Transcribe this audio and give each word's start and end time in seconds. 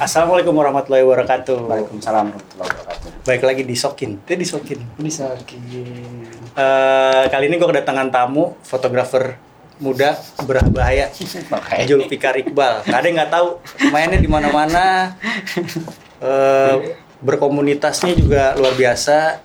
Assalamualaikum 0.00 0.56
warahmatullahi 0.56 1.04
wabarakatuh. 1.04 1.56
Waalaikumsalam 1.62 2.32
warahmatullahi 2.32 2.68
wabarakatuh. 2.72 3.08
Baik 3.22 3.42
lagi 3.44 3.62
di 3.62 3.76
Sokin. 3.76 4.10
Dia 4.24 4.32
di 4.34 4.46
Sokin. 4.46 4.80
Bisa 4.96 5.36
Eh, 6.50 7.24
kali 7.26 7.44
ini 7.46 7.54
gue 7.54 7.68
kedatangan 7.68 8.08
tamu 8.08 8.56
fotografer 8.60 9.36
muda 9.76 10.16
berbahaya 10.40 11.12
Oke. 11.52 11.84
Julfikar 11.84 12.32
Iqbal. 12.34 12.80
Ada 12.82 13.04
yang 13.04 13.16
nggak 13.18 13.30
tahu 13.30 13.48
mainnya 13.88 14.16
di 14.16 14.26
mana-mana. 14.26 15.12
Eh, 16.18 16.74
berkomunitasnya 17.20 18.12
juga 18.14 18.56
luar 18.56 18.72
biasa. 18.74 19.44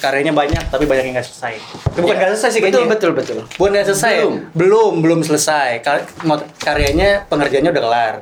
Karyanya 0.00 0.32
banyak 0.32 0.66
tapi 0.66 0.84
banyak 0.84 1.04
yang 1.04 1.14
nggak 1.14 1.28
selesai. 1.28 1.54
Eh, 1.54 1.62
Bukan 1.94 2.10
Ya, 2.10 2.18
nggak 2.18 2.30
selesai 2.34 2.50
sih 2.50 2.60
betul, 2.60 2.72
kayaknya. 2.82 2.90
betul 2.90 3.10
betul. 3.12 3.38
Bukan 3.54 3.70
nggak 3.70 3.86
selesai. 3.86 4.12
Belum. 4.18 4.34
belum, 4.52 4.92
belum 4.98 5.20
selesai. 5.22 5.78
Kar- 5.80 6.08
Karyanya 6.58 7.30
pengerjaannya 7.30 7.70
udah 7.70 7.84
kelar. 7.84 8.14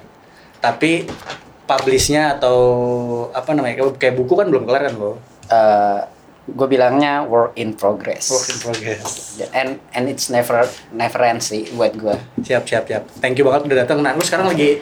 Tapi 0.58 1.06
publishnya 1.64 2.34
atau 2.34 2.58
apa 3.30 3.52
namanya 3.52 3.84
kayak- 3.94 4.16
buku 4.16 4.32
kan 4.34 4.48
belum 4.48 4.64
kelar 4.64 4.88
kan 4.88 4.94
lo. 4.96 5.12
gue 6.48 6.64
Eh, 6.64 6.70
bilangnya 6.70 7.24
work 7.24 7.56
in 7.56 7.76
progress. 7.76 8.28
Work 8.28 8.46
in 8.48 8.58
progress. 8.60 9.36
And 9.52 9.80
and 9.92 10.08
it's 10.08 10.28
never 10.28 10.64
never 10.90 11.20
end 11.20 11.40
sih 11.40 11.68
buat 11.72 11.92
gue. 11.92 12.16
Siap, 12.40 12.64
siap, 12.64 12.84
siap. 12.84 13.04
Thank 13.20 13.36
you 13.36 13.44
banget 13.44 13.68
udah 13.68 13.84
datang. 13.84 14.00
Nah, 14.00 14.16
lu 14.16 14.24
sekarang 14.24 14.48
lagi 14.48 14.80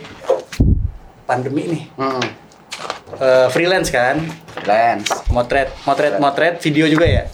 pandemi 1.27 1.67
nih. 1.67 1.83
Hmm. 1.99 2.23
Eh, 3.17 3.47
freelance 3.51 3.91
kan? 3.91 4.19
Freelance. 4.53 5.11
Motret, 5.31 5.71
motret, 5.83 6.19
motret 6.19 6.55
video 6.59 6.87
juga 6.87 7.07
ya? 7.07 7.25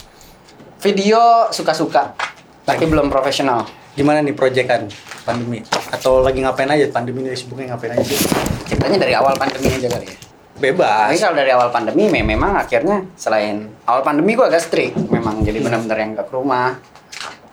Video 0.81 1.47
suka-suka, 1.49 2.13
tapi 2.61 2.83
belum 2.85 3.07
profesional. 3.07 3.63
Gimana 3.93 4.25
nih 4.25 4.33
proyekan 4.33 4.89
pandemi? 5.21 5.61
Atau 5.93 6.25
lagi 6.25 6.41
ngapain 6.41 6.65
aja 6.65 6.89
pandemi 6.89 7.21
ini 7.21 7.37
sibuknya 7.37 7.73
ngapain 7.73 7.93
aja 7.93 8.01
sih? 8.01 8.17
Ceritanya 8.65 8.97
dari 9.05 9.13
awal 9.13 9.37
pandemi 9.37 9.69
aja 9.69 9.85
kali 9.85 10.05
ya. 10.09 10.17
Bebas. 10.53 11.09
Tapi 11.13 11.17
kalau 11.21 11.35
dari 11.37 11.51
awal 11.53 11.69
pandemi 11.69 12.09
me- 12.09 12.25
memang 12.25 12.57
akhirnya 12.57 13.05
selain 13.13 13.69
awal 13.85 14.01
pandemi 14.01 14.33
gue 14.33 14.45
agak 14.45 14.65
strict 14.65 14.97
memang 15.09 15.45
jadi 15.45 15.61
benar-benar 15.61 15.97
yang 15.97 16.09
gak 16.17 16.27
ke 16.29 16.33
rumah. 16.33 16.77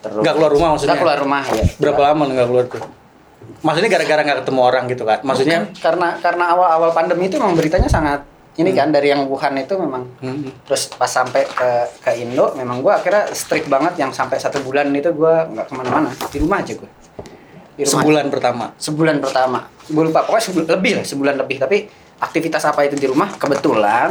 Terus 0.01 0.25
Nggak 0.25 0.35
keluar 0.37 0.51
rumah 0.53 0.69
maksudnya? 0.73 0.97
Nggak 0.97 1.03
keluar 1.05 1.19
rumah 1.21 1.43
ya. 1.45 1.65
Berapa 1.77 2.01
lama 2.09 2.23
nggak 2.25 2.49
keluar 2.49 2.65
tuh? 2.73 2.83
Maksudnya 3.61 3.91
gara-gara 3.93 4.21
nggak 4.25 4.39
ketemu 4.45 4.61
orang 4.65 4.85
gitu 4.89 5.05
kan? 5.05 5.19
Maksudnya? 5.21 5.59
Bukan, 5.69 5.77
karena 5.85 6.09
karena 6.25 6.45
awal-awal 6.57 6.91
pandemi 6.97 7.29
itu 7.29 7.37
memang 7.37 7.53
beritanya 7.53 7.89
sangat 7.93 8.25
ini 8.59 8.75
kan 8.75 8.91
dari 8.91 9.15
yang 9.15 9.31
Wuhan 9.31 9.55
itu 9.57 9.79
memang 9.79 10.03
Hmm. 10.19 10.51
terus 10.67 10.91
pas 10.91 11.07
sampai 11.07 11.47
ke 11.47 11.71
ke 12.03 12.11
Indo 12.19 12.51
memang 12.59 12.83
gue 12.83 12.91
akhirnya 12.91 13.31
strict 13.31 13.71
banget 13.71 13.95
yang 14.01 14.11
sampai 14.11 14.43
satu 14.43 14.59
bulan 14.61 14.91
itu 14.91 15.13
gue 15.15 15.35
nggak 15.55 15.67
ke 15.71 15.75
mana-mana 15.79 16.11
di 16.11 16.39
rumah 16.43 16.59
aja 16.59 16.75
gue 16.75 16.91
di 17.79 17.83
rumah. 17.87 18.03
Sebulan 18.03 18.27
pertama. 18.29 18.65
sebulan 18.77 19.17
pertama. 19.23 19.59
Gue 19.89 20.05
lupa 20.11 20.27
pokoknya 20.27 20.45
sebulan 20.51 20.69
lebih 20.77 20.93
lah 21.01 21.05
sebulan 21.07 21.35
lebih. 21.41 21.57
Tapi 21.63 21.77
aktivitas 22.21 22.63
apa 22.69 22.85
itu 22.85 22.97
di 23.01 23.09
rumah? 23.09 23.33
Kebetulan 23.33 24.11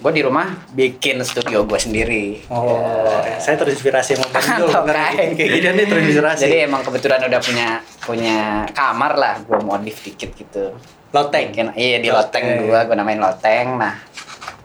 gue 0.00 0.12
di 0.12 0.22
rumah 0.22 0.48
bikin 0.70 1.20
studio 1.20 1.62
gue 1.62 1.76
sendiri 1.76 2.48
Oh, 2.48 3.04
saya 3.36 3.54
terinspirasi 3.54 4.16
sama 4.16 4.32
Bang 4.32 4.48
Jul. 4.56 4.68
Kayak- 4.72 5.36
gini 5.36 5.68
nih 5.70 5.84
terinspirasi. 5.84 6.40
jadi 6.40 6.56
emang 6.64 6.80
kebetulan 6.80 7.20
udah 7.22 7.36
punya 7.38 7.68
punya 8.00 8.38
kamar 8.72 9.12
lah 9.14 9.34
gue 9.38 9.60
modif 9.60 10.00
dikit 10.00 10.32
gitu 10.32 10.72
Loteng. 11.10 11.50
Bikin- 11.50 11.74
iya 11.74 11.98
di 11.98 12.08
Loteng. 12.08 12.40
loteng 12.40 12.66
gua 12.66 12.80
gua 12.82 12.96
namain 12.96 13.18
loteng 13.18 13.76
nah 13.76 13.94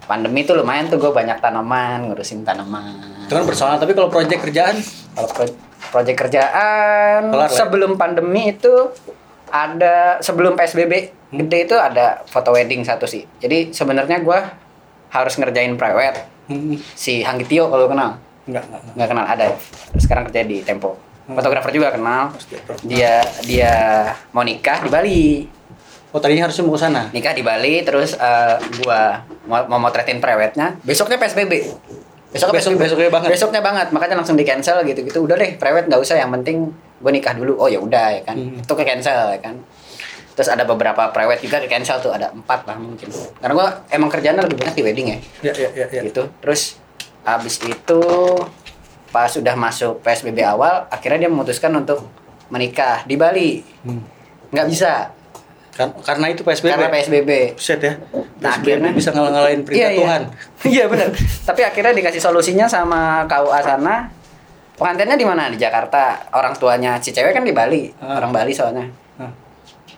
pandemi 0.05 0.41
tuh 0.41 0.55
lumayan 0.55 0.87
tuh 0.87 0.97
gue 0.97 1.11
banyak 1.11 1.35
tanaman 1.37 2.07
ngurusin 2.07 2.41
tanaman 2.41 3.25
Itu 3.25 3.33
kan 3.33 3.43
personal, 3.43 3.75
tapi 3.75 3.91
kalau 3.91 4.07
proyek 4.07 4.39
kerjaan 4.39 4.77
kalau 5.11 5.27
pro- 5.27 5.57
proyek 5.91 6.15
kerjaan 6.15 7.27
Kelar 7.27 7.35
lah 7.35 7.49
ya? 7.49 7.57
sebelum 7.57 7.91
pandemi 7.95 8.49
itu 8.49 8.71
ada 9.47 10.21
sebelum 10.21 10.53
psbb 10.53 10.93
gede 11.29 11.59
itu 11.63 11.75
ada 11.75 12.23
foto 12.23 12.49
wedding 12.51 12.81
satu 12.81 13.03
sih 13.03 13.27
jadi 13.35 13.69
sebenarnya 13.69 14.21
gua 14.21 14.63
harus 15.07 15.33
ngerjain 15.35 15.73
private 15.73 16.17
hmm, 16.45 16.75
si 16.91 17.19
Hanggitio 17.19 17.67
kalau 17.67 17.85
lu 17.85 17.89
kenal? 17.89 18.17
Enggak, 18.45 18.63
enggak, 18.63 18.79
enggak. 18.79 18.93
nggak 18.93 19.09
kenal 19.09 19.25
ada. 19.27 19.45
Sekarang 19.95 20.23
kerja 20.25 20.41
di 20.43 20.61
Tempo. 20.61 20.93
Hmm. 21.25 21.33
fotografer 21.33 21.71
juga 21.71 21.89
kenal. 21.89 22.29
Dia 22.81 23.17
dia 23.41 23.73
mau 24.29 24.41
nikah 24.41 24.77
di 24.79 24.89
Bali. 24.89 25.23
Oh, 26.09 26.17
tadinya 26.17 26.45
harusnya 26.45 26.61
mau 26.61 26.71
ke 26.71 26.79
sana. 26.79 27.01
nikah 27.09 27.31
di 27.31 27.41
Bali 27.41 27.81
terus 27.81 28.13
eh, 28.13 28.55
gua 28.79 29.19
mau, 29.43 29.65
mau 29.67 29.79
motretin 29.79 30.17
prewednya 30.17 30.77
besoknya 30.79 31.17
PSBB 31.17 31.53
besok 32.29 32.51
Besok- 32.51 32.75
besoknya 32.75 33.09
banget. 33.09 33.29
besoknya 33.31 33.59
banget 33.59 33.87
makanya 33.89 34.15
langsung 34.15 34.35
di 34.35 34.43
cancel 34.43 34.83
gitu 34.83 35.01
gitu 35.01 35.19
udah 35.21 35.35
deh 35.35 35.55
prewed 35.55 35.87
nggak 35.87 35.97
usah 35.97 36.15
yang 36.15 36.31
penting 36.31 36.67
gue 36.95 37.11
nikah 37.11 37.31
dulu. 37.31 37.55
Oh 37.55 37.65
ya 37.65 37.77
udah 37.77 38.11
ya 38.11 38.21
kan? 38.21 38.35
Hmm. 38.35 38.59
itu 38.59 38.71
ke 38.71 38.83
cancel 38.83 39.29
ya 39.29 39.39
kan 39.39 39.55
terus 40.35 40.47
ada 40.47 40.61
beberapa 40.61 41.09
prewed 41.09 41.39
juga 41.39 41.57
ke 41.57 41.67
cancel 41.67 41.97
tuh 41.97 42.11
ada 42.11 42.27
empat 42.29 42.63
lah 42.63 42.75
mungkin 42.75 43.07
karena 43.39 43.53
gua 43.53 43.67
emang 43.87 44.07
kerjanya 44.07 44.43
lebih 44.43 44.59
banyak 44.59 44.75
di 44.75 44.83
wedding 44.83 45.07
ya 45.07 45.17
Ya, 45.41 45.53
ya, 45.55 45.69
ya, 45.73 45.85
ya. 45.89 46.01
gitu 46.03 46.27
terus 46.37 46.75
abis 47.23 47.63
itu 47.63 48.01
pas 49.07 49.27
sudah 49.27 49.55
masuk 49.55 50.03
PSBB 50.03 50.43
awal 50.43 50.85
akhirnya 50.87 51.25
dia 51.25 51.31
memutuskan 51.31 51.71
untuk 51.73 52.03
menikah 52.47 53.01
di 53.03 53.15
Bali 53.15 53.63
Hmm. 53.81 54.03
nggak 54.51 54.67
bisa 54.67 55.09
Kan- 55.71 55.91
karena 55.97 56.29
itu 56.29 56.39
PSBB. 56.41 56.71
karena 56.71 56.87
PSBB 56.89 57.29
Buset 57.51 57.79
ya. 57.79 57.93
Nah, 58.39 58.55
PSBB 58.55 58.79
akhirnya- 58.79 58.93
bisa 58.95 59.09
ngalah-ngalahin 59.11 59.61
perintah 59.61 59.91
iya, 59.91 59.99
Tuhan. 59.99 60.21
Iya, 60.31 60.71
iya 60.71 60.83
benar. 60.87 61.07
Tapi 61.43 61.61
akhirnya 61.61 61.91
dikasih 61.93 62.21
solusinya 62.21 62.63
sama 62.63 63.27
KUA 63.27 63.59
sana. 63.59 64.07
Pengantinnya 64.73 65.15
di 65.15 65.27
mana? 65.27 65.51
Di 65.51 65.59
Jakarta. 65.59 66.31
Orang 66.31 66.55
tuanya 66.55 66.95
si 66.97 67.11
cewek 67.11 67.31
kan 67.31 67.43
di 67.43 67.51
Bali. 67.51 67.91
Ah. 67.97 68.15
Orang 68.15 68.31
Bali 68.31 68.55
soalnya. 68.55 68.87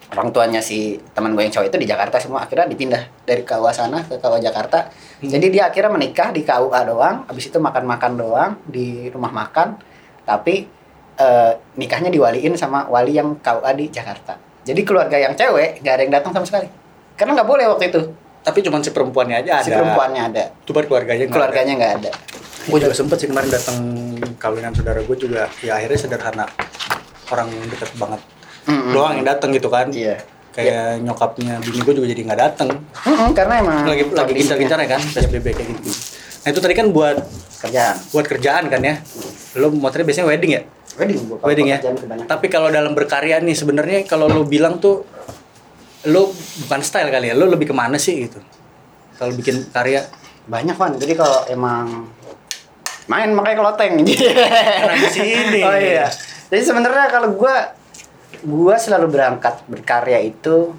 Orang 0.07 0.31
tuanya 0.31 0.63
si 0.63 0.95
teman 1.11 1.35
gue 1.35 1.43
yang 1.43 1.51
cowok 1.51 1.67
itu 1.67 1.77
di 1.83 1.87
Jakarta 1.87 2.15
semua. 2.15 2.47
Akhirnya 2.47 2.63
dipindah 2.71 3.03
dari 3.27 3.43
KUA 3.43 3.71
sana 3.75 3.99
ke 4.07 4.15
KUA 4.15 4.39
Jakarta. 4.39 4.87
Hmm. 4.87 5.27
Jadi 5.27 5.51
dia 5.51 5.67
akhirnya 5.67 5.91
menikah 5.91 6.31
di 6.31 6.47
KUA 6.47 6.79
doang. 6.87 7.27
Habis 7.27 7.51
itu 7.51 7.59
makan-makan 7.59 8.11
doang 8.15 8.51
di 8.63 9.11
rumah 9.11 9.35
makan. 9.35 9.75
Tapi 10.23 10.63
eh, 11.19 11.51
nikahnya 11.75 12.07
diwaliin 12.07 12.55
sama 12.55 12.87
wali 12.87 13.19
yang 13.19 13.35
KUA 13.43 13.71
di 13.75 13.85
Jakarta. 13.91 14.39
Jadi 14.63 14.81
keluarga 14.87 15.19
yang 15.19 15.35
cewek 15.35 15.83
gak 15.83 15.93
ada 15.99 16.03
yang 16.07 16.13
datang 16.15 16.31
sama 16.31 16.45
sekali. 16.47 16.67
Karena 17.19 17.33
nggak 17.39 17.49
boleh 17.49 17.65
waktu 17.67 17.91
itu. 17.91 18.01
Tapi 18.47 18.63
cuma 18.63 18.79
si 18.79 18.95
perempuannya 18.95 19.43
aja 19.43 19.59
ada. 19.59 19.65
Si 19.65 19.71
perempuannya 19.75 20.21
ada. 20.31 20.43
Cuma 20.63 20.79
keluarganya 20.87 21.27
Keluarganya 21.27 21.73
nggak 21.75 21.93
ada. 21.99 22.11
Gue 22.67 22.79
juga 22.79 22.95
sempet 22.95 23.19
sih 23.19 23.27
kemarin 23.27 23.51
datang 23.51 23.79
kawinan 24.39 24.71
saudara 24.71 25.03
gue 25.03 25.17
juga. 25.19 25.51
Ya 25.59 25.75
akhirnya 25.75 25.99
sederhana. 25.99 26.45
Orang 27.27 27.51
deket 27.67 27.91
banget. 27.99 28.21
Mm-mm. 28.67 28.91
Doang 28.93 29.13
yang 29.19 29.25
datang 29.27 29.49
gitu 29.55 29.71
kan. 29.71 29.87
Iya. 29.89 30.19
Kayak 30.51 31.05
nyokapnya 31.05 31.61
bini 31.61 31.79
gue 31.85 31.93
juga 31.93 32.07
jadi 32.09 32.21
nggak 32.27 32.39
datang. 32.41 32.69
Mm-mm, 33.07 33.29
karena 33.37 33.53
emang 33.61 33.85
Lagi 33.85 34.03
lagi 34.09 34.31
gencar-gencar 34.35 34.77
ya 34.83 34.89
kan 34.97 35.01
PSBB 35.01 35.45
kayak 35.53 35.69
gitu. 35.79 35.89
Nah 36.43 36.49
itu 36.51 36.59
tadi 36.63 36.73
kan 36.75 36.87
buat 36.91 37.17
kerjaan. 37.63 37.95
buat 38.11 38.25
kerjaan 38.25 38.63
kan 38.67 38.81
ya. 38.81 38.95
Lo 39.57 39.69
motornya 39.71 40.05
biasanya 40.05 40.27
wedding 40.27 40.51
ya? 40.57 40.61
Wedding 40.97 41.19
gua 41.29 41.37
wedding 41.45 41.67
ya. 41.69 41.77
kebanyakan. 41.77 42.25
Tapi 42.25 42.45
kalau 42.49 42.73
dalam 42.73 42.97
berkarya 42.97 43.37
nih 43.37 43.53
sebenarnya 43.53 44.03
kalau 44.09 44.25
lo 44.25 44.43
bilang 44.49 44.81
tuh 44.81 45.05
lo 46.09 46.33
bukan 46.65 46.81
style 46.81 47.13
kali 47.13 47.29
ya, 47.29 47.35
lo 47.37 47.45
lebih 47.45 47.69
ke 47.69 47.75
mana 47.75 48.01
sih 48.01 48.25
gitu? 48.25 48.41
Kalau 49.17 49.33
bikin 49.37 49.69
karya 49.69 50.09
banyak 50.49 50.73
kan. 50.73 50.97
Jadi 50.97 51.13
kalau 51.13 51.45
emang 51.53 52.09
main 53.05 53.29
makanya 53.29 53.61
keloteng. 53.61 54.01
Karena 54.01 54.95
di 54.97 55.09
sini. 55.13 55.61
Oh 55.69 55.77
iya. 55.77 56.09
Jadi 56.49 56.63
sebenarnya 56.65 57.13
kalau 57.13 57.37
gua 57.37 57.76
gua 58.43 58.75
selalu 58.77 59.07
berangkat 59.09 59.63
berkarya 59.65 60.19
itu 60.19 60.73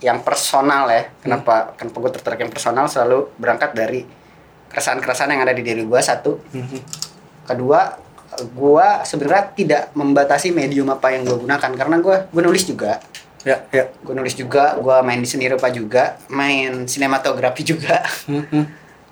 yang 0.00 0.20
personal 0.20 0.88
ya. 0.88 1.08
Kenapa 1.20 1.74
kenapa 1.74 1.96
gua 1.98 2.10
tertarik 2.10 2.40
yang 2.44 2.52
personal 2.52 2.86
selalu 2.86 3.32
berangkat 3.36 3.72
dari 3.72 4.02
keresahan-keresahan 4.68 5.30
yang 5.36 5.42
ada 5.42 5.52
di 5.52 5.60
diri 5.60 5.84
gua 5.84 6.00
satu. 6.00 6.40
Kedua, 7.42 7.80
gua 8.54 9.02
sebenarnya 9.02 9.52
tidak 9.52 9.82
membatasi 9.92 10.50
medium 10.50 10.88
apa 10.88 11.12
yang 11.12 11.26
gua 11.26 11.36
gunakan 11.38 11.70
karena 11.74 11.96
gua 11.98 12.16
gua 12.28 12.42
nulis 12.42 12.64
juga. 12.64 12.98
ya 13.42 13.58
ya. 13.74 13.90
gue 14.06 14.14
nulis 14.14 14.38
juga 14.38 14.78
gue 14.78 14.96
main 15.02 15.18
di 15.18 15.26
seni 15.26 15.50
rupa 15.50 15.66
juga 15.66 16.14
main 16.30 16.86
sinematografi 16.86 17.66
juga 17.66 17.98
Mhm. 18.30 18.62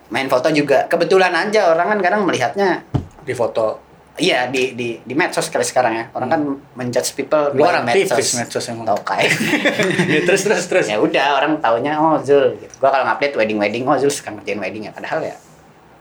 main 0.07 0.31
foto 0.31 0.47
juga 0.55 0.87
kebetulan 0.87 1.35
aja 1.35 1.75
orang 1.75 1.91
kan 1.91 1.99
kadang 1.99 2.23
melihatnya 2.23 2.87
Di 3.27 3.35
foto. 3.35 3.90
Iya 4.21 4.47
di 4.47 4.77
di 4.77 5.01
di 5.01 5.15
medsos 5.17 5.49
kali 5.49 5.65
sekarang 5.65 5.93
ya 5.97 6.05
orang 6.13 6.29
kan 6.29 6.41
menjudge 6.77 7.17
people 7.17 7.51
by 7.51 7.65
kan 7.65 7.89
aktivis 7.89 8.37
medsos 8.37 8.65
emang. 8.69 8.85
tau 8.85 9.01
kayak 9.01 9.33
Ya, 10.13 10.21
terus 10.23 10.45
terus 10.45 10.65
terus. 10.69 10.87
ya 10.87 11.01
udah 11.01 11.41
orang 11.41 11.57
taunya 11.59 11.97
oh 11.97 12.21
Zul 12.21 12.55
gitu. 12.57 12.71
gue 12.71 12.89
kalau 12.89 13.09
ngupdate 13.09 13.35
wedding 13.35 13.59
wedding 13.59 13.83
oh 13.85 13.97
Zul 13.97 14.13
suka 14.13 14.31
ngerjain 14.31 14.61
wedding 14.61 14.85
ya 14.87 14.93
padahal 14.93 15.25
ya 15.25 15.37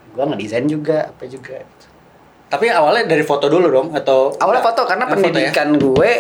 gue 0.10 0.24
ngedesain 0.26 0.66
juga 0.66 1.08
apa 1.08 1.24
juga 1.26 1.64
Tapi 2.50 2.66
awalnya 2.66 3.06
dari 3.06 3.22
foto 3.22 3.46
dulu 3.46 3.70
dong 3.70 3.88
atau 3.94 4.34
awalnya 4.36 4.66
foto 4.66 4.82
karena 4.84 5.06
Nah, 5.06 5.14
foto 5.14 5.22
ya? 5.22 5.54
pendidikan 5.54 5.70
gue 5.78 6.12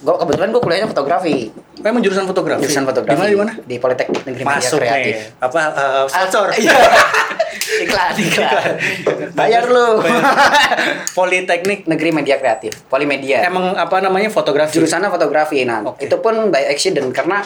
gue 0.00 0.14
kebetulan 0.16 0.48
gue 0.48 0.62
kuliahnya 0.62 0.88
fotografi 0.88 1.52
Oh, 1.80 1.88
emang 1.88 2.04
jurusan 2.04 2.28
fotografi. 2.28 2.60
jurusan 2.60 2.84
fotografi 2.84 3.16
Di 3.16 3.16
mana 3.16 3.30
di 3.30 3.38
mana? 3.40 3.52
di 3.56 3.76
Politeknik 3.80 4.20
Negeri 4.20 4.44
Media 4.44 4.60
Masuk 4.60 4.78
Kreatif 4.78 5.16
nih. 5.16 5.40
Apa 5.40 5.60
uh, 5.72 6.04
sponsor? 6.04 6.46
Iya. 6.60 6.76
iklan, 7.80 8.12
iklan. 8.20 8.64
Bayar 9.32 9.64
lu. 9.64 10.04
Politeknik 11.18 11.88
Negeri 11.88 12.10
Media 12.12 12.36
Kreatif, 12.36 12.84
Polimedia. 12.84 13.40
emang 13.42 13.72
apa 13.74 13.96
namanya 13.98 14.28
fotografi? 14.28 14.76
jurusannya 14.76 15.08
fotografi. 15.08 15.64
Nah, 15.64 15.80
Oke. 15.86 16.04
itu 16.04 16.16
pun 16.20 16.52
by 16.52 16.68
accident 16.68 17.08
karena 17.10 17.40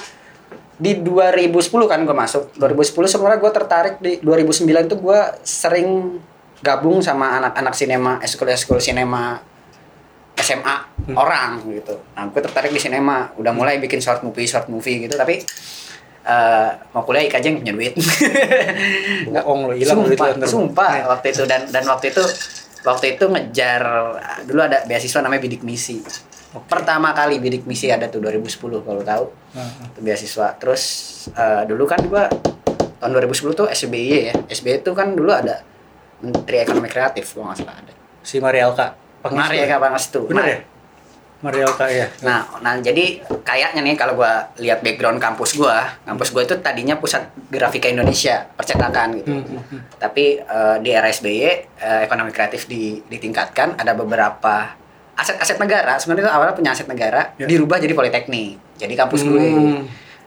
di 0.75 0.99
2010 0.99 1.55
kan 1.87 2.03
gue 2.03 2.17
masuk 2.17 2.51
2010 2.59 2.91
sebenarnya 3.07 3.39
gue 3.39 3.53
tertarik 3.55 3.95
di 4.03 4.19
2009 4.19 4.91
tuh 4.91 4.99
gue 4.99 5.21
sering 5.41 6.19
gabung 6.59 6.99
sama 6.99 7.39
anak-anak 7.39 7.75
sinema 7.79 8.19
eskul 8.19 8.51
eskul 8.51 8.83
sinema 8.83 9.39
SMA 10.35 10.77
orang 11.15 11.63
gitu. 11.71 11.95
Nah 12.19 12.27
gue 12.29 12.41
tertarik 12.43 12.75
di 12.75 12.81
sinema. 12.83 13.31
Udah 13.39 13.55
mulai 13.55 13.79
bikin 13.79 14.03
short 14.03 14.27
movie 14.27 14.45
short 14.51 14.67
movie 14.67 15.07
gitu. 15.07 15.15
Tapi 15.15 15.41
eh, 16.25 16.71
mau 16.91 17.03
kuliah 17.07 17.25
IKJ 17.29 17.45
nggak 17.55 17.63
punya 17.63 17.75
duit. 17.77 17.95
Bohong 19.35 19.61
lo, 19.71 19.75
hilang 19.77 20.05
duit 20.05 20.19
sumpah, 20.19 20.37
lo 20.37 20.47
sumpah. 20.49 20.93
Iya. 20.99 21.05
waktu 21.09 21.27
itu 21.31 21.43
dan 21.47 21.63
dan 21.71 21.85
waktu 21.87 22.11
itu 22.11 22.23
waktu 22.85 23.17
itu 23.17 23.25
ngejar 23.31 23.83
dulu 24.45 24.61
ada 24.65 24.83
beasiswa 24.89 25.21
namanya 25.23 25.43
bidik 25.45 25.63
misi. 25.63 26.03
Pertama 26.67 27.11
kali 27.11 27.43
bidik 27.43 27.67
misi 27.67 27.91
ada 27.91 28.07
tuh 28.07 28.23
2010 28.23 28.87
kalau 28.87 29.03
tahu. 29.03 29.25
Heeh. 29.55 29.87
itu 29.95 30.01
beasiswa. 30.03 30.49
Terus 30.59 30.83
eh, 31.37 31.63
dulu 31.69 31.85
kan 31.87 32.01
gua 32.11 32.27
tahun 32.99 33.11
2010 33.23 33.55
tuh 33.55 33.67
SBY 33.71 34.09
ya. 34.33 34.35
SBY 34.51 34.83
itu 34.83 34.91
kan 34.97 35.15
dulu 35.15 35.31
ada 35.31 35.63
Menteri 36.25 36.65
Ekonomi 36.65 36.89
Kreatif 36.91 37.37
gua 37.37 37.53
nggak 37.53 37.59
salah 37.63 37.77
ada. 37.79 37.93
Si 38.25 38.41
Marialka. 38.41 39.04
Pangestu. 39.25 39.49
Mari 39.49 39.57
ya 39.65 39.79
Pangestu 39.81 40.21
Bener 40.29 40.45
ya? 40.45 40.59
Marialka 41.45 41.85
ya. 41.93 42.09
Nah, 42.25 42.41
nah 42.65 42.81
jadi 42.81 43.21
kayaknya 43.45 43.85
nih 43.85 44.01
kalau 44.01 44.17
gua 44.17 44.49
lihat 44.57 44.81
background 44.81 45.21
kampus 45.21 45.61
gua, 45.61 45.93
kampus 46.09 46.33
gua 46.33 46.41
itu 46.49 46.57
tadinya 46.65 46.97
pusat 46.97 47.29
grafika 47.53 47.85
Indonesia, 47.93 48.49
percetakan 48.57 49.21
gitu. 49.21 49.29
Hmm, 49.29 49.45
hmm, 49.45 49.63
hmm. 49.69 49.81
Tapi 50.01 50.41
eh, 50.41 50.77
di 50.81 50.89
era 50.89 51.05
SBY 51.13 51.45
eh, 51.45 52.01
ekonomi 52.09 52.33
kreatif 52.33 52.65
di, 52.65 52.97
ditingkatkan, 53.05 53.77
ada 53.77 53.93
beberapa 53.93 54.73
aset-aset 55.21 55.61
negara, 55.61 56.01
sebenarnya 56.01 56.27
itu 56.27 56.33
awalnya 56.33 56.55
punya 56.57 56.71
aset 56.73 56.89
negara, 56.89 57.37
Ya. 57.37 57.45
dirubah 57.45 57.77
jadi 57.77 57.93
politeknik. 57.93 58.81
Jadi 58.81 58.95
kampus 58.97 59.23
gue. 59.23 59.47
Hmm. 59.53 59.85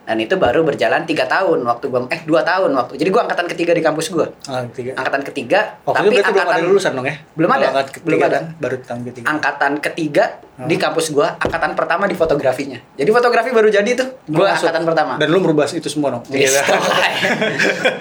Dan 0.08 0.18
itu 0.18 0.40
baru 0.40 0.64
berjalan 0.64 1.04
tiga 1.04 1.28
tahun 1.28 1.68
waktu 1.68 1.92
gua 1.92 2.08
eh 2.08 2.24
dua 2.24 2.40
tahun 2.40 2.72
waktu. 2.72 2.96
Jadi 2.96 3.10
gua 3.12 3.28
angkatan 3.28 3.44
ketiga 3.46 3.76
di 3.76 3.84
kampus 3.84 4.08
gua. 4.08 4.24
Ah, 4.48 4.64
tiga. 4.72 4.96
Angkatan 4.96 5.20
ketiga, 5.22 5.76
Waktu 5.84 6.08
itu 6.08 6.16
berarti 6.16 6.32
belum 6.32 6.48
ada 6.48 6.64
lulusan 6.64 6.92
dong 6.96 7.04
ya? 7.04 7.16
Belum 7.36 7.52
ada, 7.52 7.68
ketiga 7.84 8.06
belum 8.08 8.20
ada. 8.24 8.40
baru 8.56 8.76
tahun 8.82 9.02
ketiga. 9.06 9.26
angkatan 9.28 9.72
ketiga 9.84 10.26
Hmm. 10.58 10.66
di 10.66 10.74
kampus 10.74 11.12
gua, 11.12 11.36
angkatan 11.38 11.76
pertama 11.76 12.08
di 12.08 12.16
fotografinya. 12.16 12.80
Jadi 12.96 13.10
fotografi 13.12 13.52
baru 13.52 13.68
jadi 13.68 13.92
tuh. 13.94 14.08
Gua 14.26 14.50
masuk. 14.50 14.64
angkatan 14.64 14.84
pertama. 14.88 15.14
Dan 15.20 15.28
lu 15.28 15.38
merubah 15.38 15.68
itu 15.68 15.86
semua 15.86 16.10
dong? 16.10 16.24
Yes. 16.32 16.56
Iya. 16.56 16.64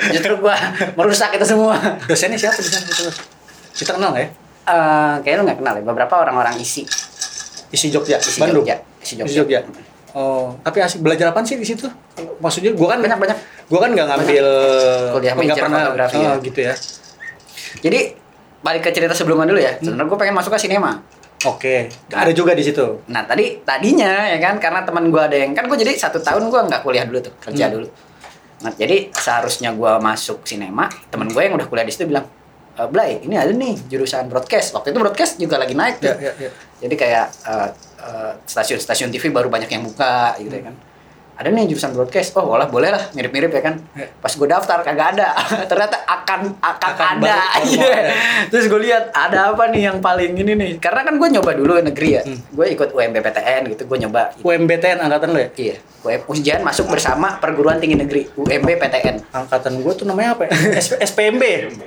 Justru 0.14 0.38
gua 0.38 0.54
merusak 0.94 1.34
itu 1.34 1.44
semua. 1.44 1.74
Dosennya 2.06 2.38
siapa 2.38 2.56
di 2.56 2.70
sana? 2.70 2.86
Kita- 3.74 3.92
kenal 3.92 4.14
ya? 4.14 4.30
Eh 4.64 5.14
kayaknya 5.20 5.36
lu 5.36 5.44
nggak 5.44 5.58
kenal 5.58 5.74
ya 5.74 5.82
beberapa 5.84 6.14
orang-orang 6.16 6.54
isi 6.56 6.86
Isi 7.68 7.90
Jogja, 7.90 8.16
isi 8.16 8.38
Bandung. 8.38 8.62
Jogja, 8.62 8.78
isi 9.00 9.14
Jogja. 9.16 9.26
Isi 9.26 9.36
Jogja. 9.36 9.58
Oh, 10.16 10.56
tapi 10.64 10.80
asik 10.80 11.04
belajar 11.04 11.28
apa 11.28 11.44
sih 11.44 11.60
di 11.60 11.66
situ? 11.68 11.84
Maksudnya 12.40 12.72
gua 12.72 12.96
kan 12.96 13.04
Banyak 13.04 13.20
banyak. 13.20 13.38
Gua 13.68 13.84
kan 13.84 13.90
nggak 13.92 14.06
ngambil 14.08 14.46
Kuliah 15.12 15.34
major 15.36 15.56
pernah 15.60 15.80
fotografi 15.84 16.16
oh, 16.16 16.24
ya. 16.24 16.32
gitu 16.40 16.60
ya. 16.64 16.74
Jadi 17.84 18.00
balik 18.64 18.82
ke 18.88 18.90
cerita 18.96 19.12
sebelumnya 19.12 19.46
dulu 19.46 19.60
ya. 19.60 19.76
Hmm. 19.76 19.84
Sebenarnya 19.84 20.08
gue 20.08 20.18
pengen 20.18 20.34
masuk 20.34 20.50
ke 20.56 20.60
sinema. 20.64 21.04
Oke, 21.44 21.92
ada 22.10 22.32
juga 22.32 22.56
di 22.56 22.64
situ. 22.64 23.04
Nah 23.12 23.28
tadi 23.28 23.60
tadinya 23.60 24.24
ya 24.26 24.40
kan 24.40 24.56
karena 24.56 24.82
teman 24.82 25.12
gue 25.12 25.20
ada 25.20 25.36
yang 25.36 25.52
kan 25.52 25.68
gue 25.68 25.76
jadi 25.76 25.92
satu 25.94 26.18
tahun 26.24 26.48
gue 26.48 26.60
nggak 26.72 26.80
kuliah 26.80 27.04
dulu 27.04 27.20
tuh 27.20 27.34
kerja 27.38 27.68
Hmm. 27.68 27.74
dulu. 27.76 27.86
Nah 28.64 28.72
jadi 28.72 29.12
seharusnya 29.12 29.76
gue 29.76 29.92
masuk 30.00 30.42
sinema 30.48 30.88
temen 31.12 31.28
gue 31.28 31.42
yang 31.44 31.54
udah 31.54 31.68
kuliah 31.68 31.84
di 31.84 31.92
situ 31.92 32.08
bilang 32.08 32.24
e, 32.72 32.80
Blay 32.88 33.20
ini 33.20 33.36
ada 33.36 33.52
nih 33.52 33.76
jurusan 33.84 34.32
broadcast 34.32 34.72
waktu 34.72 34.96
itu 34.96 34.98
broadcast 34.98 35.36
juga 35.36 35.60
lagi 35.60 35.76
naik 35.76 36.00
tuh. 36.00 36.16
Ya, 36.16 36.32
ya, 36.32 36.32
ya. 36.40 36.50
Jadi 36.80 36.94
kayak 36.96 37.26
eh, 38.06 38.32
stasiun-stasiun 38.46 39.10
TV 39.10 39.34
baru 39.34 39.50
banyak 39.50 39.70
yang 39.70 39.82
buka 39.82 40.38
gitu 40.38 40.54
ya 40.54 40.70
kan. 40.70 40.74
Ada 41.36 41.48
nih 41.48 41.68
jurusan 41.68 41.92
broadcast. 41.92 42.32
Oh, 42.32 42.48
olah 42.48 42.64
boleh 42.66 42.88
lah, 42.88 43.12
mirip-mirip 43.12 43.52
ya 43.52 43.62
kan. 43.62 43.74
Ya. 43.92 44.08
Pas 44.10 44.32
gue 44.32 44.48
daftar 44.48 44.80
kagak 44.80 45.08
ada. 45.14 45.36
Ternyata 45.70 45.96
akan 46.02 46.40
akan, 46.56 46.90
Akan 46.90 47.06
ada. 47.20 47.36
Iya. 47.60 47.76
mau 47.76 47.92
ada. 47.92 48.12
Terus 48.48 48.64
gue 48.66 48.80
lihat 48.82 49.04
ada 49.12 49.52
apa 49.52 49.68
nih 49.68 49.82
yang 49.86 49.98
paling 50.00 50.32
ini 50.32 50.52
nih. 50.52 50.70
Karena 50.80 51.04
kan 51.04 51.14
gue 51.16 51.28
nyoba 51.30 51.52
dulu 51.52 51.76
negeri 51.78 52.08
ya. 52.10 52.22
Hmm. 52.24 52.40
Gue 52.50 52.72
ikut 52.72 52.88
UMBPTN 52.90 53.68
gitu, 53.68 53.84
gue 53.84 53.98
nyoba. 54.00 54.32
UMBTN 54.40 54.98
angkatan 54.98 55.28
lo 55.30 55.38
ya? 55.38 55.48
Iya, 55.52 55.76
gue 55.78 56.14
ujian 56.26 56.60
masuk 56.60 56.88
bersama 56.88 57.36
perguruan 57.36 57.76
tinggi 57.76 57.96
negeri 57.96 58.26
UMB 58.32 58.68
PTN. 58.76 59.16
Angkatan 59.28 59.82
gua 59.82 59.92
tuh 59.92 60.06
namanya 60.08 60.32
apa 60.32 60.48
ya? 60.48 60.50
S- 60.80 60.96
SPMB. 60.96 61.42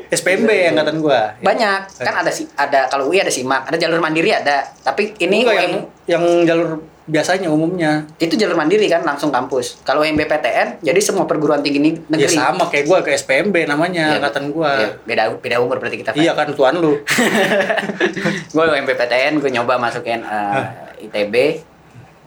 SPMB 0.09 0.49
angkatan 0.69 0.99
gua. 0.99 1.33
Banyak 1.39 1.79
kan 1.97 2.13
ada 2.21 2.29
si 2.29 2.45
ada 2.53 2.85
kalau 2.85 3.09
UI 3.09 3.19
ada 3.19 3.31
simak, 3.31 3.65
ada 3.65 3.75
jalur 3.75 3.97
mandiri 3.97 4.29
ada. 4.29 4.69
Tapi 4.79 5.17
ini 5.17 5.41
Enggak, 5.41 5.55
yang 5.57 5.73
yang 6.05 6.23
jalur 6.45 6.69
biasanya 7.09 7.49
umumnya. 7.49 8.05
itu 8.15 8.33
jalur 8.33 8.53
mandiri 8.53 8.85
kan 8.85 9.01
langsung 9.01 9.27
kampus. 9.27 9.81
Kalau 9.81 9.99
UMB 9.99 10.21
PTN 10.21 10.79
jadi 10.79 10.99
semua 10.99 11.25
perguruan 11.25 11.59
tinggi 11.59 11.81
Ya 11.81 11.97
negeri. 12.07 12.29
sama 12.31 12.65
kayak 12.65 12.85
gua 12.85 13.01
ke 13.01 13.11
SPMB 13.11 13.65
namanya 13.65 14.05
Iya, 14.07 14.17
angkatan 14.17 14.43
gua. 14.49 14.77
iya, 14.77 14.89
beda 15.03 15.23
beda 15.35 15.55
umur 15.57 15.77
berarti 15.77 15.97
kita. 15.97 16.13
Iya 16.13 16.31
kan 16.31 16.53
tuan 16.53 16.77
lu. 16.77 16.93
gue 18.53 18.63
UMB 18.63 18.89
PTN 18.89 19.33
gue 19.37 19.49
nyoba 19.49 19.75
masukin 19.75 20.21
eh, 20.21 20.63
ITB 21.03 21.65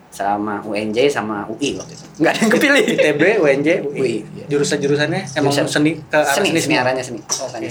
sama 0.09 0.61
UNJ 0.61 1.09
sama 1.09 1.47
UI 1.47 1.73
waktu 1.75 1.95
itu. 1.95 2.05
Enggak 2.19 2.31
ada 2.31 2.41
yang 2.41 2.51
kepilih. 2.51 2.85
ITB, 2.95 3.23
UNJ, 3.39 3.69
UI. 3.83 3.97
UI, 3.97 4.15
iya. 4.35 4.45
Jurusan-jurusannya 4.47 5.21
emang 5.33 5.49
Jurusan- 5.49 5.73
seni 5.73 5.97
ke 5.97 6.13
arah 6.13 6.35
seni, 6.35 6.49
seni, 6.51 6.61
seni 6.61 6.75
arahnya 6.77 7.01
seni. 7.01 7.21
Seni. 7.25 7.69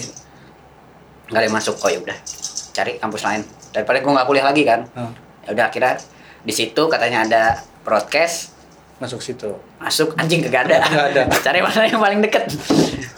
Nggak 1.27 1.37
ada 1.37 1.45
yang 1.45 1.53
masuk 1.53 1.75
kok 1.77 1.89
ya 1.89 1.99
udah. 1.99 2.17
Cari 2.71 2.97
kampus 2.97 3.21
lain. 3.21 3.41
Daripada 3.69 3.97
gue 3.99 4.11
nggak 4.11 4.25
kuliah 4.25 4.45
lagi 4.45 4.63
kan. 4.63 4.81
Oh, 4.95 5.11
Ya 5.41 5.53
udah 5.53 5.65
akhirnya 5.67 5.97
di 6.41 6.53
situ 6.53 6.81
katanya 6.89 7.25
ada 7.25 7.43
broadcast 7.85 8.53
masuk 9.01 9.17
situ. 9.17 9.49
masuk 9.81 10.13
anjing 10.13 10.45
kagak 10.45 10.69
ada. 10.69 10.77
Nggak 10.85 11.05
ada. 11.09 11.21
Cari 11.49 11.59
mana 11.65 11.89
yang 11.89 11.97
paling 11.97 12.21
deket. 12.21 12.53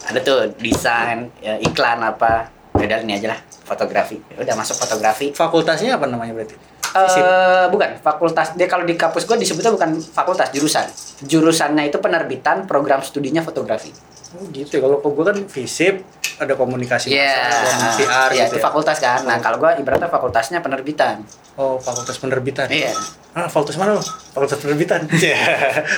ada 0.08 0.20
tuh 0.24 0.48
desain, 0.56 1.28
ya, 1.44 1.60
iklan 1.60 2.00
apa. 2.00 2.48
Ya 2.80 2.88
Udah 2.88 3.00
ini 3.04 3.20
aja 3.20 3.36
lah 3.36 3.40
fotografi. 3.68 4.16
Ya 4.32 4.40
Udah 4.40 4.56
masuk 4.56 4.80
fotografi. 4.80 5.36
Fakultasnya 5.36 6.00
apa 6.00 6.08
namanya 6.08 6.32
berarti? 6.32 6.56
Fisip. 6.94 7.26
Eh 7.26 7.66
bukan 7.74 8.00
fakultas 8.00 8.54
dia 8.56 8.70
kalau 8.70 8.86
di 8.86 8.94
kampus 8.94 9.26
gue 9.26 9.36
disebutnya 9.36 9.74
bukan 9.74 9.98
fakultas 9.98 10.54
jurusan 10.54 10.86
jurusannya 11.26 11.90
itu 11.90 11.98
penerbitan 11.98 12.70
program 12.70 13.02
studinya 13.02 13.42
fotografi 13.42 13.90
Oh 14.34 14.46
gitu 14.50 14.72
ya. 14.78 14.82
Kalau 14.82 14.98
gua 15.00 15.26
kan 15.30 15.38
fisip, 15.46 16.02
ada 16.36 16.54
komunikasi 16.54 17.14
Iya, 17.14 17.38
massa, 17.54 17.94
PR 17.96 18.30
Iya, 18.34 18.46
gitu 18.50 18.58
itu 18.58 18.58
ya. 18.58 18.64
fakultas 18.66 18.98
kan. 18.98 19.22
Nah, 19.24 19.38
kalau 19.38 19.62
gua 19.62 19.78
ibaratnya 19.78 20.10
fakultasnya 20.10 20.60
penerbitan. 20.60 21.22
Oh, 21.54 21.78
fakultas 21.78 22.18
penerbitan. 22.18 22.66
Iya. 22.66 22.94
Ah, 23.32 23.46
fakultas 23.46 23.78
mana 23.78 23.94
lo? 23.94 24.02
Fakultas 24.34 24.58
penerbitan. 24.58 25.06
Iya. 25.22 25.38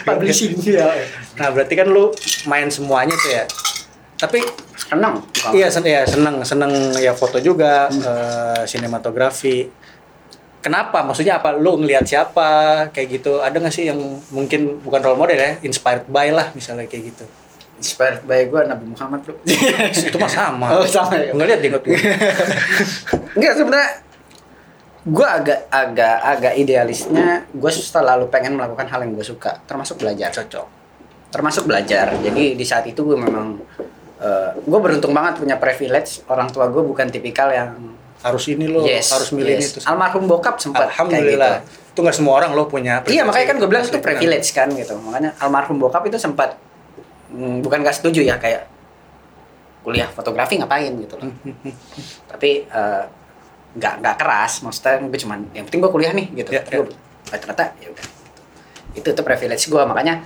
Publishing. 0.03 0.59
Iya. 0.59 0.91
Nah, 1.39 1.47
berarti 1.51 1.73
kan 1.73 1.87
lu 1.87 2.11
main 2.45 2.67
semuanya 2.67 3.15
tuh 3.15 3.31
ya. 3.31 3.43
Tapi 4.15 4.39
Seneng. 4.75 5.17
iya 5.51 5.67
sen 5.67 5.83
ya 5.83 6.05
seneng 6.05 6.39
seneng 6.39 6.71
ya 6.95 7.11
foto 7.11 7.35
juga, 7.39 7.87
eh, 7.89 8.63
sinematografi. 8.63 9.67
Kenapa? 10.61 11.03
Maksudnya 11.03 11.37
apa? 11.37 11.53
Lu 11.53 11.77
ngelihat 11.77 12.07
siapa 12.07 12.47
kayak 12.89 13.07
gitu? 13.11 13.43
Ada 13.43 13.59
nggak 13.59 13.73
sih 13.73 13.85
yang 13.85 13.99
mungkin 14.31 14.81
bukan 14.81 15.01
role 15.03 15.19
model 15.19 15.35
ya, 15.37 15.59
inspired 15.61 16.07
by 16.07 16.31
lah 16.31 16.49
misalnya 16.53 16.87
kayak 16.87 17.11
gitu. 17.13 17.25
Inspired 17.75 18.23
by 18.23 18.47
gua 18.47 18.65
Nabi 18.65 18.85
Muhammad, 18.87 19.19
Bro. 19.23 19.35
Itu 20.09 20.17
mah 20.17 20.31
sama. 20.31 20.67
Oh, 20.79 20.87
sama 20.87 21.19
ya? 21.19 21.31
Nggak 21.35 21.47
lihat 21.47 21.59
jenggot 21.59 21.83
gue. 21.83 21.99
Enggak 23.37 23.53
sebenarnya 23.59 23.91
gua 25.05 25.27
agak 25.37 25.59
agak 25.69 26.17
agak 26.23 26.53
idealisnya 26.55 27.45
gua 27.53 27.69
selalu 27.69 28.31
pengen 28.33 28.57
melakukan 28.57 28.87
hal 28.89 29.03
yang 29.03 29.13
gua 29.13 29.25
suka, 29.27 29.59
termasuk 29.67 29.99
belajar. 29.99 30.31
Cocok. 30.31 30.67
termasuk 31.25 31.67
belajar 31.67 32.15
jadi 32.23 32.55
di 32.55 32.63
saat 32.63 32.87
itu 32.87 33.03
gue 33.03 33.19
memang 33.19 33.59
gue 34.63 34.79
beruntung 34.79 35.11
banget 35.11 35.43
punya 35.43 35.59
privilege 35.59 36.23
orang 36.31 36.47
tua 36.47 36.71
gue 36.71 36.79
bukan 36.79 37.11
tipikal 37.11 37.51
yang 37.51 37.75
Harus 38.23 38.47
ini 38.49 38.65
lo, 38.65 38.81
yes, 38.81 39.13
harus 39.13 39.29
milih 39.35 39.59
yes. 39.59 39.69
itu. 39.69 39.79
almarhum 39.85 40.25
bokap 40.25 40.57
sempat 40.57 40.89
kayak 40.89 40.97
Alhamdulillah. 40.97 41.61
gitu. 41.61 41.93
Itu 41.93 41.99
nggak 42.01 42.15
semua 42.17 42.33
orang 42.41 42.57
lo 42.57 42.65
punya. 42.65 43.05
iya 43.05 43.21
makanya 43.21 43.53
kan 43.53 43.55
gue 43.61 43.69
bilang 43.69 43.83
itu 43.85 43.99
privilege 44.01 44.49
kan 44.49 44.67
gitu 44.73 44.97
makanya 44.97 45.37
almarhum 45.37 45.77
bokap 45.77 46.01
itu 46.09 46.17
sempat 46.17 46.57
mm, 47.35 47.59
bukan 47.59 47.79
gak 47.81 47.93
setuju 47.93 48.23
ya 48.23 48.35
kayak 48.35 48.71
kuliah 49.81 50.09
fotografi 50.09 50.55
ngapain 50.55 50.89
gitu 50.95 51.13
loh. 51.15 51.29
Tapi 52.31 52.65
eh, 52.65 53.03
nggak 53.75 53.93
nggak 53.99 54.15
keras 54.15 54.63
maksudnya 54.63 55.03
gue 55.03 55.19
cuman 55.19 55.39
yang 55.51 55.67
penting 55.67 55.79
gue 55.79 55.91
kuliah 55.91 56.11
nih 56.11 56.27
gitu. 56.33 56.49
Ya, 56.51 56.63
Tapi 56.63 56.79
gua- 56.79 56.95
eh, 57.27 57.37
ternyata 57.37 57.63
ya 57.77 57.87
udah. 57.89 58.05
Itu 58.95 59.11
tuh 59.11 59.21
privilege 59.21 59.67
gue 59.67 59.83
makanya 59.83 60.23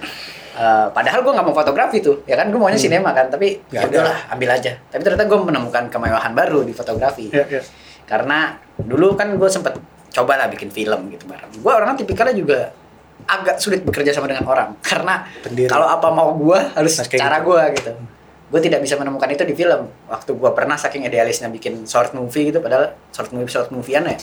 eh, 0.51 0.87
padahal 0.89 1.19
gue 1.19 1.33
nggak 1.33 1.43
mau 1.43 1.51
fotografi 1.53 1.99
tuh 1.99 2.23
ya 2.23 2.35
kan? 2.35 2.47
Gue 2.47 2.57
maunya 2.57 2.75
Hmm. 2.75 2.85
sinema 2.85 3.11
kan 3.11 3.27
tapi 3.27 3.59
Nggak 3.59 3.73
ya 3.73 3.79
ada. 3.81 3.89
udahlah 3.91 4.17
ambil 4.31 4.49
aja. 4.53 4.71
Tapi 4.85 5.01
ternyata 5.01 5.25
gue 5.25 5.39
menemukan 5.41 5.83
kemewahan 5.87 6.31
baru 6.31 6.59
di 6.61 6.71
fotografi. 6.71 7.27
Ya, 7.29 7.43
ya. 7.45 7.61
karena 8.05 8.57
dulu 8.75 9.13
kan 9.13 9.29
gue 9.31 9.45
sempet 9.45 9.77
coba 10.09 10.33
lah 10.33 10.47
bikin 10.47 10.69
film 10.69 11.09
gitu 11.09 11.25
bareng. 11.25 11.51
Gue 11.53 11.69
orangnya 11.69 11.99
tipikalnya 11.99 12.33
juga 12.33 12.73
agak 13.29 13.55
sulit 13.57 13.81
bekerja 13.81 14.09
sama 14.09 14.25
dengan 14.25 14.43
orang 14.43 14.73
karena 14.81 15.21
Pendiri. 15.39 15.69
kalau 15.69 15.85
apa 15.85 16.09
mau 16.09 16.33
gue 16.33 16.59
harus 16.73 16.93
kayak 16.97 17.15
cara 17.15 17.37
gitu. 17.39 17.47
gue 17.47 17.61
gitu 17.77 17.91
gue 18.49 18.59
tidak 18.59 18.79
bisa 18.81 18.97
menemukan 18.97 19.29
itu 19.29 19.45
di 19.45 19.53
film 19.53 19.81
waktu 20.05 20.33
gue 20.33 20.51
pernah 20.51 20.73
saking 20.73 21.05
idealisnya 21.05 21.47
bikin 21.47 21.85
short 21.85 22.11
movie 22.11 22.49
gitu 22.49 22.57
padahal 22.57 22.97
short 23.09 23.29
movie 23.29 23.45
short 23.47 23.69
moviean 23.69 24.03
ya 24.03 24.17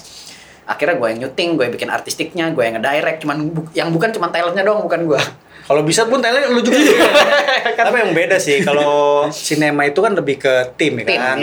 akhirnya 0.66 0.98
gue 0.98 1.08
yang 1.08 1.18
nyuting 1.22 1.48
gue 1.54 1.64
yang 1.64 1.74
bikin 1.74 1.88
artistiknya 1.88 2.44
gue 2.50 2.58
yang 2.60 2.74
ngedirect 2.74 3.22
cuman 3.22 3.36
bu- 3.46 3.70
yang 3.70 3.88
bukan 3.88 4.10
cuma 4.10 4.26
talentnya 4.28 4.66
doang 4.66 4.82
bukan 4.82 5.06
gue 5.06 5.22
Kalau 5.66 5.82
bisa 5.82 6.06
pun 6.06 6.22
talent 6.22 6.46
lu 6.46 6.62
juga. 6.62 6.78
Tapi 7.74 7.96
yang 7.98 8.14
beda 8.14 8.38
sih 8.38 8.62
kalau 8.62 9.26
sinema 9.34 9.82
itu 9.82 9.98
kan 9.98 10.14
lebih 10.14 10.38
ke 10.38 10.78
tim 10.78 10.94
ya 10.94 11.04
Tim, 11.04 11.18
kan. 11.18 11.36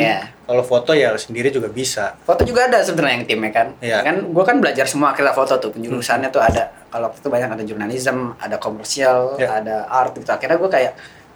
Iya. 0.44 0.50
Kalau 0.50 0.60
foto 0.62 0.92
ya 0.92 1.16
sendiri 1.16 1.48
juga 1.50 1.68
bisa. 1.68 2.20
foto 2.20 2.44
juga 2.44 2.68
ada 2.68 2.80
sebenarnya 2.80 3.16
yang 3.16 3.26
timnya 3.26 3.52
kan 3.52 3.68
Iya. 3.80 4.00
kan 4.02 4.16
gue 4.28 4.44
kan 4.44 4.58
belajar 4.58 4.84
semua 4.84 5.12
akhirnya 5.12 5.32
foto 5.32 5.56
tuh 5.58 5.72
penjurusannya 5.72 6.28
tuh 6.30 6.40
ada 6.40 6.68
kalau 6.88 7.08
waktu 7.08 7.20
itu 7.20 7.30
banyak 7.30 7.50
ada 7.50 7.64
jurnalism 7.64 8.18
ada 8.38 8.58
komersial 8.58 9.36
Iya. 9.36 9.50
ada 9.58 9.76
art 9.88 10.12
gitu 10.14 10.28
akhirnya 10.28 10.58
gue 10.58 10.70
kayak 10.70 10.92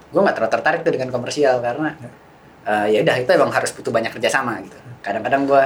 gue 0.08 0.20
nggak 0.22 0.34
terlalu 0.34 0.52
tertarik 0.52 0.80
tuh 0.82 0.92
dengan 0.92 1.08
komersial 1.08 1.56
karena 1.58 1.96
eh, 2.62 2.86
ya 2.90 2.98
udah 3.00 3.16
itu 3.16 3.30
emang 3.30 3.48
harus 3.50 3.70
butuh 3.70 3.88
banyak 3.88 4.08
kerjasama 4.10 4.60
gitu 4.60 4.76
kadang-kadang 5.00 5.44
gue 5.44 5.62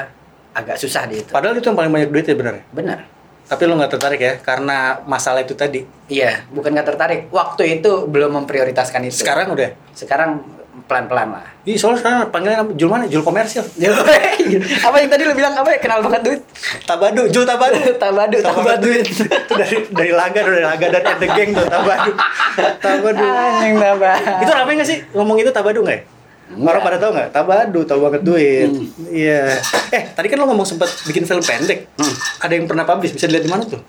agak 0.53 0.77
susah 0.77 1.03
di 1.05 1.19
itu 1.19 1.31
Padahal 1.31 1.57
itu 1.57 1.65
yang 1.65 1.75
paling 1.75 1.91
banyak 1.91 2.09
duit 2.09 2.23
ya 2.23 2.37
bener 2.37 2.55
ya. 2.55 2.65
bener 2.71 2.99
Tapi 3.43 3.63
lu 3.65 3.75
nggak 3.75 3.91
tertarik 3.91 4.17
ya 4.19 4.35
karena 4.39 5.03
masalah 5.03 5.43
itu 5.43 5.53
tadi. 5.53 5.83
iya 6.07 6.47
bukan 6.49 6.71
nggak 6.71 6.89
tertarik 6.89 7.21
waktu 7.29 7.77
itu 7.77 8.07
belum 8.07 8.39
memprioritaskan 8.39 9.03
itu 9.05 9.19
Sekarang 9.19 9.51
udah. 9.51 9.75
sekarang 9.93 10.31
pelan-pelan 10.88 11.29
lah 11.37 11.45
Ih, 11.62 11.79
soalnya 11.79 12.02
sekarang 12.02 12.19
panggilan? 12.35 12.75
Jul 12.75 12.91
mana? 12.91 13.05
Jul 13.07 13.23
komersil. 13.23 13.62
apa 14.88 14.97
yang 14.99 15.11
tadi 15.12 15.23
lu 15.23 15.37
bilang 15.37 15.55
apa 15.55 15.79
kenal 15.79 16.02
banget 16.02 16.21
duit 16.26 16.41
Tabadu, 16.83 17.31
Jul 17.31 17.47
Tabadu. 17.47 17.79
tabadu 18.02 18.37
tabadu 18.43 18.88
itu 18.99 19.23
dari 19.52 19.76
dari 19.93 20.11
laga 20.11 20.43
dari 20.43 20.64
laga 20.64 20.87
dan 20.91 21.23
the 21.23 21.29
gang 21.31 21.55
tuh 21.55 21.62
Tabadu. 21.69 22.11
Tabadu. 22.83 23.23
anjing 23.23 23.79
tabadu 23.79 24.43
itu 24.43 24.50
rame 24.50 24.71
nggak 24.75 24.88
sih 24.88 24.99
ngomong 25.14 25.37
itu 25.38 25.50
Tabadu 25.55 25.87
nggak 25.87 25.97
ya? 25.97 26.02
Enggak. 26.52 26.69
Orang 26.69 26.83
pada 26.85 26.97
tahu 27.00 27.11
nggak? 27.17 27.29
Tabadu, 27.33 27.81
tahu 27.88 27.99
banget 28.05 28.23
duit. 28.29 28.69
Iya. 29.09 29.57
Eh, 29.88 30.02
tadi 30.12 30.26
kan 30.29 30.37
lo 30.37 30.45
ngomong 30.52 30.69
sempat 30.69 30.88
bikin 31.09 31.25
film 31.25 31.41
pendek. 31.41 31.88
Hmm. 31.97 32.14
Ada 32.45 32.52
yang 32.61 32.69
pernah 32.69 32.85
publish, 32.85 33.17
bisa 33.17 33.25
dilihat 33.25 33.49
di 33.49 33.52
mana 33.52 33.64
tuh? 33.64 33.81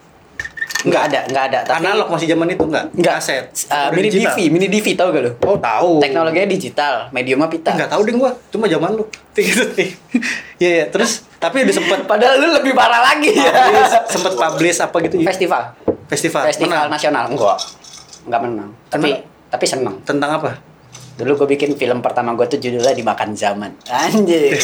Nggak 0.83 1.03
ada 1.07 1.19
nggak 1.31 1.43
ada 1.47 1.59
tapi 1.63 1.79
Analog 1.79 2.07
masih 2.11 2.27
zaman 2.27 2.47
itu 2.51 2.63
nggak? 2.67 2.85
Nggak. 2.91 3.15
Kaset. 3.19 3.45
Uh, 3.71 3.89
mini 3.95 4.09
digital. 4.11 4.35
DV, 4.35 4.37
mini 4.51 4.67
DV 4.67 4.87
tau 4.99 5.07
gak 5.15 5.23
lu? 5.23 5.31
Oh, 5.47 5.55
tahu. 5.55 5.91
Teknologinya 6.03 6.47
digital, 6.51 6.93
mediumnya 7.15 7.47
pita. 7.47 7.71
Nggak 7.71 7.89
tahu 7.91 8.01
deh 8.03 8.13
gua, 8.19 8.31
cuma 8.51 8.65
zaman 8.67 8.91
lu. 8.99 9.03
Gitu. 9.33 9.63
Iya, 10.61 10.69
iya. 10.83 10.85
Terus 10.91 11.25
tapi 11.39 11.65
udah 11.65 11.75
sempet 11.75 11.99
Padahal 12.11 12.37
lu 12.37 12.53
lebih 12.53 12.75
parah 12.75 13.01
lagi 13.01 13.31
ya. 13.33 13.49
publish, 13.49 13.93
sempet 14.13 14.33
publish 14.35 14.77
apa 14.83 14.97
gitu 15.07 15.15
ya? 15.23 15.27
Festival, 15.31 15.61
Festival. 16.11 16.43
festival 16.45 16.69
Menang. 16.85 16.91
nasional 16.91 17.23
enggak, 17.31 17.57
enggak 18.27 18.41
menang. 18.43 18.69
Tapi 18.91 19.09
tapi 19.49 19.65
seneng. 19.65 19.95
Tentang 20.03 20.37
apa? 20.37 20.72
Dulu 21.13 21.46
gue 21.46 21.48
bikin 21.53 21.77
film 21.77 22.01
pertama 22.01 22.34
gue 22.34 22.46
tuh 22.50 22.58
judulnya 22.58 22.98
Dimakan 22.98 23.38
Zaman. 23.38 23.72
Anjir. 23.86 24.58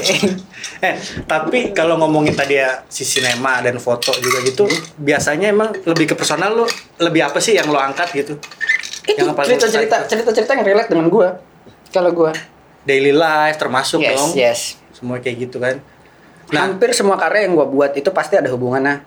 eh 0.84 0.96
tapi 1.28 1.76
kalau 1.76 2.00
ngomongin 2.00 2.32
tadi 2.32 2.56
ya 2.56 2.82
si 2.88 3.04
sinema 3.04 3.60
dan 3.60 3.76
foto 3.76 4.12
juga 4.20 4.40
gitu 4.44 4.64
biasanya 4.96 5.52
emang 5.52 5.76
lebih 5.84 6.12
ke 6.12 6.14
personal 6.16 6.56
lu 6.56 6.66
lebih 7.00 7.24
apa 7.24 7.38
sih 7.40 7.56
yang 7.56 7.68
lo 7.68 7.76
angkat 7.76 8.10
gitu 8.16 8.34
Itu 9.04 9.20
Yang 9.20 9.36
cerita-cerita 9.36 10.08
cerita-cerita 10.08 10.56
yang 10.56 10.64
relate 10.64 10.88
dengan 10.88 11.06
gue. 11.12 11.28
Kalau 11.92 12.10
gue. 12.10 12.32
daily 12.84 13.16
life 13.16 13.56
termasuk 13.56 14.00
Yes, 14.04 14.12
dong 14.12 14.30
yes. 14.36 14.60
semua 14.92 15.16
kayak 15.16 15.48
gitu 15.48 15.56
kan 15.56 15.80
nah 16.52 16.68
Hampir 16.68 16.92
semua 16.92 17.16
karya 17.16 17.48
yang 17.48 17.56
gue 17.56 17.64
buat 17.64 17.96
itu 17.96 18.12
pasti 18.12 18.36
ada 18.36 18.52
hubungannya 18.52 19.00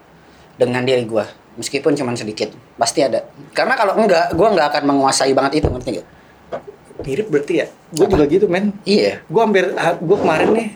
dengan 0.57 0.81
diri 0.83 1.05
gue. 1.05 1.25
Meskipun 1.57 1.93
cuma 1.97 2.13
sedikit, 2.13 2.53
pasti 2.77 3.01
ada. 3.01 3.25
Karena 3.53 3.73
kalau 3.73 3.97
enggak, 3.97 4.33
gue 4.33 4.45
enggak 4.45 4.73
akan 4.73 4.83
menguasai 4.93 5.33
banget 5.33 5.61
itu, 5.61 5.69
ngerti 5.69 6.01
gak? 6.01 6.07
Mirip 6.99 7.27
berarti 7.27 7.53
ya 7.55 7.65
gue 7.89 8.05
juga 8.05 8.25
gitu 8.25 8.45
men 8.45 8.73
Iya. 8.83 9.21
gue 9.21 9.41
hampir 9.41 9.69
gue 9.97 10.17
kemarin 10.17 10.49
nih 10.51 10.67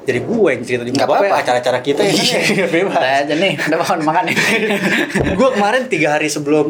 jadi 0.00 0.18
gue 0.18 0.48
yang 0.48 0.62
cerita 0.62 0.82
di 0.82 0.92
apa 0.92 1.04
apa-apa. 1.06 1.36
acara-acara 1.38 1.78
kita 1.80 2.00
ya 2.02 2.12
Iya. 2.12 2.66
bebas 2.74 2.96
Nah, 2.96 3.20
jadi 3.22 3.38
nih, 3.38 3.52
udah 3.62 3.78
mohon 3.78 4.00
makan 4.02 4.22
nih. 4.24 4.36
gue 5.38 5.48
kemarin 5.50 5.82
tiga 5.86 6.08
hari 6.12 6.26
sebelum 6.26 6.68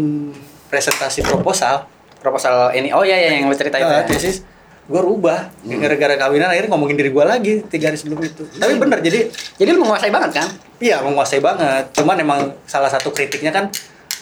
presentasi 0.66 1.22
proposal 1.22 1.86
Proposal 2.16 2.68
ini, 2.74 2.92
oh 2.92 3.00
iya 3.00 3.16
iya 3.16 3.30
yang 3.34 3.48
lu 3.48 3.56
cerita 3.56 3.76
itu. 3.76 3.86
uh, 3.86 3.96
ya. 3.96 4.04
tesis 4.04 4.44
gue 4.84 4.98
rubah 4.98 5.48
gara-gara 5.62 6.18
kawinan 6.18 6.50
akhirnya 6.50 6.68
ngomongin 6.68 6.94
diri 6.94 7.08
gue 7.08 7.22
lagi 7.22 7.54
tiga 7.64 7.88
hari 7.88 7.96
sebelum 7.96 8.20
itu 8.20 8.42
tapi 8.52 8.74
bener 8.74 8.98
jadi 8.98 9.30
Jadi 9.54 9.68
lu 9.70 9.80
menguasai 9.80 10.10
banget 10.10 10.30
kan? 10.34 10.48
iya 10.76 10.98
menguasai 10.98 11.38
banget 11.38 11.94
cuman 11.94 12.16
emang 12.18 12.40
salah 12.64 12.88
satu 12.88 13.08
kritiknya 13.08 13.48
kan 13.50 13.70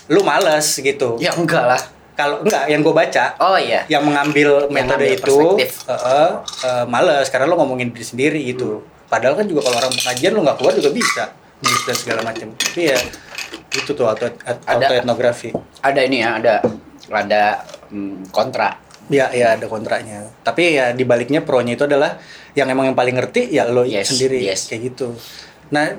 lu 0.07 0.21
males 0.21 0.69
gitu 0.75 1.17
Ya 1.17 1.33
enggak 1.33 1.65
lah. 1.67 1.81
Kalau 2.19 2.43
enggak 2.43 2.67
yang 2.67 2.83
gue 2.83 2.91
baca 2.91 3.39
Oh 3.39 3.55
iya. 3.55 3.87
yang 3.87 4.03
mengambil 4.03 4.67
Yang 4.67 4.75
metode 4.75 5.07
ngambil 5.07 5.23
itu 5.23 5.39
eh, 5.63 5.71
eh, 5.95 6.31
eh, 6.67 6.85
males 6.91 7.31
karena 7.31 7.47
lo 7.47 7.55
ngomongin 7.63 7.95
diri 7.95 8.03
sendiri 8.03 8.41
gitu 8.43 8.83
padahal 9.07 9.39
kan 9.39 9.47
juga 9.47 9.71
kalau 9.71 9.79
orang 9.79 9.95
pengajian 9.95 10.35
lo 10.35 10.43
nggak 10.43 10.59
keluar 10.59 10.75
juga 10.75 10.91
bisa 10.91 11.25
nulis 11.63 11.83
dan 11.87 11.97
segala 11.97 12.21
macam 12.27 12.51
tapi 12.59 12.91
ya 12.91 12.99
itu 13.71 13.91
tuh 13.95 14.05
auto 14.11 14.27
Ada. 14.27 14.59
auto 14.67 14.93
etnografi 14.99 15.55
Ada 15.79 16.01
ini 16.03 16.19
ya, 16.27 16.43
ada 16.43 16.55
ada 17.09 17.43
hmm, 17.95 18.35
kontra. 18.35 18.75
ya 19.09 19.33
ya 19.33 19.57
ada 19.57 19.65
kontraknya 19.65 20.29
tapi 20.45 20.77
ya 20.77 20.93
di 20.93 21.01
baliknya 21.09 21.41
pro-nya 21.41 21.73
itu 21.79 21.89
adalah 21.89 22.21
yang 22.53 22.69
emang 22.69 22.93
yang 22.93 22.99
paling 22.99 23.17
ngerti 23.17 23.49
ya 23.49 23.65
lo 23.65 23.81
Yes, 23.87 24.13
sendiri 24.13 24.45
yes. 24.45 24.69
kayak 24.69 24.93
gitu 24.93 25.17
nah 25.73 25.97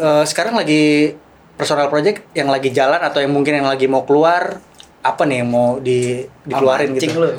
eh, 0.00 0.24
sekarang 0.24 0.56
lagi 0.56 1.12
personal 1.60 1.92
project 1.92 2.24
yang 2.32 2.48
lagi 2.48 2.72
jalan 2.72 3.02
atau 3.04 3.20
yang 3.20 3.34
mungkin 3.34 3.60
yang 3.60 3.68
lagi 3.68 3.84
mau 3.84 4.06
keluar 4.08 4.62
apa 4.98 5.22
nih 5.24 5.40
yang 5.40 5.48
mau 5.48 5.78
di 5.78 6.26
dikeluarin 6.42 6.90
gitu 6.98 7.22
lu. 7.22 7.30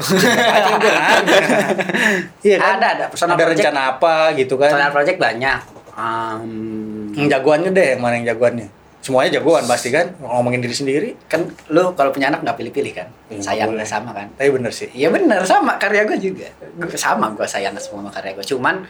Iya 2.39 2.55
kan 2.57 2.79
Ada, 2.79 2.87
ada. 2.95 3.05
Personal 3.11 3.35
ada 3.35 3.43
project. 3.45 3.59
rencana 3.67 3.81
apa 3.95 4.13
gitu 4.35 4.53
kan 4.55 4.71
Personal 4.71 4.91
project 4.95 5.17
banyak. 5.19 5.59
Um, 5.99 7.11
yang 7.11 7.27
jagoannya 7.27 7.71
deh 7.75 7.87
yang 7.95 7.99
mana 7.99 8.15
yang 8.15 8.27
jagoannya 8.31 8.71
semuanya 8.99 9.39
jagoan 9.39 9.63
pasti 9.63 9.95
kan 9.95 10.11
ngomongin 10.19 10.59
diri 10.59 10.75
sendiri 10.75 11.09
kan 11.31 11.47
lu 11.71 11.95
kalau 11.95 12.11
punya 12.11 12.27
anak 12.31 12.43
nggak 12.43 12.55
pilih-pilih 12.59 12.93
kan? 12.95 13.07
Iya, 13.31 13.39
sayang 13.39 13.71
boleh. 13.71 13.87
sama 13.87 14.11
kan? 14.11 14.27
tapi 14.35 14.51
bener 14.51 14.71
sih 14.71 14.91
Iya 14.91 15.07
bener 15.11 15.43
sama 15.43 15.79
karya 15.79 16.03
gue 16.03 16.19
juga. 16.19 16.47
Gua 16.75 16.87
sama 16.99 17.31
gue 17.31 17.47
sayang 17.47 17.75
semua 17.79 18.03
sama 18.03 18.11
karya 18.11 18.35
gue. 18.35 18.45
Cuman 18.47 18.83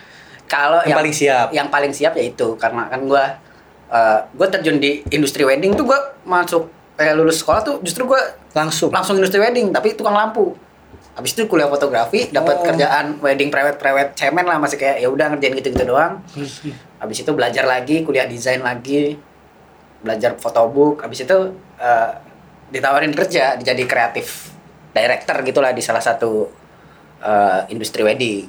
kalau 0.46 0.82
Yang 0.82 0.98
paling 0.98 1.14
siap. 1.14 1.48
Yang 1.54 1.68
paling 1.70 1.94
siap 1.94 2.14
ya 2.18 2.24
itu 2.26 2.48
karena 2.58 2.90
kan 2.90 3.02
gue 3.06 3.24
eh 3.90 4.20
gue 4.34 4.48
terjun 4.50 4.78
di 4.78 5.02
industri 5.10 5.42
wedding 5.46 5.74
tuh 5.74 5.86
gue 5.86 6.00
masuk 6.26 6.70
kayak 7.00 7.16
lulus 7.16 7.40
sekolah 7.40 7.64
tuh 7.64 7.76
justru 7.80 8.04
gue 8.04 8.20
langsung 8.52 8.92
langsung 8.92 9.16
industri 9.16 9.40
wedding 9.40 9.72
tapi 9.72 9.96
tukang 9.96 10.12
lampu. 10.12 10.52
Habis 11.16 11.32
itu 11.34 11.48
kuliah 11.48 11.68
fotografi, 11.68 12.28
dapat 12.30 12.56
Oh. 12.56 12.64
kerjaan 12.66 13.20
wedding 13.20 13.48
prewed-prewed 13.48 14.12
cemen 14.14 14.44
lah 14.44 14.56
masih 14.56 14.76
kayak 14.76 15.00
ya 15.00 15.08
udah 15.08 15.28
ngerjain 15.30 15.52
gitu-gitu 15.54 15.84
doang. 15.86 16.24
Habis 16.98 17.18
itu 17.20 17.32
belajar 17.34 17.64
lagi, 17.64 18.04
kuliah 18.04 18.24
desain 18.24 18.60
lagi, 18.60 19.20
belajar 20.00 20.36
photobook. 20.36 21.00
Habis 21.00 21.24
itu 21.24 21.38
eh, 21.76 22.12
ditawarin 22.70 23.12
kerja 23.12 23.56
jadi 23.58 23.84
kreatif 23.84 24.52
director 24.90 25.40
gitulah 25.42 25.72
di 25.72 25.80
salah 25.80 26.00
satu 26.00 26.48
eh, 27.20 27.62
industri 27.68 28.00
wedding. 28.02 28.48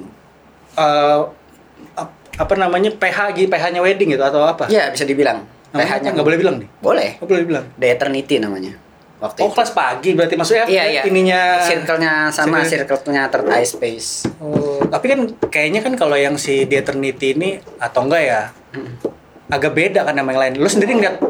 Ap- 1.97 2.19
apa 2.39 2.55
namanya 2.55 2.89
PH 2.93 3.35
gitu 3.35 3.49
PH-nya 3.49 3.81
wedding 3.81 4.11
gitu 4.11 4.23
atau 4.23 4.41
apa 4.43 4.65
Iya 4.67 4.89
bisa 4.89 5.03
dibilang. 5.03 5.43
Apa? 5.73 6.03
nggak 6.03 6.27
boleh 6.27 6.39
bilang 6.39 6.57
nih 6.59 6.69
Boleh. 6.79 7.11
nggak 7.17 7.29
boleh 7.29 7.45
bilang 7.45 7.65
The 7.77 7.87
Eternity 7.89 8.37
namanya. 8.39 8.75
Waktu 9.21 9.39
oh 9.39 9.47
itu. 9.47 9.55
kelas 9.55 9.71
pagi 9.71 10.11
berarti 10.17 10.35
maksudnya 10.35 10.65
Iya 10.65 10.85
iya. 10.89 11.03
ininya 11.05 11.61
circle-nya 11.61 12.13
sama 12.33 12.65
circle- 12.65 12.97
circle-nya 12.99 13.29
Third 13.29 13.47
Eye 13.47 13.69
Space. 13.69 14.25
Oh, 14.41 14.81
tapi 14.83 15.07
kan 15.07 15.21
kayaknya 15.47 15.81
kan 15.81 15.93
kalau 15.95 16.17
yang 16.17 16.35
si 16.35 16.65
The 16.65 16.81
Eternity 16.81 17.35
ini 17.35 17.51
atau 17.77 18.03
enggak 18.03 18.23
ya 18.23 18.41
agak 19.47 19.73
beda 19.73 20.03
kan 20.03 20.15
sama 20.15 20.33
yang 20.33 20.41
lain. 20.41 20.53
Lu 20.57 20.67
sendiri 20.67 20.97
ngeliat 20.97 21.21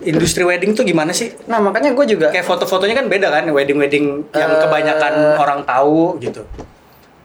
industri 0.00 0.40
wedding 0.42 0.72
tuh 0.72 0.82
gimana 0.82 1.12
sih? 1.12 1.36
Nah 1.44 1.60
makanya 1.60 1.92
gue 1.92 2.06
juga 2.08 2.30
Kayak 2.30 2.46
foto-fotonya 2.46 2.94
kan 2.94 3.06
beda 3.06 3.28
kan 3.28 3.44
wedding-wedding 3.44 4.04
yang 4.30 4.50
Eh, 4.50 4.60
kebanyakan 4.60 5.12
orang 5.36 5.60
tahu 5.62 6.16
gitu. 6.18 6.48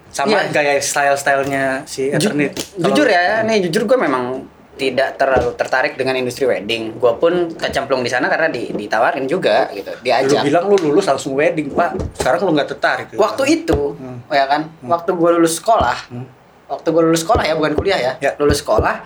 Sama 0.10 0.42
Iya. 0.42 0.52
gaya 0.52 0.74
style-stylenya 0.80 1.86
si 1.86 2.10
Ju- 2.10 2.18
Eternity. 2.28 2.60
jujur 2.78 3.06
ya, 3.06 3.40
nih 3.42 3.64
jujur 3.64 3.86
gue 3.86 3.96
memang 3.96 4.44
tidak 4.80 5.20
terlalu 5.20 5.52
tertarik 5.54 5.94
dengan 5.94 6.16
industri 6.16 6.48
wedding. 6.48 6.96
Gue 6.96 7.14
pun 7.14 7.34
kecemplung 7.52 8.00
di 8.00 8.08
sana 8.08 8.26
karena 8.26 8.48
di, 8.48 8.72
ditawarin 8.72 9.28
juga 9.28 9.68
gitu, 9.70 9.92
Lu 9.92 10.00
diajak. 10.00 10.42
bilang 10.42 10.66
lu 10.66 10.80
lulus 10.80 11.04
langsung 11.06 11.36
wedding, 11.36 11.70
Pak. 11.70 12.16
Sekarang 12.16 12.40
lu 12.42 12.56
nggak 12.56 12.70
tertarik. 12.70 13.08
gitu. 13.10 13.20
Waktu 13.20 13.44
itu, 13.54 13.80
Hmm. 13.92 14.24
ya 14.26 14.48
kan, 14.48 14.72
waktu 14.82 15.12
gue 15.12 15.30
lulus 15.36 15.60
sekolah, 15.60 16.08
Hmm. 16.08 16.24
waktu 16.66 16.88
gue 16.88 17.04
lulus 17.04 17.22
sekolah 17.22 17.44
ya 17.44 17.54
bukan 17.54 17.76
kuliah 17.76 18.00
ya, 18.00 18.14
Ya. 18.18 18.32
lulus 18.38 18.64
sekolah. 18.64 19.04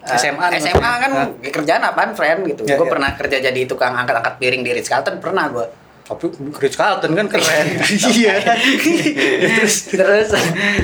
eh, 0.00 0.16
SMA 0.16 0.40
nih 0.48 0.56
SMA 0.58 0.80
maksudnya. 0.80 0.96
kan 0.98 1.10
Hah? 1.12 1.28
kerjaan 1.52 1.82
apaan 1.84 2.10
friend 2.16 2.40
gitu. 2.48 2.64
Ya, 2.64 2.74
gue 2.74 2.88
ya. 2.88 2.90
pernah 2.90 3.10
kerja 3.12 3.36
jadi 3.38 3.60
tukang 3.68 3.92
angkat-angkat 3.92 4.40
piring 4.40 4.64
di 4.64 4.72
Ritz 4.72 4.88
Carlton 4.88 5.20
pernah 5.20 5.44
gue. 5.46 5.66
Tapi 6.10 6.26
Rich 6.58 6.74
Carlton 6.74 7.14
kan 7.14 7.26
keren. 7.26 7.66
Iya. 8.10 8.34
terus 9.54 9.74
terus 9.88 10.28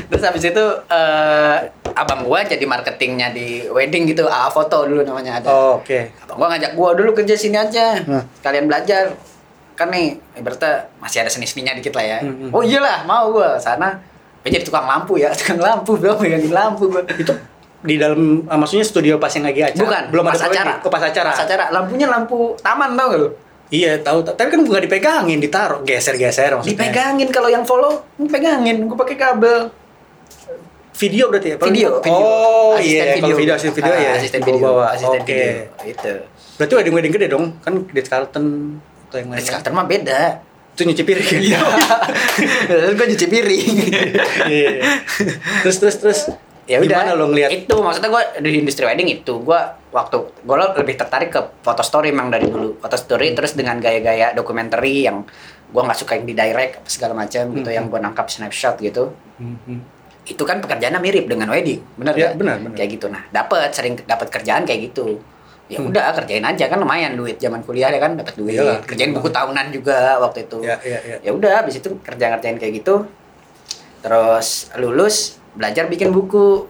terus 0.07 0.23
habis 0.23 0.45
itu 0.45 0.65
eh, 0.87 1.57
abang 1.93 2.23
gua 2.23 2.43
jadi 2.43 2.63
marketingnya 2.63 3.31
di 3.31 3.67
wedding 3.67 4.07
gitu 4.07 4.25
AA 4.25 4.47
foto 4.49 4.87
dulu 4.87 5.03
namanya 5.03 5.41
ada 5.41 5.49
Oh, 5.49 5.83
oke. 5.83 5.99
abang 6.23 6.37
gua 6.37 6.49
ngajak 6.55 6.73
gua 6.73 6.95
dulu 6.95 7.11
kerja 7.13 7.35
sini 7.35 7.57
aja 7.57 7.99
Hmm. 7.99 8.23
kalian 8.39 8.67
belajar 8.67 9.19
kan 9.75 9.91
nih 9.91 10.15
ibaratnya 10.35 10.87
masih 10.97 11.21
ada 11.21 11.29
seni 11.29 11.45
seninya 11.45 11.75
dikit 11.75 11.93
lah 11.93 12.07
ya 12.07 12.19
Hmm, 12.21 12.49
hmm. 12.49 12.51
oh 12.51 12.63
iyalah 12.63 13.03
mau 13.03 13.29
gua 13.31 13.57
sana 13.57 13.99
Gua 14.41 14.49
jadi 14.49 14.63
tukang 14.63 14.87
lampu 14.87 15.19
ya 15.19 15.35
tukang 15.35 15.59
lampu 15.59 15.99
bro 15.99 16.15
megangin 16.17 16.55
lampu 16.55 16.87
gua 16.87 17.03
Itu 17.11 17.35
di 17.83 17.97
dalam 17.97 18.47
ah, 18.47 18.57
maksudnya 18.57 18.83
studio 18.83 19.15
pas 19.17 19.31
yang 19.31 19.47
lagi 19.47 19.63
acara. 19.63 19.79
Bukan, 19.79 20.03
Belum 20.11 20.25
pas 20.27 20.35
ada 20.35 20.49
acara. 20.49 20.73
Oh, 20.83 20.91
pas 20.91 20.99
acara. 20.99 21.31
Pas 21.31 21.39
acara. 21.39 21.65
Lampunya 21.71 22.07
lampu 22.07 22.57
taman 22.59 22.99
tau 22.99 23.07
gak 23.09 23.21
lu? 23.21 23.29
Iya, 23.67 23.99
tahu. 23.99 24.23
Tapi 24.23 24.49
kan 24.49 24.61
bukan 24.63 24.83
dipegangin, 24.87 25.39
ditaruh, 25.43 25.83
geser-geser 25.83 26.55
maksudnya. 26.55 26.75
Dipegangin 26.79 27.29
kalau 27.35 27.51
yang 27.51 27.67
follow, 27.67 28.07
pegangin. 28.31 28.87
Gue 28.87 28.95
pakai 28.95 29.17
kabel. 29.19 29.71
Video 30.97 31.29
berarti 31.29 31.49
ya? 31.53 31.57
Video, 31.61 31.89
video. 32.01 32.25
Oh 32.25 32.81
iya, 32.81 33.21
kalau 33.21 33.37
video 33.37 33.53
asisten 33.53 33.77
video 33.77 33.93
ya. 33.93 34.17
Asisten 34.17 34.41
video. 34.41 34.65
bawa. 34.65 34.97
Asisten 34.97 35.21
Oke. 35.21 35.69
video. 35.77 35.93
Itu. 35.93 36.13
Berarti 36.57 36.73
wedding 36.73 36.95
wedding 36.97 37.13
gede 37.13 37.27
dong, 37.29 37.45
kan 37.61 37.85
di 37.85 38.01
Carlton 38.01 38.47
atau 39.11 39.17
yang 39.21 39.29
lain. 39.29 39.39
Ritz 39.45 39.53
Carlton 39.53 39.73
mah 39.77 39.85
beda. 39.85 40.21
Itu 40.73 40.83
nyuci 40.89 41.05
piring. 41.05 41.41
Iya. 41.41 41.61
Gue 42.97 43.07
cuci 43.13 43.27
piring. 43.29 43.75
Iya. 44.49 44.71
Terus 45.65 45.77
terus 45.81 45.97
terus. 46.01 46.21
Ya 46.67 46.77
udah 46.77 46.99
Gimana 46.99 47.11
lo 47.15 47.25
ngeliat? 47.29 47.49
itu 47.49 47.75
maksudnya 47.75 48.11
gue 48.11 48.23
di 48.43 48.59
industri 48.59 48.83
wedding 48.83 49.07
itu 49.09 49.33
gue 49.39 49.61
waktu 49.89 50.17
gue 50.19 50.57
lebih 50.77 50.95
tertarik 50.97 51.31
ke 51.31 51.41
foto 51.61 51.81
story 51.81 52.11
emang 52.11 52.27
dari 52.27 52.45
dulu 52.45 52.77
foto 52.77 52.95
story 52.95 53.33
terus 53.33 53.55
dengan 53.55 53.79
gaya-gaya 53.79 54.31
dokumenter 54.33 54.83
yang 54.83 55.23
gue 55.67 55.79
nggak 55.81 55.95
suka 55.97 56.15
yang 56.15 56.27
di 56.27 56.35
direct 56.35 56.83
segala 56.85 57.15
macam 57.17 57.43
gitu 57.53 57.65
Hmm. 57.65 57.71
yang 57.73 57.87
gue 57.87 58.01
nangkap 58.01 58.27
snapshot 58.27 58.79
gitu 58.79 59.15
Mhm. 59.37 59.79
itu 60.27 60.43
kan 60.43 60.59
pekerjaannya 60.59 60.99
mirip 60.99 61.27
dengan 61.27 61.47
wedding 61.49 61.79
bener 61.95 62.15
Ya, 62.15 62.29
benar, 62.33 62.59
benar. 62.59 62.75
kayak 62.75 62.91
gitu 62.93 63.07
nah 63.07 63.23
dapat 63.29 63.71
sering 63.71 63.95
dapat 64.01 64.27
kerjaan 64.29 64.63
kayak 64.63 64.91
gitu 64.91 65.23
ya 65.67 65.79
Hmm. 65.79 65.87
udah 65.89 66.15
kerjain 66.15 66.43
aja 66.43 66.67
kan 66.67 66.77
lumayan 66.77 67.15
duit 67.15 67.37
zaman 67.37 67.63
kuliah 67.63 67.89
ya 67.89 67.99
kan 68.01 68.15
dapat 68.15 68.35
duit 68.35 68.55
Iyalah. 68.55 68.83
kerjain 68.83 69.11
buku 69.13 69.27
tahunan 69.29 69.71
juga 69.71 70.19
waktu 70.19 70.45
itu 70.45 70.59
Ya, 70.61 70.79
ya, 70.81 70.99
ya. 71.01 71.17
ya 71.21 71.31
udah 71.33 71.63
habis 71.63 71.79
itu 71.79 71.95
kerja 72.01 72.27
kerjain 72.33 72.55
kayak 72.57 72.75
gitu 72.77 73.07
terus 73.99 74.71
lulus 74.75 75.39
belajar 75.57 75.89
bikin 75.89 76.13
buku. 76.13 76.69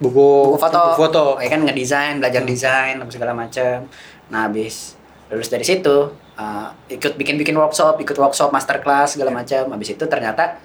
Buku, 0.00 0.56
buku 0.56 0.56
foto, 0.56 0.96
buku 0.96 1.02
foto. 1.12 1.24
ya 1.44 1.48
kan 1.52 1.60
ngedesain 1.60 2.16
belajar 2.24 2.40
desain 2.48 2.96
apa 2.96 3.12
segala 3.12 3.36
macam 3.36 3.84
nah 4.32 4.48
habis 4.48 4.96
lulus 5.28 5.52
dari 5.52 5.60
situ 5.60 6.08
uh, 6.40 6.68
ikut 6.88 7.20
bikin 7.20 7.36
bikin 7.36 7.52
workshop 7.52 8.00
ikut 8.00 8.16
workshop 8.16 8.48
masterclass 8.48 9.20
segala 9.20 9.28
macam 9.28 9.68
habis 9.68 9.92
itu 9.92 10.04
ternyata 10.08 10.56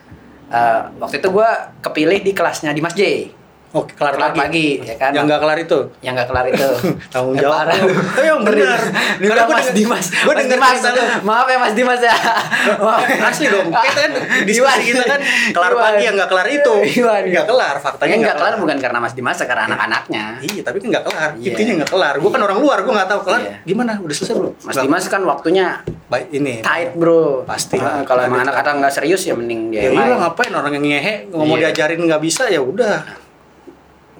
uh, 0.47 0.87
waktu 1.03 1.19
itu 1.19 1.27
gua 1.35 1.75
kepilih 1.83 2.23
di 2.23 2.31
kelasnya 2.31 2.71
di 2.71 2.79
Mas 2.79 2.95
J 2.95 3.27
Oke, 3.75 3.91
kelar, 3.91 4.15
Kelar 4.15 4.31
pagi. 4.31 4.79
pagi, 4.79 4.87
ya 4.87 4.95
kan? 4.95 5.11
Yang 5.11 5.25
nggak 5.27 5.41
kelar 5.41 5.57
itu. 5.59 5.79
yang 5.99 6.13
nggak 6.15 6.29
kelar 6.31 6.45
itu 6.47 6.69
Tanggung 7.13 7.35
Eh, 7.35 7.43
jawab. 7.43 7.67
lu. 7.67 7.87
Oh, 7.91 8.23
yang 8.23 8.39
benar. 8.41 8.79
Karena 9.19 9.43
gua 9.43 9.55
Mas 9.55 9.69
Dimas 9.69 10.05
gua 10.15 10.31
Mas 10.31 10.39
denger 10.39 10.57
lu. 10.57 11.03
maaf 11.21 11.45
ya 11.45 11.57
Mas 11.59 11.73
Dimas 11.73 11.99
ya 11.99 12.15
Maaf. 12.85 13.03
Asli 13.03 13.45
dong. 13.45 13.67
Kita 13.67 13.99
kan 13.99 14.11
diskusi 14.43 14.81
kita 14.89 15.03
kan 15.03 15.19
kelar 15.51 15.71
Iwan. 15.71 15.83
pagi 15.85 16.03
yang 16.03 16.15
nggak 16.15 16.29
kelar 16.31 16.47
itu. 16.47 16.73
Iwan. 16.95 17.21
Nggak 17.27 17.45
kelar, 17.45 17.75
faktanya 17.77 18.09
Yang 18.09 18.21
nggak 18.23 18.37
kelar 18.37 18.53
bukan 18.55 18.77
karena 18.79 18.97
Mas 18.97 19.13
Dimas 19.13 19.37
karena 19.37 19.63
anak-anaknya 19.67 20.23
Iya, 20.41 20.61
tapi 20.63 20.77
kan 20.79 20.87
nggak 20.89 21.05
kelar. 21.05 21.29
Iya. 21.35 21.47
Intinya 21.51 21.73
nggak 21.77 21.91
kelar. 21.91 22.13
Gue 22.15 22.31
kan 22.31 22.41
orang 22.41 22.57
luar, 22.57 22.77
gue 22.79 22.93
nggak 22.93 23.09
tahu 23.09 23.21
kelar. 23.23 23.41
Iya. 23.41 23.53
Gimana? 23.65 23.91
Udah 23.99 24.15
selesai 24.15 24.35
belum? 24.35 24.53
Mas 24.63 24.75
Dimas 24.77 25.05
kan 25.05 25.21
waktunya 25.21 25.65
Baik 26.05 26.29
ini. 26.31 26.61
tight 26.61 26.93
bro 26.93 27.43
Pasti. 27.43 27.75
Ah, 27.75 28.05
kalau 28.05 28.23
emang 28.23 28.39
anak-anak 28.39 28.73
nggak 28.79 28.93
serius 28.93 29.25
ya 29.25 29.33
mending 29.33 29.67
dia 29.67 29.89
Ya 29.89 29.91
iya 29.91 30.15
ngapain 30.15 30.49
orang 30.49 30.71
yang 30.71 30.85
ngehe 30.87 31.27
ngomong 31.27 31.57
Iya. 31.57 31.73
diajarin 31.73 31.99
nggak 31.99 32.21
bisa 32.21 32.47
ya 32.47 32.61
udah. 32.61 33.24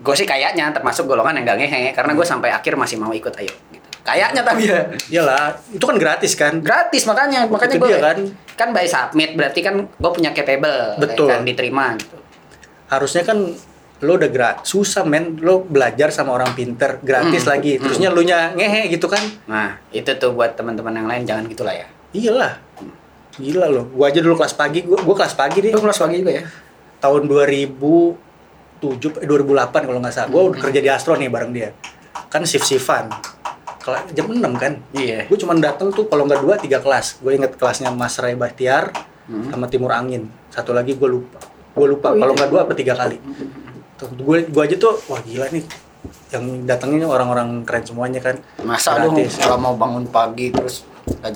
Gue 0.06 0.14
sih 0.16 0.28
kayaknya 0.30 0.70
termasuk 0.70 1.10
golongan 1.10 1.42
yang 1.42 1.46
gak 1.50 1.58
ngehe 1.66 1.84
karena 1.98 2.14
gue 2.14 2.26
sampai 2.26 2.54
akhir 2.54 2.78
masih 2.78 3.02
mau 3.02 3.10
ikut 3.10 3.34
ayo 3.42 3.50
gitu. 3.74 3.88
kayaknya 4.06 4.46
tapi 4.46 4.70
ya. 4.70 4.86
Iyalah, 5.10 5.58
itu 5.74 5.82
kan 5.82 5.98
gratis 5.98 6.38
kan. 6.38 6.62
gratis 6.62 7.10
makanya 7.10 7.50
makanya 7.50 7.76
gue 7.82 7.98
kan. 7.98 8.18
kan 8.54 8.70
by 8.70 8.86
submit 8.86 9.34
berarti 9.34 9.66
kan 9.66 9.82
gue 9.90 10.12
punya 10.14 10.30
capable 10.30 11.02
Betul. 11.02 11.26
kan 11.26 11.42
diterima 11.42 11.98
gitu. 11.98 12.22
Harusnya 12.86 13.26
kan 13.26 13.50
lo 14.06 14.12
udah 14.14 14.30
gratis 14.30 14.70
susah 14.70 15.02
men. 15.08 15.42
Lo 15.42 15.66
belajar 15.66 16.14
sama 16.14 16.38
orang 16.38 16.54
pinter 16.54 17.02
gratis 17.02 17.50
Hmm. 17.50 17.58
lagi. 17.58 17.82
Terusnya 17.82 18.14
lu 18.14 18.22
nya 18.22 18.54
ngehe 18.54 18.94
gitu 18.94 19.10
kan? 19.10 19.24
Nah 19.50 19.82
itu 19.90 20.06
tuh 20.22 20.38
buat 20.38 20.54
teman-teman 20.54 20.94
yang 20.94 21.08
lain 21.10 21.24
jangan 21.26 21.50
gitulah 21.50 21.74
ya. 21.74 21.88
Iyalah. 22.14 22.62
Gila 23.42 23.68
lo. 23.74 23.90
Gua 23.90 24.14
aja 24.14 24.22
dulu 24.22 24.38
kelas 24.38 24.54
pagi 24.54 24.86
gua, 24.86 25.02
gua 25.02 25.16
kelas 25.18 25.34
pagi 25.34 25.66
deh. 25.66 25.72
Lu 25.74 25.82
kelas 25.82 25.98
pagi 25.98 26.22
juga 26.22 26.32
ya? 26.40 26.44
Tahun 27.02 27.24
2007 28.92 29.20
eh 29.20 29.28
2008 29.28 29.74
kalau 29.84 30.00
nggak 30.00 30.14
salah. 30.14 30.30
Gua 30.30 30.42
Hmm. 30.42 30.50
udah 30.50 30.62
kerja 30.62 30.80
di 30.80 30.90
Astro 30.90 31.14
nih 31.14 31.28
bareng 31.28 31.52
dia. 31.52 31.70
Kan 32.28 32.44
shift 32.44 32.66
shiftan. 32.66 33.10
Jam 34.12 34.26
6 34.28 34.42
kan? 34.56 34.82
Iya. 34.92 35.26
Gue 35.26 35.38
cuma 35.38 35.54
datang 35.56 35.90
tuh 35.90 36.06
kalau 36.06 36.26
nggak 36.26 36.42
dua 36.42 36.58
tiga 36.58 36.80
kelas. 36.80 37.20
Gue 37.20 37.36
inget 37.36 37.54
kelasnya 37.54 37.90
Mas 37.90 38.18
Ray 38.18 38.34
Bahtiar 38.34 38.90
Hmm. 39.26 39.50
sama 39.50 39.66
Timur 39.66 39.90
Angin. 39.90 40.26
Satu 40.50 40.70
lagi 40.72 40.94
gue 40.94 41.06
lupa. 41.08 41.38
Gue 41.72 41.88
lupa 41.88 42.10
Oh, 42.10 42.16
kalau 42.16 42.32
iya. 42.32 42.38
nggak 42.40 42.50
dua 42.50 42.62
apa 42.62 42.74
tiga 42.74 42.94
kali. 42.94 43.18
Gue 44.16 44.38
gue 44.44 44.62
aja 44.64 44.76
tuh 44.76 44.98
wah 45.06 45.20
gila 45.20 45.50
nih. 45.50 45.62
Yang 46.28 46.44
datangnya 46.66 47.06
orang-orang 47.06 47.62
keren 47.62 47.84
semuanya 47.84 48.20
kan. 48.20 48.42
Masa 48.60 48.98
lu 49.00 49.14
kalau 49.14 49.58
mau 49.58 49.74
bangun 49.76 50.06
pagi 50.08 50.50
terus 50.50 50.82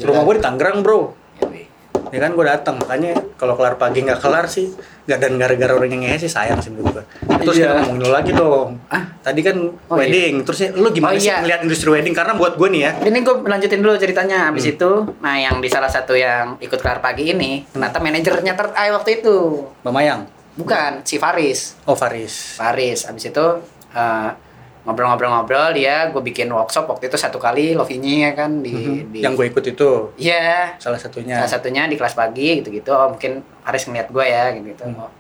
rumah 0.01 0.21
gue 0.23 0.35
di 0.35 0.43
Tangerang 0.43 0.81
bro. 0.81 1.13
Ya, 1.37 1.45
weh. 1.47 1.65
ya 2.09 2.19
kan 2.19 2.31
gue 2.33 2.41
datang 2.43 2.75
makanya 2.77 3.11
kalau 3.35 3.53
kelar 3.53 3.77
pagi 3.77 4.01
nggak 4.01 4.17
kelar 4.17 4.45
sih 4.45 4.73
nggak 5.09 5.19
dan 5.19 5.33
gara-gara 5.35 5.73
orang 5.73 5.89
yang 5.89 6.01
ngehe 6.03 6.17
sih 6.19 6.29
sayang 6.29 6.57
sih 6.57 6.69
menurut 6.69 7.01
gue 7.01 7.03
terus 7.41 7.57
Iya. 7.57 7.65
kita 7.65 7.73
ngomongin 7.81 8.01
lo 8.01 8.09
lagi 8.11 8.31
dong 8.31 8.69
Ah? 8.87 9.03
tadi 9.19 9.41
kan 9.41 9.57
Oh, 9.83 9.97
wedding 9.97 10.45
terusnya 10.45 10.69
lu 10.71 10.87
gimana 10.89 11.11
Oh, 11.11 11.17
sih 11.17 11.27
iya. 11.27 11.41
melihat 11.41 11.61
industri 11.61 11.89
wedding 11.89 12.13
karena 12.13 12.33
buat 12.33 12.53
gue 12.53 12.69
nih 12.69 12.81
ya 12.83 12.91
Ini 13.01 13.19
gue 13.19 13.35
lanjutin 13.41 13.79
dulu 13.79 13.93
ceritanya. 13.95 14.39
Habis 14.45 14.63
Hmm. 14.63 14.73
itu, 14.75 14.91
nah 15.17 15.33
yang 15.33 15.57
di 15.57 15.65
salah 15.65 15.89
satu 15.89 16.13
yang 16.13 16.55
ikut 16.59 16.77
kelar 16.77 16.99
pagi 16.99 17.25
ini, 17.27 17.65
ternyata 17.67 17.97
manajernya 17.97 18.53
ter 18.53 18.69
ay, 18.71 18.89
waktu 18.89 19.19
itu. 19.19 19.65
Mbak 19.81 19.89
Mayang 19.91 20.21
Bukan, 20.53 21.01
si 21.01 21.15
Faris. 21.15 21.79
oh 21.83 21.93
Faris 21.93 22.53
Faris. 22.53 23.03
Habis 23.03 23.25
itu 23.27 23.45
eh, 23.89 24.29
ngobrol-ngobrol-ngobrol 24.83 25.75
dia 25.75 26.07
gue 26.07 26.21
bikin 26.23 26.47
workshop 26.47 26.87
waktu 26.87 27.07
itu 27.07 27.17
satu 27.19 27.35
kali 27.35 27.75
Lovinyi 27.75 28.23
ya 28.23 28.31
kan 28.31 28.63
di, 28.63 28.71
Mhm. 28.71 29.11
di 29.11 29.19
yang 29.21 29.35
gue 29.35 29.47
ikut 29.47 29.63
itu 29.65 29.89
Iya. 30.15 30.79
salah 30.79 30.97
satunya 30.97 31.35
Salah 31.39 31.51
satunya 31.51 31.83
di 31.85 31.95
kelas 31.95 32.15
pagi 32.15 32.63
gitu-gitu. 32.63 32.89
Oh, 32.89 33.11
mungkin 33.11 33.43
Faris 33.61 33.85
ngeliat 33.85 34.07
gue 34.09 34.25
ya 34.25 34.55
gitu-gitu. 34.55 34.83
Oh. 34.95 35.11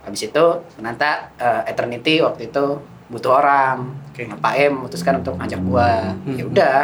Habis 0.00 0.32
itu 0.32 0.44
ternyata 0.72 1.28
eh, 1.36 1.62
Eternity 1.68 2.18
waktu 2.20 2.48
itu 2.48 2.64
butuh 3.10 3.36
orang. 3.36 3.90
Oke. 4.08 4.22
Nah, 4.24 4.38
Pak 4.38 4.54
M 4.56 4.72
memutuskan 4.80 5.18
untuk 5.18 5.34
ngajak 5.34 5.60
gua. 5.60 6.14
Hmm. 6.24 6.38
Ya 6.38 6.44
udah, 6.46 6.80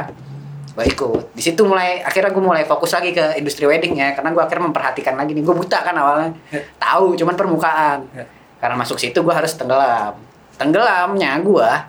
gua 0.74 0.84
ikut. 0.84 1.22
Di 1.32 1.40
situ 1.40 1.62
mulai 1.62 2.02
akhirnya 2.02 2.28
gua 2.28 2.44
mulai 2.44 2.66
fokus 2.66 2.92
lagi 2.92 3.14
ke 3.14 3.38
industri 3.38 3.62
wedding 3.64 3.94
ya, 3.94 4.10
karena 4.12 4.34
gua 4.34 4.44
akhirnya 4.44 4.68
memperhatikan 4.68 5.14
lagi 5.14 5.32
nih. 5.32 5.46
Gua 5.46 5.54
buta 5.54 5.80
kan 5.80 5.94
awalnya, 5.94 6.34
Ya. 6.50 6.60
tahu 6.76 7.14
cuman 7.14 7.34
permukaan. 7.38 7.98
Ya. 8.10 8.26
Karena 8.58 8.74
masuk 8.74 8.98
situ 8.98 9.22
gua 9.22 9.38
harus 9.38 9.54
tenggelam. 9.54 10.18
Tenggelamnya 10.56 11.40
gua 11.44 11.84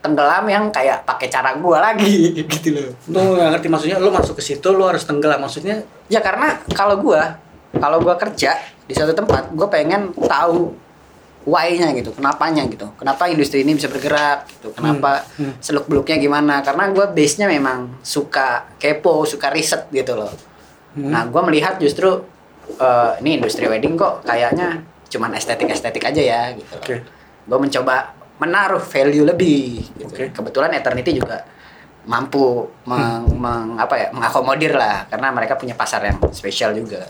tenggelam 0.00 0.48
yang 0.48 0.64
kayak 0.72 1.04
pakai 1.04 1.28
cara 1.28 1.52
gua 1.60 1.92
lagi 1.92 2.32
gitu 2.52 2.72
loh. 2.72 2.90
Lu 3.12 3.36
nggak 3.36 3.48
ngerti 3.56 3.66
maksudnya 3.68 3.98
lu 4.00 4.08
masuk 4.08 4.40
ke 4.40 4.42
situ 4.44 4.68
lu 4.72 4.88
harus 4.88 5.04
tenggelam 5.04 5.44
maksudnya 5.44 5.84
Ya 6.08 6.24
karena 6.24 6.56
kalau 6.72 6.96
gua 7.00 7.36
kalau 7.76 8.02
gua 8.02 8.16
kerja 8.18 8.56
di 8.88 8.94
satu 8.96 9.14
tempat, 9.14 9.52
gua 9.54 9.70
pengen 9.70 10.10
tahu 10.16 10.74
why-nya 11.46 11.94
gitu, 11.96 12.12
kenapanya 12.12 12.66
gitu. 12.68 12.90
Kenapa 13.00 13.30
industri 13.30 13.64
ini 13.64 13.72
bisa 13.72 13.88
bergerak 13.88 14.44
gitu. 14.50 14.74
Kenapa 14.76 15.24
Hmm, 15.40 15.48
hmm. 15.48 15.54
seluk-beluknya 15.62 16.20
gimana? 16.20 16.60
Karena 16.60 16.90
gua 16.92 17.08
base-nya 17.08 17.46
memang 17.48 17.96
suka 18.02 18.66
kepo, 18.76 19.24
suka 19.24 19.48
riset 19.48 19.86
gitu 19.88 20.18
loh. 20.18 20.28
Hmm. 20.98 21.08
Nah, 21.14 21.22
gua 21.30 21.46
melihat 21.46 21.78
justru 21.78 22.26
eh, 22.76 23.10
ini 23.22 23.40
industri 23.40 23.70
wedding 23.70 23.94
kok 23.96 24.26
kayaknya 24.26 24.82
cuman 25.10 25.34
estetik-estetik 25.34 26.06
aja 26.06 26.22
ya 26.22 26.42
gitu. 26.54 26.70
oke 26.78 26.96
Gua 27.50 27.58
mencoba 27.58 28.14
menaruh 28.38 28.78
value 28.80 29.26
lebih 29.26 29.82
gitu. 29.92 30.06
Oke. 30.06 30.30
Kebetulan 30.30 30.70
Eternity 30.72 31.12
juga 31.12 31.42
mampu 32.02 32.64
meng, 32.84 33.28
meng- 33.34 33.76
apa 33.76 33.94
ya 33.94 34.08
mengakomodir 34.08 34.72
lah 34.72 35.04
karena 35.04 35.28
mereka 35.28 35.54
punya 35.54 35.74
pasar 35.74 36.00
yang 36.02 36.16
spesial 36.30 36.72
juga. 36.72 37.04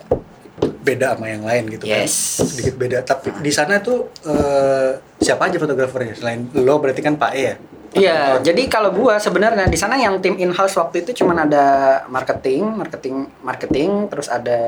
beda 0.60 1.12
sama 1.12 1.24
yang 1.26 1.40
lain 1.40 1.68
gitu 1.70 1.84
Yes. 1.84 2.36
kan 2.36 2.44
sedikit 2.46 2.74
beda 2.74 2.98
tapi 3.00 3.32
di 3.34 3.48
sana 3.48 3.80
tuh 3.80 4.12
eh, 4.22 4.90
siapa 5.18 5.46
aja 5.46 5.56
fotografernya 5.56 6.12
selain 6.14 6.48
lo 6.54 6.76
berarti 6.76 7.00
kan 7.00 7.14
Pak 7.14 7.32
E 7.32 7.42
ya 7.42 7.54
Iya, 7.90 8.18
jadi 8.38 8.62
kalau 8.66 8.88
gua 8.90 9.16
sebenarnya 9.16 9.66
di 9.66 9.74
sana 9.74 9.96
yang 9.96 10.16
tim 10.18 10.36
in 10.36 10.48
house 10.50 10.72
waktu 10.74 11.02
itu 11.02 11.20
cuman 11.20 11.42
ada 11.42 11.64
marketing, 12.06 12.64
marketing, 12.76 13.14
marketing, 13.40 13.90
terus 14.06 14.28
ada 14.28 14.60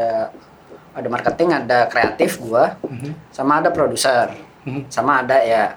ada 0.91 1.09
marketing, 1.09 1.49
ada 1.55 1.87
kreatif 1.87 2.37
gua, 2.39 2.77
Mhm. 2.83 3.31
sama 3.31 3.61
ada 3.61 3.71
produser, 3.71 4.33
Mhm. 4.63 4.83
sama 4.89 5.21
ada 5.21 5.39
ya 5.39 5.75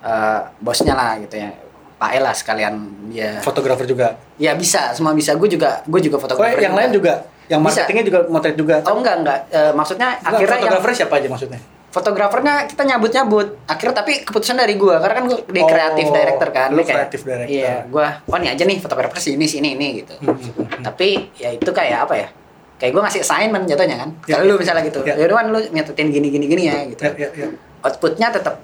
eh, 0.00 0.40
bosnya 0.58 0.92
lah 0.92 1.18
gitu 1.18 1.36
ya. 1.36 1.50
Pak 1.94 2.10
E 2.10 2.18
lah 2.18 2.34
sekalian 2.34 2.74
dia. 3.06 3.38
fotografer 3.38 3.86
juga 3.86 4.18
Ya 4.34 4.52
bisa, 4.52 4.90
semua 4.90 5.12
bisa. 5.12 5.34
Gue 5.34 5.46
juga 5.46 5.82
gue 5.84 6.00
juga 6.00 6.16
oh 6.16 6.20
fotografer. 6.20 6.58
yang 6.58 6.74
lain 6.74 6.90
juga 6.90 7.22
yang 7.46 7.58
Bisa. 7.60 7.82
marketingnya 7.82 8.04
juga 8.04 8.18
motret 8.26 8.54
juga 8.54 8.82
Oh 8.82 8.96
enggak 8.96 9.16
enggak. 9.18 9.38
Eh, 9.48 9.70
maksudnya 9.72 10.08
Enggak, 10.16 10.30
akhirnya 10.32 10.50
yang 10.52 10.62
fotografernya 10.64 10.96
siapa 10.98 11.14
aja 11.16 11.28
maksudnya 11.28 11.60
fotografernya 11.92 12.54
kita 12.66 12.82
nyabut 12.82 13.10
nyabut 13.12 13.48
akhirnya 13.64 13.94
tapi 13.94 14.12
keputusan 14.20 14.56
dari 14.56 14.74
gua 14.74 14.96
karena 14.96 15.14
kan 15.14 15.24
gua 15.26 15.38
di 15.44 15.60
Oh, 15.60 15.68
kreatif 15.68 16.06
director 16.08 16.48
kan 16.50 16.68
lu 16.70 16.80
kayak, 16.80 16.88
creative 17.06 17.22
director. 17.22 17.52
iya 17.52 17.74
gua 17.84 18.08
oh 18.24 18.34
ini 18.34 18.48
aja 18.48 18.64
nih 18.64 18.78
fotografer 18.78 19.18
sini 19.20 19.44
sini 19.44 19.68
ini 19.72 20.00
gitu 20.00 20.14
hmm, 20.16 20.32
hmm. 20.32 20.80
tapi 20.80 21.28
ya 21.36 21.52
itu 21.52 21.68
kayak 21.68 21.98
apa 22.02 22.14
ya 22.16 22.28
kayak 22.76 22.90
gua 22.90 23.04
ngasih 23.04 23.20
assignment 23.20 23.68
jatuhnya 23.68 23.96
kan 23.98 24.10
Ya, 24.24 24.34
kalau 24.34 24.44
lu 24.46 24.54
ya. 24.54 24.58
misalnya 24.58 24.82
gitu 24.82 24.98
Ya. 25.02 25.14
ya 25.14 25.24
udah 25.26 25.36
kan 25.36 25.46
lu 25.46 25.58
nyetutin 25.68 26.06
gini 26.08 26.28
gini 26.30 26.44
gini 26.48 26.62
ya 26.64 26.76
gitu 26.88 27.02
ya, 27.04 27.12
ya, 27.14 27.28
ya. 27.30 27.46
Outputnya 27.82 28.30
tetap 28.30 28.58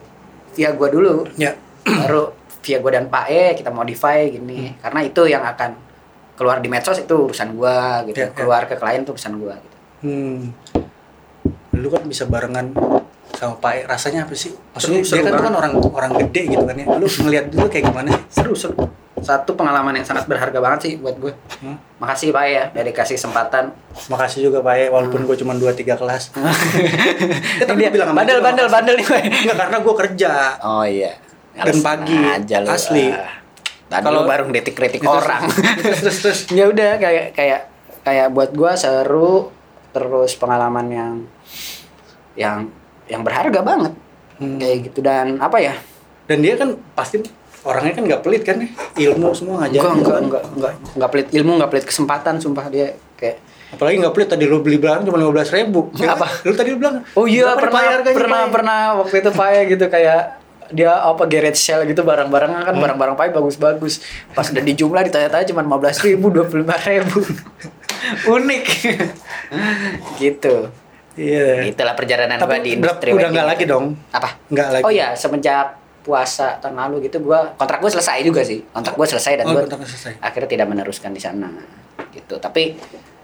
via 0.52 0.70
gua 0.72 0.88
dulu 0.88 1.26
Ya. 1.34 1.54
baru 1.84 2.32
via 2.60 2.78
gua 2.78 2.92
dan 2.92 3.06
Pak 3.06 3.26
E 3.26 3.54
kita 3.54 3.68
modify 3.68 4.26
gini 4.26 4.74
karena 4.78 5.00
itu 5.00 5.22
yang 5.24 5.42
akan 5.42 5.74
keluar 6.34 6.58
di 6.58 6.66
medsos 6.66 6.96
itu 6.96 7.14
urusan 7.26 7.52
gua 7.52 8.02
gitu 8.04 8.16
Ya, 8.16 8.26
ya. 8.26 8.32
keluar 8.32 8.62
ke 8.64 8.74
klien 8.74 9.02
itu 9.02 9.10
urusan 9.10 9.34
gua 9.36 9.54
gitu. 9.56 9.76
Hmm. 10.00 10.38
Lu 11.72 11.88
kan 11.88 12.02
bisa 12.04 12.24
barengan 12.24 12.70
sama 13.32 13.54
Pak 13.56 13.72
E. 13.72 13.78
Rasanya 13.84 14.22
apa 14.22 14.34
sih? 14.34 14.50
Maksudnya 14.72 15.02
Seru- 15.02 15.08
seru 15.08 15.26
dia 15.26 15.30
kan, 15.32 15.42
kan 15.44 15.54
orang 15.54 15.72
orang 15.84 16.10
gede 16.18 16.42
gitu 16.48 16.62
kan 16.62 16.74
ya. 16.74 16.86
Lu 16.92 17.06
ngeliat 17.06 17.46
dulu 17.48 17.66
kayak 17.66 17.84
gimana 17.86 18.08
sih? 18.10 18.22
seru 18.32 18.54
seru 18.54 18.74
satu 19.20 19.52
pengalaman 19.52 19.92
yang 19.92 20.02
sangat 20.02 20.24
berharga 20.24 20.56
banget 20.56 20.80
sih 20.80 20.92
buat 20.96 21.14
gue 21.14 21.32
Hmm. 21.58 21.74
makasih 21.96 22.30
Pak 22.30 22.44
ya 22.44 22.64
dari 22.70 22.90
kasih 22.90 23.14
kesempatan 23.14 23.70
Makasih 24.06 24.40
juga 24.44 24.60
Pak 24.60 24.74
E, 24.74 24.84
walaupun 24.86 25.22
gue 25.22 25.34
cuma 25.34 25.52
2-3 25.52 25.94
kelas. 25.94 26.30
Eh, 27.58 27.66
tapi 27.68 27.78
dia 27.80 27.90
bilang 27.90 28.10
bandel 28.10 28.38
bandel 28.38 28.66
bandel 28.66 28.94
nih 28.94 29.04
Pak. 29.04 29.20
Enggak, 29.42 29.56
karena 29.58 29.76
gue 29.78 29.94
kerja. 29.98 30.30
oh 30.60 30.82
iya 30.82 31.12
Dan 31.52 31.76
pagi, 31.80 32.14
asli. 32.64 33.10
Tadi 33.84 34.04
Kalau- 34.04 34.22
lu 34.22 34.28
baru 34.28 34.44
kritik-kritik 34.46 35.00
Terus- 35.00 35.16
orang. 35.18 35.42
terus, 35.80 35.98
terus, 36.00 36.18
terus. 36.20 36.40
ya 36.58 36.64
udah 36.64 36.90
kayak 36.96 37.32
kayak 37.32 37.60
kayak 38.00 38.26
buat 38.30 38.52
gua 38.52 38.72
seru 38.72 39.50
terus 39.90 40.32
pengalaman 40.34 40.86
yang 40.88 41.12
yang 42.34 42.68
yang 43.04 43.20
berharga 43.20 43.60
banget 43.60 43.92
Hmm. 44.38 44.54
kayak 44.54 44.86
gitu 44.86 45.02
dan 45.02 45.34
apa 45.38 45.58
ya 45.58 45.74
Dan 46.24 46.38
dia 46.38 46.54
kan 46.54 46.76
pasti 46.92 47.18
orangnya 47.68 47.92
kan 47.92 48.02
nggak 48.04 48.22
pelit 48.22 48.42
kan 48.42 48.56
ya. 48.56 48.68
Ilmu 49.12 49.28
semua 49.30 49.54
ngajarin. 49.60 49.76
enggak 49.76 49.92
enggak 49.92 50.08
kan. 50.08 50.22
enggak 50.24 50.42
enggak 50.48 50.72
enggak 50.96 51.10
pelit 51.12 51.26
ilmu 51.30 51.50
enggak 51.54 51.70
pelit 51.70 51.84
kesempatan 51.84 52.34
sumpah 52.40 52.66
dia 52.66 52.88
kayak 53.14 53.36
Apalagi 53.68 54.00
nggak 54.00 54.14
pelit 54.16 54.28
tadi 54.32 54.48
lu 54.48 54.64
beli 54.64 54.80
barang 54.80 55.04
cuma 55.04 55.20
15 55.20 55.28
ribu. 55.54 55.92
Apa? 56.16 56.24
Lu 56.42 56.56
tadi 56.56 56.72
lu 56.72 56.80
bilang. 56.80 57.04
oh 57.12 57.28
iya 57.28 57.52
"Berapa 57.52 57.68
pernah 57.68 57.84
pernah 58.08 58.40
Pak 58.40 58.48
E?" 58.48 58.54
pernah 58.56 58.80
waktu 58.96 59.14
itu 59.20 59.30
Pak 59.30 59.48
ya 59.50 59.62
gitu 59.68 59.84
kayak 59.86 60.20
dia 60.68 60.92
apa 60.92 61.24
garage 61.24 61.56
sale 61.56 61.84
gitu 61.84 62.04
barang-barangnya 62.04 62.60
kan 62.60 62.76
barang-barang 62.76 63.16
Pak 63.16 63.32
bagus-bagus 63.32 64.04
pas 64.32 64.44
udah 64.44 64.60
dijumlah 64.60 65.00
ditanya-tanya 65.02 65.48
cuma 65.48 65.64
15 65.64 66.04
ribu 66.06 66.28
25 66.30 66.60
ribu 66.92 67.18
unik 68.36 68.64
gitu 70.20 70.68
Iya. 71.18 71.66
itulah 71.66 71.98
perjalanan 71.98 72.38
Tapi 72.38 72.62
di 72.62 72.70
industri 72.78 73.10
udah 73.10 73.26
nggak 73.26 73.48
lagi 73.48 73.64
dong. 73.66 73.98
apa 74.12 74.38
Nggak 74.46 74.68
lagi. 74.70 74.82
oh 74.86 74.92
ya 74.92 75.18
semenjak 75.18 75.77
puasa 76.08 76.56
tahun 76.56 76.74
lalu 76.78 77.04
gitu 77.04 77.20
gua 77.20 77.52
kontrak 77.54 77.78
gua 77.78 77.90
selesai 77.90 78.24
juga 78.24 78.40
sih 78.40 78.64
kontrak 78.66 78.96
gua 78.96 79.04
selesai 79.04 79.32
dan 79.36 79.44
Oh, 79.46 79.60
selesai. 79.78 80.16
akhirnya 80.18 80.48
tidak 80.48 80.66
meneruskan 80.66 81.12
di 81.12 81.20
sana 81.20 81.52
gitu 82.08 82.40
tapi 82.40 82.80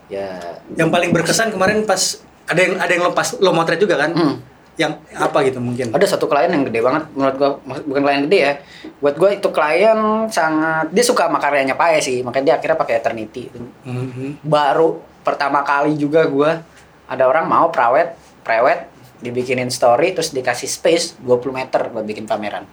ya 0.06 0.36
Yang 0.70 0.90
paling 0.90 1.10
berkesan 1.10 1.48
kemarin 1.48 1.82
pas 1.82 2.20
ada 2.44 2.60
yang 2.60 2.76
ada 2.76 2.92
yang 2.92 3.04
lepas 3.06 3.40
lo 3.40 3.50
motret 3.50 3.80
juga 3.80 3.96
kan? 3.98 4.12
Hmm. 4.12 4.36
Yang 4.74 4.92
apa 5.14 5.38
gitu 5.42 5.58
mungkin? 5.58 5.86
ada 5.88 6.02
satu 6.04 6.26
klien 6.26 6.50
yang 6.50 6.60
gede 6.62 6.78
banget 6.78 7.08
menurut 7.10 7.34
gua 7.34 7.50
maksud- 7.64 7.86
bukan 7.86 8.02
klien 8.02 8.22
gede 8.24 8.38
ya 8.38 8.52
buat 8.98 9.14
gua 9.14 9.30
itu 9.30 9.48
klien 9.48 9.98
sangat 10.28 10.90
dia 10.90 11.02
suka 11.02 11.24
sama 11.24 11.38
karyanya 11.38 11.72
Pae 11.72 11.96
sih 11.98 12.20
makanya 12.20 12.44
dia 12.44 12.54
akhirnya 12.58 12.76
pakai 12.76 12.94
eternity 12.96 13.48
Mhm. 13.80 14.42
baru 14.42 14.94
pertama 15.22 15.62
kali 15.62 15.94
juga 15.94 16.26
gua 16.26 16.60
ada 17.06 17.24
orang 17.24 17.46
mau 17.46 17.70
prawet 17.70 18.12
prewed 18.42 18.76
dibikinin 19.24 19.66
story 19.66 20.12
terus 20.12 20.30
dikasih 20.30 20.68
space 20.68 21.16
20 21.18 21.40
meter 21.50 21.88
buat 21.88 22.04
bikin 22.04 22.28
pameran 22.28 22.68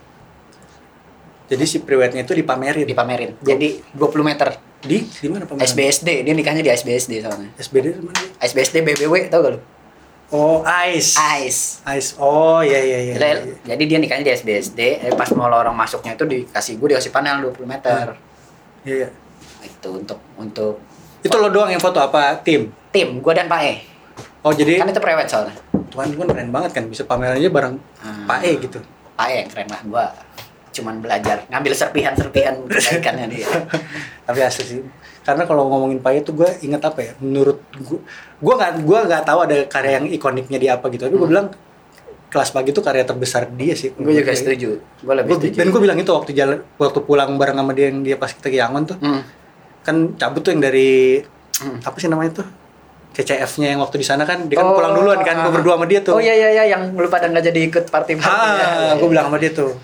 Jadi 1.47 1.67
si 1.67 1.83
priwetnya 1.83 2.23
itu 2.23 2.31
dipamerin. 2.31 2.83
dipamerin 2.83 3.31
jadi 3.39 3.79
20 3.91 4.23
meter 4.23 4.55
Di 4.79 5.03
di 5.03 5.27
mana 5.27 5.43
pameran? 5.43 5.63
SBSD 5.63 6.23
dia 6.23 6.33
nikahnya 6.33 6.59
di 6.59 6.69
SBSD 6.69 7.13
soalnya 7.19 7.49
SBD 7.55 7.91
di 7.91 8.01
mana? 8.01 8.19
SBSD 8.39 8.75
BBW 8.83 9.27
tau 9.27 9.39
gak 9.39 9.53
lu 9.55 9.61
Oh, 10.31 10.63
Ice. 10.87 11.19
Ice 11.43 11.83
Ice. 11.91 12.15
Oh, 12.15 12.63
iya 12.63 12.79
iya 12.79 12.99
iya. 13.03 13.13
jadi, 13.13 13.27
iya. 13.43 13.55
jadi 13.75 13.83
dia 13.85 13.99
nikahnya 13.99 14.23
di 14.23 14.33
SBSD 14.33 14.79
eh, 15.03 15.11
pas 15.11 15.27
mau 15.35 15.45
orang 15.45 15.75
masuknya 15.75 16.15
itu 16.15 16.23
dikasih 16.23 16.79
gue 16.79 16.95
dikasih 16.95 17.11
panel 17.11 17.43
20 17.45 17.67
meter 17.67 18.15
Iya, 18.81 18.95
iya. 18.95 19.09
itu 19.61 19.89
untuk 19.91 20.23
untuk 20.35 20.79
Itu 21.19 21.35
lo 21.35 21.51
doang 21.51 21.67
yang 21.67 21.77
foto 21.77 21.99
apa 21.99 22.39
tim? 22.39 22.71
tim 22.89 23.19
gue 23.19 23.33
dan 23.35 23.45
Pak 23.45 23.61
E 23.61 23.73
Oh, 24.41 24.49
jadi 24.49 24.79
kan 24.79 24.87
itu 24.87 24.97
prewed 24.97 25.27
soalnya 25.27 25.51
Tuhan 25.91 26.07
kan 26.09 26.27
keren 26.27 26.49
banget 26.49 26.71
kan 26.71 26.83
bisa 26.87 27.03
pameran 27.03 27.35
aja 27.35 27.49
bareng 27.49 27.75
Hmm. 27.99 28.25
Pak 28.25 28.39
E 28.41 28.51
gitu. 28.57 28.79
Pak 29.13 29.27
E 29.27 29.33
yang 29.37 29.49
keren 29.49 29.67
lah 29.67 29.81
gue 29.83 30.05
cuman 30.71 30.95
belajar 30.97 31.43
ngambil 31.45 31.73
serpihan-serpihan 31.75 32.55
kebaikannya 32.63 33.27
dia 33.29 33.47
Tapi 34.25 34.39
asli 34.39 34.63
sih. 34.65 34.79
Karena 35.21 35.43
kalau 35.43 35.67
ngomongin 35.67 35.99
Pak 35.99 36.11
E 36.11 36.19
tuh 36.21 36.33
gue 36.33 36.49
inget 36.61 36.79
apa 36.79 36.99
ya? 36.99 37.11
Menurut 37.19 37.59
gue, 37.73 37.99
gue 38.37 38.53
nggak 38.55 38.71
gue 38.81 38.99
nggak 39.05 39.23
tahu 39.23 39.39
ada 39.41 39.57
karya 39.65 39.91
yang 39.93 40.07
ikoniknya 40.07 40.57
dia 40.57 40.71
apa 40.73 40.87
gitu. 40.87 41.03
Tapi 41.03 41.13
gue 41.13 41.27
bilang 41.27 41.51
kelas 42.27 42.49
pagi 42.49 42.71
itu 42.71 42.79
karya 42.79 43.03
terbesar 43.03 43.51
dia 43.51 43.75
sih. 43.75 43.91
gue 43.91 44.13
juga 44.15 44.31
setuju 44.31 44.79
gue 44.79 45.13
lebih 45.13 45.29
Gua, 45.29 45.37
setuju 45.37 45.57
dan 45.57 45.67
gue 45.67 45.81
bilang 45.81 45.97
itu 45.97 46.07
waktu 46.09 46.31
jalan 46.31 46.57
waktu 46.73 46.99
pulang 47.01 47.35
bareng 47.35 47.59
sama 47.59 47.71
dia 47.71 47.91
yang 47.91 47.99
dia 48.01 48.15
pas 48.15 48.31
kita 48.31 48.47
ke 48.47 48.55
Yangon 48.55 48.83
tuh 48.85 48.97
Hmm. 48.97 49.21
kan 49.83 49.95
cabut 50.15 50.39
tuh 50.39 50.55
yang 50.55 50.63
dari 50.63 51.19
Hmm. 51.59 51.83
apa 51.83 51.97
sih 51.99 52.07
namanya 52.07 52.39
tuh 52.39 52.47
CCF-nya 53.11 53.75
yang 53.75 53.79
waktu 53.79 53.99
di 53.99 54.05
sana 54.05 54.23
kan 54.23 54.47
dia 54.47 54.55
kan 54.55 54.65
Oh, 54.65 54.73
pulang 54.73 54.95
duluan 54.95 55.19
kan 55.19 55.35
gue 55.37 55.45
ah. 55.45 55.53
berdua 55.53 55.75
sama 55.75 55.85
dia 55.85 55.99
tuh. 55.99 56.15
Oh 56.15 56.21
iya 56.21 56.31
iya 56.31 56.49
iya 56.53 56.63
yang 56.69 56.91
lu 56.91 57.07
pada 57.07 57.27
nggak 57.27 57.43
jadi 57.43 57.59
ikut 57.65 57.85
party 57.87 58.15
party 58.15 58.47
ah 58.57 58.95
gue 58.95 59.07
bilang 59.07 59.27
sama 59.27 59.37
dia 59.37 59.51
tuh. 59.51 59.75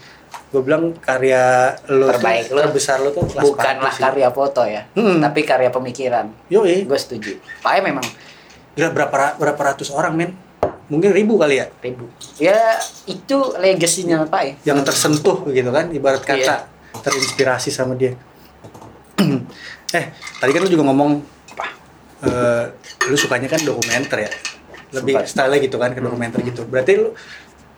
Gue 0.48 0.62
bilang 0.62 0.96
karya 0.96 1.76
lo 1.88 2.08
Terbaik 2.10 2.48
tuh, 2.48 2.56
lo. 2.56 2.62
terbesar 2.63 2.98
lo 3.00 3.12
tuh 3.12 3.28
bukanlah 3.28 3.92
karya 3.92 4.28
foto 4.30 4.63
ya 4.63 4.88
Hmm. 4.94 5.20
tapi 5.20 5.44
karya 5.44 5.68
pemikiran. 5.68 6.32
Yoi. 6.48 6.84
gue 6.84 6.96
setuju. 6.98 7.36
Pak 7.60 7.80
memang 7.82 8.08
Gila 8.74 8.90
berapa 8.90 9.12
ra- 9.12 9.36
berapa 9.36 9.62
ratus 9.68 9.90
orang 9.90 10.13
men? 10.13 10.32
Mungkin 10.88 11.12
ribu 11.12 11.36
kali 11.36 11.58
ya? 11.58 11.68
Ribu. 11.78 12.08
Ya 12.38 12.80
itu 13.04 13.38
legasinya 13.56 14.24
Pak 14.24 14.42
E 14.42 14.52
yang 14.63 14.80
tersentuh 14.82 15.44
gitu 15.50 15.68
kan 15.68 15.92
ibarat 15.92 16.22
kata. 16.22 16.40
Iya. 16.40 16.56
terinspirasi 16.98 17.70
sama 17.70 17.94
dia. 17.94 18.16
Eh 19.90 20.06
tadi 20.38 20.52
kan 20.52 20.62
lu 20.62 20.70
juga 20.70 20.84
ngomong 20.86 21.37
eh, 22.19 22.63
lu 23.06 23.15
sukanya 23.15 23.47
kan 23.47 23.62
dokumenter 23.62 24.25
ya 24.25 24.32
lebih 24.89 25.19
Suka. 25.19 25.27
style 25.27 25.60
gitu 25.60 25.75
kan 25.75 25.91
ke 25.91 25.99
dokumenter 25.99 26.39
gitu 26.41 26.63
berarti 26.63 26.95
lu 26.95 27.12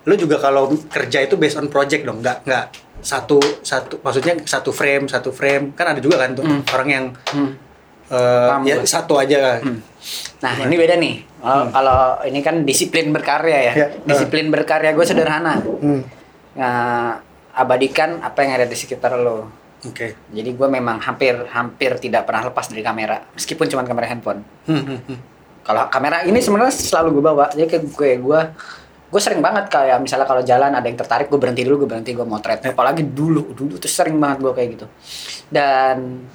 lu 0.00 0.14
juga 0.14 0.38
kalau 0.38 0.70
kerja 0.86 1.20
itu 1.20 1.34
based 1.34 1.56
on 1.56 1.66
project 1.66 2.02
dong 2.02 2.20
nggak 2.20 2.42
nggak 2.42 2.64
satu 3.00 3.36
satu 3.60 4.00
maksudnya 4.00 4.36
satu 4.42 4.70
frame 4.70 5.04
satu 5.06 5.28
frame 5.30 5.72
kan 5.72 5.88
ada 5.88 6.00
juga 6.00 6.16
kan 6.18 6.32
tuh 6.32 6.44
Hmm. 6.44 6.60
orang 6.68 6.88
yang 6.88 7.04
Hmm. 7.28 7.52
eh, 8.08 8.48
Paham 8.48 8.62
ya 8.62 8.76
gue. 8.76 8.86
satu 8.86 9.14
aja 9.16 9.60
Hmm. 9.60 9.80
Nah 10.40 10.56
ini 10.58 10.74
beda 10.74 10.96
nih. 10.96 11.14
Kalau 11.36 11.64
kalau 11.68 12.00
ini 12.24 12.40
kan 12.40 12.64
disiplin 12.64 13.12
berkarya 13.12 13.58
ya. 13.62 13.72
Ya. 13.74 13.86
Disiplin 14.02 14.48
berkarya 14.48 14.92
gue 14.92 15.04
sederhana. 15.04 15.60
Hmm. 15.60 16.00
Nah, 16.56 17.20
abadikan 17.52 18.18
apa 18.18 18.40
yang 18.40 18.52
ada 18.54 18.64
di 18.64 18.72
sekitar 18.72 19.12
lo. 19.14 19.52
Oke 19.86 20.06
Jadi 20.34 20.50
gue 20.52 20.68
memang 20.68 21.00
hampir 21.00 21.34
hampir 21.50 21.96
tidak 22.02 22.28
pernah 22.28 22.52
lepas 22.52 22.68
dari 22.68 22.82
kamera, 22.84 23.24
meskipun 23.32 23.66
cuma 23.70 23.82
kamera 23.84 24.06
handphone. 24.10 24.44
Hmm, 24.68 24.82
hmm, 24.84 25.00
hmm. 25.08 25.18
Kalau 25.64 25.86
kamera 25.92 26.24
ini 26.24 26.40
sebenarnya 26.40 26.72
selalu 26.72 27.20
gue 27.20 27.24
bawa. 27.24 27.46
Jadi 27.52 27.66
kayak 27.68 27.84
gue 27.92 28.10
gue 28.20 28.40
gue 29.10 29.20
sering 29.20 29.42
banget 29.42 29.66
kayak 29.66 29.98
misalnya 29.98 30.26
kalau 30.26 30.42
jalan 30.46 30.70
ada 30.70 30.86
yang 30.86 30.94
tertarik 30.94 31.26
gue 31.26 31.40
berhenti 31.40 31.66
dulu 31.66 31.84
gue 31.84 31.88
berhenti 31.90 32.12
gue 32.16 32.26
motret. 32.26 32.62
Apalagi 32.64 33.04
dulu 33.04 33.52
dulu 33.52 33.76
tuh 33.76 33.90
sering 33.90 34.16
banget 34.16 34.42
gue 34.42 34.52
kayak 34.54 34.68
gitu. 34.78 34.86
Dan 35.50 36.26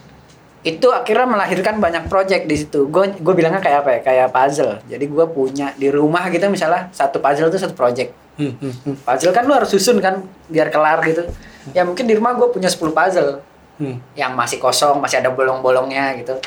itu 0.65 0.89
akhirnya 0.89 1.29
melahirkan 1.29 1.77
banyak 1.77 2.09
project 2.09 2.49
di 2.49 2.55
situ. 2.57 2.89
Gue 2.89 3.13
gue 3.13 3.33
bilangnya 3.37 3.61
kayak 3.61 3.85
apa 3.85 3.89
ya? 3.93 3.99
Kayak 4.01 4.27
puzzle. 4.33 4.73
Jadi 4.89 5.05
gue 5.05 5.25
punya 5.29 5.67
di 5.77 5.87
rumah 5.93 6.25
gitu 6.33 6.45
misalnya 6.49 6.89
satu 6.89 7.21
puzzle 7.21 7.53
itu 7.53 7.61
satu 7.61 7.77
project. 7.77 8.11
Hmm, 8.35 8.57
hmm, 8.59 8.73
hmm. 8.83 8.95
Puzzle 9.07 9.31
kan 9.31 9.47
lu 9.47 9.53
harus 9.55 9.71
susun 9.71 10.01
kan 10.03 10.25
biar 10.51 10.67
kelar 10.73 10.99
gitu. 11.07 11.23
Ya 11.73 11.81
mungkin 11.81 12.05
di 12.05 12.13
rumah 12.13 12.35
gue 12.35 12.47
punya 12.51 12.69
10 12.69 12.91
puzzle 12.91 13.41
Hmm. 13.75 13.99
yang 14.15 14.31
masih 14.39 14.55
kosong, 14.55 15.03
masih 15.03 15.19
ada 15.19 15.35
bolong-bolongnya 15.35 16.15
gitu. 16.15 16.39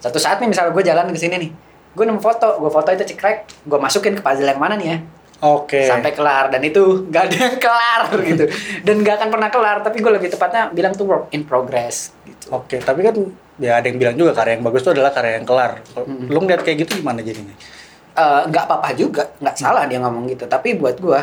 Satu 0.00 0.16
saat 0.16 0.40
nih 0.40 0.48
misalnya 0.48 0.72
gue 0.72 0.80
jalan 0.80 1.12
ke 1.12 1.20
sini 1.20 1.36
nih, 1.36 1.50
gue 1.92 2.04
nemu 2.08 2.16
foto, 2.16 2.56
gue 2.56 2.72
foto 2.72 2.88
itu 2.88 3.04
cekrek, 3.04 3.68
gue 3.68 3.76
masukin 3.76 4.16
ke 4.16 4.24
puzzle 4.24 4.48
yang 4.48 4.56
mana 4.56 4.80
nih 4.80 4.88
ya, 4.88 4.98
Oke. 5.44 5.84
sampai 5.84 6.16
kelar 6.16 6.48
dan 6.48 6.64
itu 6.64 7.04
gak 7.12 7.28
ada 7.28 7.36
yang 7.36 7.56
kelar 7.60 8.02
gitu, 8.32 8.44
dan 8.80 8.96
gak 9.04 9.20
akan 9.20 9.28
pernah 9.28 9.52
kelar. 9.52 9.84
Tapi 9.84 10.00
gue 10.00 10.08
lebih 10.08 10.32
tepatnya 10.32 10.72
bilang 10.72 10.96
tuh 10.96 11.04
work 11.04 11.28
in 11.36 11.44
progress 11.44 12.16
gitu. 12.24 12.48
Oke, 12.48 12.80
tapi 12.80 13.04
kan 13.04 13.12
ya 13.60 13.76
ada 13.76 13.84
yang 13.84 14.00
bilang 14.00 14.16
juga 14.16 14.32
karya 14.32 14.56
yang 14.56 14.64
bagus 14.64 14.80
itu 14.80 14.96
adalah 14.96 15.12
karya 15.12 15.36
yang 15.36 15.44
kelar. 15.44 15.84
Mm-mm. 16.00 16.32
Lu 16.32 16.40
ngeliat 16.40 16.64
kayak 16.64 16.88
gitu 16.88 17.04
gimana 17.04 17.20
jadinya? 17.20 17.52
Eh, 18.16 18.42
nggak 18.48 18.64
apa-apa 18.64 18.96
juga, 18.96 19.28
nggak 19.36 19.52
salah 19.52 19.84
dia 19.84 20.00
ngomong 20.00 20.32
gitu. 20.32 20.48
Tapi 20.48 20.80
buat 20.80 20.96
gue 20.96 21.20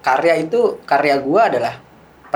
karya 0.00 0.40
itu 0.40 0.80
karya 0.88 1.20
gue 1.20 1.40
adalah 1.52 1.84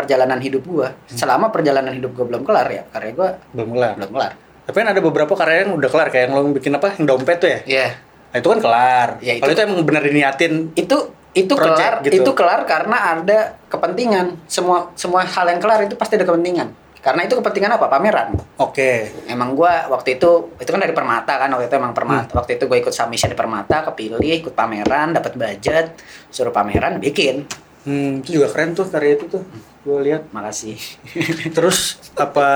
perjalanan 0.01 0.39
hidup 0.39 0.63
gue. 0.63 0.89
Selama 1.07 1.49
perjalanan 1.49 1.93
hidup 1.93 2.13
gue 2.13 2.25
belum 2.25 2.43
kelar 2.43 2.67
ya 2.67 2.83
karya 2.89 3.13
gue 3.13 3.29
Belum 3.53 3.69
kelar. 3.73 3.93
belum 3.95 4.11
kelar. 4.11 4.33
Tapi 4.65 4.77
kan 4.77 4.89
ada 4.89 5.01
beberapa 5.01 5.33
karya 5.35 5.57
yang 5.63 5.77
udah 5.77 5.89
kelar 5.89 6.09
kayak 6.09 6.25
yang 6.27 6.33
lo 6.35 6.49
bikin 6.51 6.73
apa? 6.73 6.95
Yang 6.95 7.07
dompet 7.07 7.37
tuh 7.37 7.49
ya. 7.49 7.61
Iya. 7.67 7.89
Nah, 8.31 8.37
itu 8.39 8.49
kan 8.49 8.61
kelar. 8.61 9.09
Ya, 9.19 9.33
itu- 9.35 9.43
Kalau 9.43 9.53
itu 9.53 9.63
emang 9.63 9.79
bener 9.83 10.03
diniatin 10.03 10.53
itu 10.75 10.97
itu 11.31 11.55
Project 11.55 11.79
kelar 11.79 11.95
gitu. 12.03 12.15
itu 12.17 12.31
kelar 12.33 12.61
karena 12.65 12.97
ada 13.15 13.39
kepentingan 13.71 14.35
semua 14.47 14.91
semua 14.95 15.23
hal 15.23 15.47
yang 15.47 15.59
kelar 15.59 15.79
itu 15.81 15.95
pasti 15.95 16.19
ada 16.19 16.27
kepentingan 16.27 16.75
karena 16.99 17.23
itu 17.23 17.33
kepentingan 17.33 17.71
apa 17.73 17.87
pameran 17.87 18.35
Oke. 18.59 19.15
emang 19.25 19.55
gua 19.55 19.87
waktu 19.89 20.19
itu 20.19 20.51
itu 20.53 20.67
kan 20.67 20.77
dari 20.77 20.91
permata 20.91 21.39
kan 21.39 21.47
waktu 21.49 21.65
itu 21.65 21.77
emang 21.77 21.95
Hmm. 21.95 22.01
permata 22.03 22.35
waktu 22.35 22.59
itu 22.59 22.67
gue 22.67 22.77
ikut 22.77 22.91
submission 22.91 23.31
di 23.31 23.39
permata 23.39 23.87
kepilih 23.87 24.19
ikut 24.43 24.53
pameran 24.53 25.15
dapat 25.15 25.33
budget 25.33 25.95
suruh 26.29 26.51
pameran 26.51 26.99
bikin 26.99 27.47
Hmm, 27.81 28.21
itu 28.21 28.37
juga 28.37 28.51
keren 28.51 28.75
tuh 28.75 28.85
karya 28.85 29.15
itu 29.15 29.25
tuh. 29.31 29.41
Gue 29.81 29.99
lihat. 30.05 30.29
makasih. 30.31 30.77
Terus 31.57 31.97
apa 32.13 32.49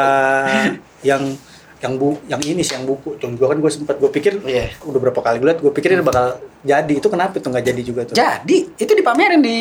yang 1.00 1.34
yang 1.80 2.00
bu 2.00 2.16
yang 2.28 2.40
ini 2.40 2.60
sih 2.60 2.76
yang 2.76 2.84
buku. 2.84 3.16
Tuh 3.16 3.32
gue 3.32 3.46
kan 3.48 3.56
gue 3.56 3.70
sempat 3.72 3.96
gue 3.96 4.08
pikir 4.08 4.40
Iya. 4.44 4.72
udah 4.84 5.00
berapa 5.00 5.20
kali 5.20 5.40
gue 5.40 5.48
liat 5.48 5.60
gue 5.60 5.72
pikir 5.72 5.96
ini 5.96 6.04
bakal 6.04 6.36
jadi. 6.60 6.92
Itu 6.96 7.08
kenapa 7.08 7.40
itu 7.40 7.48
nggak 7.48 7.64
jadi 7.64 7.80
juga 7.84 8.00
tuh? 8.04 8.14
Jadi? 8.16 8.76
Itu 8.76 8.92
dipamerin 8.92 9.40
di 9.40 9.58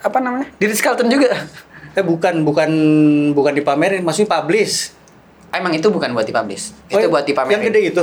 apa 0.00 0.18
namanya? 0.20 0.48
Di 0.56 0.64
Ritz 0.64 0.80
Carlton 0.80 1.08
juga? 1.08 1.32
Eh 1.94 2.02
bukan 2.02 2.40
bukan 2.42 2.70
bukan 3.32 3.52
dipamerin. 3.52 4.00
Maksudnya 4.00 4.40
publish. 4.40 4.92
Emang 5.54 5.70
itu 5.70 5.86
bukan 5.86 6.10
buat 6.10 6.26
dipublish? 6.26 6.74
Oh, 6.90 6.98
itu 6.98 7.06
buat 7.06 7.22
dipamerin. 7.22 7.54
yang 7.60 7.64
gede 7.70 7.80
itu 7.94 8.02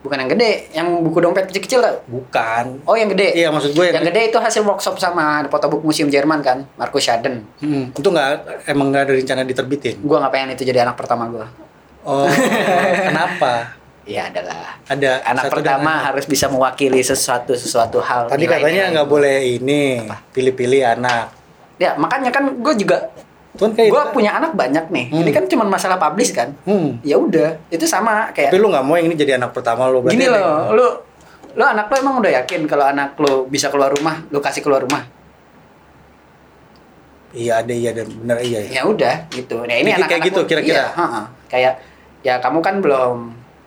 bukan 0.00 0.16
yang 0.16 0.30
gede 0.32 0.50
yang 0.72 0.88
buku 1.04 1.20
dompet 1.20 1.44
kecil-kecil 1.52 1.80
tau? 1.84 1.96
bukan. 2.08 2.80
Oh 2.88 2.96
yang 2.96 3.12
gede? 3.12 3.36
Iya 3.36 3.52
maksud 3.52 3.76
gue 3.76 3.92
yang 3.92 4.04
gede 4.04 4.32
itu 4.32 4.38
hasil 4.40 4.64
workshop 4.64 4.96
sama 4.96 5.44
photobook 5.52 5.84
museum 5.84 6.08
Jerman 6.08 6.40
kan 6.40 6.64
Markus 6.80 7.04
Schaden. 7.04 7.44
Hmm, 7.60 7.92
itu 7.92 8.08
nggak 8.08 8.64
emang 8.68 8.88
nggak 8.92 9.02
ada 9.08 9.12
rencana 9.12 9.42
diterbitin? 9.44 10.00
Gua 10.00 10.24
nggak 10.24 10.32
pengen 10.32 10.48
itu 10.56 10.64
jadi 10.64 10.88
anak 10.88 10.96
pertama 10.96 11.28
gua. 11.28 11.46
Oh 12.08 12.24
kenapa? 13.12 13.76
Ya 14.08 14.32
adalah 14.32 14.80
ada 14.88 15.20
anak 15.22 15.44
pertama 15.52 15.92
anak. 15.92 16.06
harus 16.10 16.24
bisa 16.24 16.48
mewakili 16.48 17.04
sesuatu 17.04 17.52
sesuatu 17.52 18.00
hal 18.00 18.32
tadi 18.32 18.48
katanya 18.48 18.88
nggak 18.96 19.08
boleh 19.08 19.60
ini 19.60 20.08
pilih-pilih 20.32 20.96
anak. 20.96 21.30
Ya 21.76 21.92
makanya 22.00 22.32
kan 22.32 22.48
gue 22.60 22.74
juga 22.76 23.12
Tuh 23.60 23.68
kan 23.68 23.72
kayak 23.76 23.92
gue 23.92 24.00
itu. 24.00 24.10
punya 24.10 24.30
anak 24.32 24.56
banyak 24.56 24.88
nih 24.88 25.06
Hmm. 25.06 25.20
ini 25.20 25.30
kan 25.30 25.44
cuma 25.44 25.68
masalah 25.68 26.00
publish 26.00 26.32
kan 26.32 26.56
Hmm. 26.64 26.96
ya 27.02 27.14
udah 27.14 27.60
itu 27.68 27.84
sama 27.84 28.32
kayak 28.32 28.48
tapi 28.48 28.56
lu 28.56 28.72
nggak 28.72 28.80
mau 28.82 28.96
yang 28.96 29.04
ini 29.04 29.14
jadi 29.14 29.36
anak 29.36 29.52
pertama 29.52 29.84
lu 29.86 30.00
berarti 30.00 30.16
gini 30.16 30.26
loh 30.26 30.72
lu 30.72 30.86
lu 31.50 31.62
anak 31.62 31.86
lo 31.86 31.96
emang 31.98 32.16
udah 32.18 32.32
yakin 32.38 32.64
kalau 32.64 32.86
anak 32.86 33.12
lo 33.16 33.44
bisa 33.44 33.68
keluar 33.68 33.90
rumah 33.90 34.24
lu 34.26 34.38
kasih 34.38 34.60
keluar 34.60 34.80
rumah 34.80 35.04
iya 37.30 37.60
ada 37.60 37.70
iya 37.70 37.92
ada 37.92 38.02
bener 38.02 38.38
iya 38.40 38.58
iya. 38.60 38.70
ya 38.72 38.82
udah 38.84 39.28
gitu 39.28 39.62
nah 39.62 39.70
ini 39.72 39.86
Jadi 39.88 39.98
anak 39.98 40.08
kayak 40.08 40.22
gitu 40.24 40.40
kira-kira? 40.46 40.84
kayak 41.46 41.74
ya 42.22 42.40
kamu 42.40 42.58
kan 42.58 42.80
belum 42.80 43.16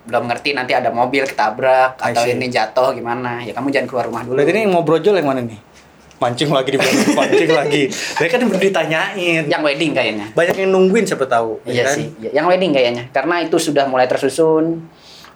belum 0.03 0.23
ngerti 0.27 0.51
nanti 0.51 0.73
ada 0.73 0.91
mobil 0.91 1.23
ketabrak 1.23 1.95
atau 1.95 2.23
ini 2.25 2.47
jatuh 2.47 2.91
gimana 2.91 3.39
ya 3.39 3.55
kamu 3.55 3.71
jangan 3.71 3.87
keluar 3.87 4.05
rumah 4.05 4.21
dulu 4.21 4.35
Berarti 4.35 4.51
ini 4.53 4.67
mau 4.67 4.83
brojol 4.83 5.15
yang 5.15 5.27
mana 5.27 5.41
nih? 5.41 5.59
Mancing 6.23 6.49
lagi 6.49 6.69
di 6.71 6.79
mancing 7.11 7.51
lagi. 7.59 7.83
Saya 7.91 8.31
kan 8.31 8.39
ditanyain. 8.47 9.43
yang 9.43 9.59
wedding 9.59 9.91
kayaknya 9.91 10.31
Banyak 10.31 10.55
yang 10.55 10.71
nungguin 10.71 11.03
siapa 11.03 11.27
tahu. 11.27 11.59
ya 11.63 11.71
iya 11.71 11.83
kan? 11.83 11.95
sih 11.99 12.05
Ya, 12.17 12.29
yang 12.39 12.45
wedding 12.47 12.71
kayaknya 12.71 13.11
karena 13.11 13.43
itu 13.43 13.59
sudah 13.59 13.83
mulai 13.85 14.07
tersusun 14.07 14.87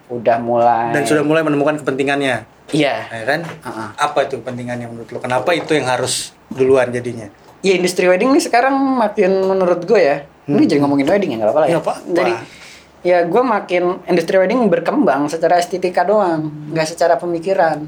udah 0.08 0.40
mulai 0.40 0.96
Dan 0.96 1.04
sudah 1.04 1.20
mulai 1.20 1.44
menemukan 1.44 1.76
kepentingannya, 1.76 2.48
iya 2.72 3.04
ya 3.04 3.24
kan? 3.28 3.44
Heeh. 3.44 3.88
Apa 3.94 4.24
itu 4.24 4.40
kepentingannya 4.40 4.88
menurut 4.88 5.12
lo? 5.12 5.20
Kenapa 5.20 5.52
itu 5.52 5.76
yang 5.76 5.84
harus 5.84 6.32
duluan 6.48 6.88
jadinya? 6.88 7.28
Ya 7.60 7.76
industri 7.76 8.08
wedding 8.08 8.32
nih 8.32 8.40
sekarang 8.40 8.72
makin 8.72 9.44
menurut 9.44 9.84
gue 9.84 10.00
ya. 10.00 10.16
Ini 10.48 10.64
jadi 10.64 10.80
ngomongin 10.80 11.04
wedding 11.04 11.36
ya 11.36 11.44
nggak 11.44 11.52
apa-apa 11.52 11.68
ya. 11.68 11.76
Apa-apa. 11.76 12.08
Jadi 12.08 12.32
ya 13.04 13.18
gue 13.22 13.42
makin 13.44 13.82
industri 14.08 14.40
wedding 14.40 14.64
berkembang 14.64 15.28
secara 15.28 15.60
estetika 15.60 16.08
doang, 16.08 16.48
nggak 16.72 16.88
secara 16.88 17.20
pemikiran. 17.20 17.84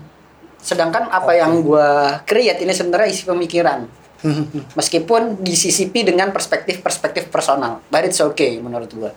Sedangkan 0.61 1.09
apa 1.09 1.33
yang 1.35 1.65
gue 1.65 1.89
create 2.29 2.61
ini 2.63 2.73
sebenarnya 2.77 3.09
isi 3.09 3.25
pemikiran. 3.25 3.89
Meskipun 4.79 5.41
disisipi 5.41 6.05
dengan 6.05 6.29
perspektif-perspektif 6.31 7.33
personal, 7.33 7.81
but 7.89 8.05
it's 8.05 8.21
okay 8.21 8.61
menurut 8.61 8.93
gue. 8.93 9.11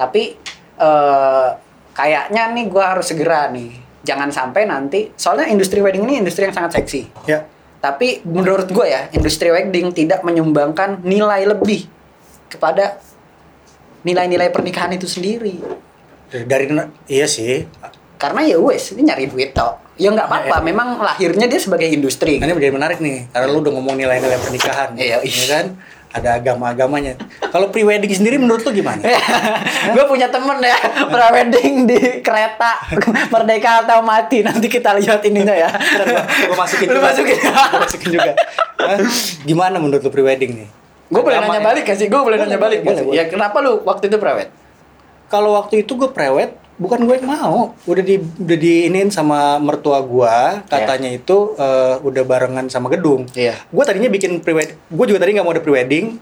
Tapi 0.00 0.22
eh, 0.80 1.48
kayaknya 1.92 2.42
nih 2.56 2.64
gue 2.72 2.82
harus 2.82 3.12
segera 3.12 3.52
nih, 3.52 3.76
jangan 4.02 4.32
sampai 4.32 4.64
nanti 4.64 5.12
soalnya 5.14 5.52
industri 5.52 5.84
wedding 5.84 6.08
ini 6.08 6.24
industri 6.24 6.48
yang 6.48 6.56
sangat 6.56 6.80
seksi. 6.80 7.28
ya, 7.28 7.44
Tapi 7.84 8.24
menurut 8.24 8.72
gue 8.72 8.86
ya, 8.88 9.12
industri 9.12 9.52
wedding 9.52 9.92
tidak 9.92 10.24
menyumbangkan 10.24 11.04
nilai 11.04 11.44
lebih 11.44 11.84
kepada 12.48 12.96
nilai-nilai 14.02 14.50
pernikahan 14.50 14.92
itu 14.96 15.06
sendiri. 15.06 15.60
dari 16.32 16.64
iya 17.12 17.28
sih. 17.28 17.68
Karena 18.22 18.40
ya 18.46 18.54
wes, 18.56 18.94
ini 18.94 19.02
nyari 19.02 19.26
duit 19.26 19.50
tok. 19.50 19.82
Ya 19.98 20.14
nggak 20.14 20.30
apa-apa, 20.30 20.46
Ya, 20.46 20.58
ya. 20.58 20.64
memang 20.64 20.88
lahirnya 21.02 21.50
dia 21.50 21.58
sebagai 21.58 21.90
industri. 21.90 22.38
Nah, 22.38 22.46
ini 22.46 22.54
menjadi 22.54 22.70
menarik 22.72 22.98
nih, 23.02 23.26
karena 23.28 23.46
lu 23.50 23.58
udah 23.58 23.72
ngomong 23.74 23.98
nilai-nilai 23.98 24.38
pernikahan, 24.38 24.94
Iya, 24.94 25.18
ya 25.18 25.26
iya. 25.26 25.44
kan? 25.50 25.66
Ada 26.12 26.38
agama-agamanya. 26.38 27.16
Kalau 27.50 27.72
pre-wedding 27.72 28.12
sendiri 28.12 28.36
menurut 28.36 28.62
lu 28.62 28.70
gimana? 28.70 29.00
gue 29.96 30.04
punya 30.06 30.28
temen 30.28 30.60
ya, 30.60 30.76
wedding 31.32 31.88
di 31.88 32.20
kereta 32.20 32.78
Merdeka 33.32 33.82
atau 33.82 34.04
mati. 34.04 34.44
Nanti 34.44 34.68
kita 34.68 34.92
lihat 34.92 35.24
ininya 35.24 35.56
ya. 35.56 35.72
Gua 36.46 36.56
masukin 36.62 36.86
juga. 36.86 37.00
masukin. 37.10 37.36
Masukin 37.80 38.08
juga. 38.12 38.32
Gimana 39.42 39.80
menurut 39.80 40.04
lu 40.04 40.12
pre-wedding 40.12 40.52
nih? 40.52 40.68
Gue 41.08 41.20
boleh 41.20 41.36
Agama 41.36 41.56
nanya 41.56 41.60
ya? 41.60 41.68
balik 41.72 41.82
gak 41.88 41.96
sih? 41.96 42.06
Gue 42.08 42.20
boleh 42.20 42.36
Boleh, 42.36 42.48
nanya 42.48 42.58
balik 42.60 42.78
boleh, 42.84 43.02
boleh. 43.04 43.16
Ya 43.16 43.24
kenapa 43.28 43.56
lu 43.60 43.80
waktu 43.82 44.08
itu 44.08 44.16
prewed? 44.16 44.48
Kalau 45.28 45.56
waktu 45.56 45.80
itu 45.80 45.92
gue 45.96 46.08
prewed, 46.08 46.52
bukan 46.80 47.04
gue 47.04 47.14
yang 47.20 47.28
mau. 47.28 47.74
Udah 47.84 48.04
di 48.04 48.16
udah 48.20 48.58
diinin 48.58 49.08
sama 49.12 49.60
mertua 49.60 50.00
gua, 50.00 50.62
katanya 50.66 51.12
itu 51.12 51.56
eh, 51.56 51.96
udah 52.00 52.22
barengan 52.24 52.66
sama 52.68 52.88
gedung. 52.92 53.28
Iya. 53.36 53.56
Gue 53.68 53.84
tadinya 53.84 54.08
bikin 54.08 54.40
pre-wedding, 54.40 54.76
gue 54.76 55.06
juga 55.08 55.18
tadi 55.20 55.36
nggak 55.36 55.44
mau 55.44 55.52
ada 55.52 55.62
pre-wedding. 55.64 56.16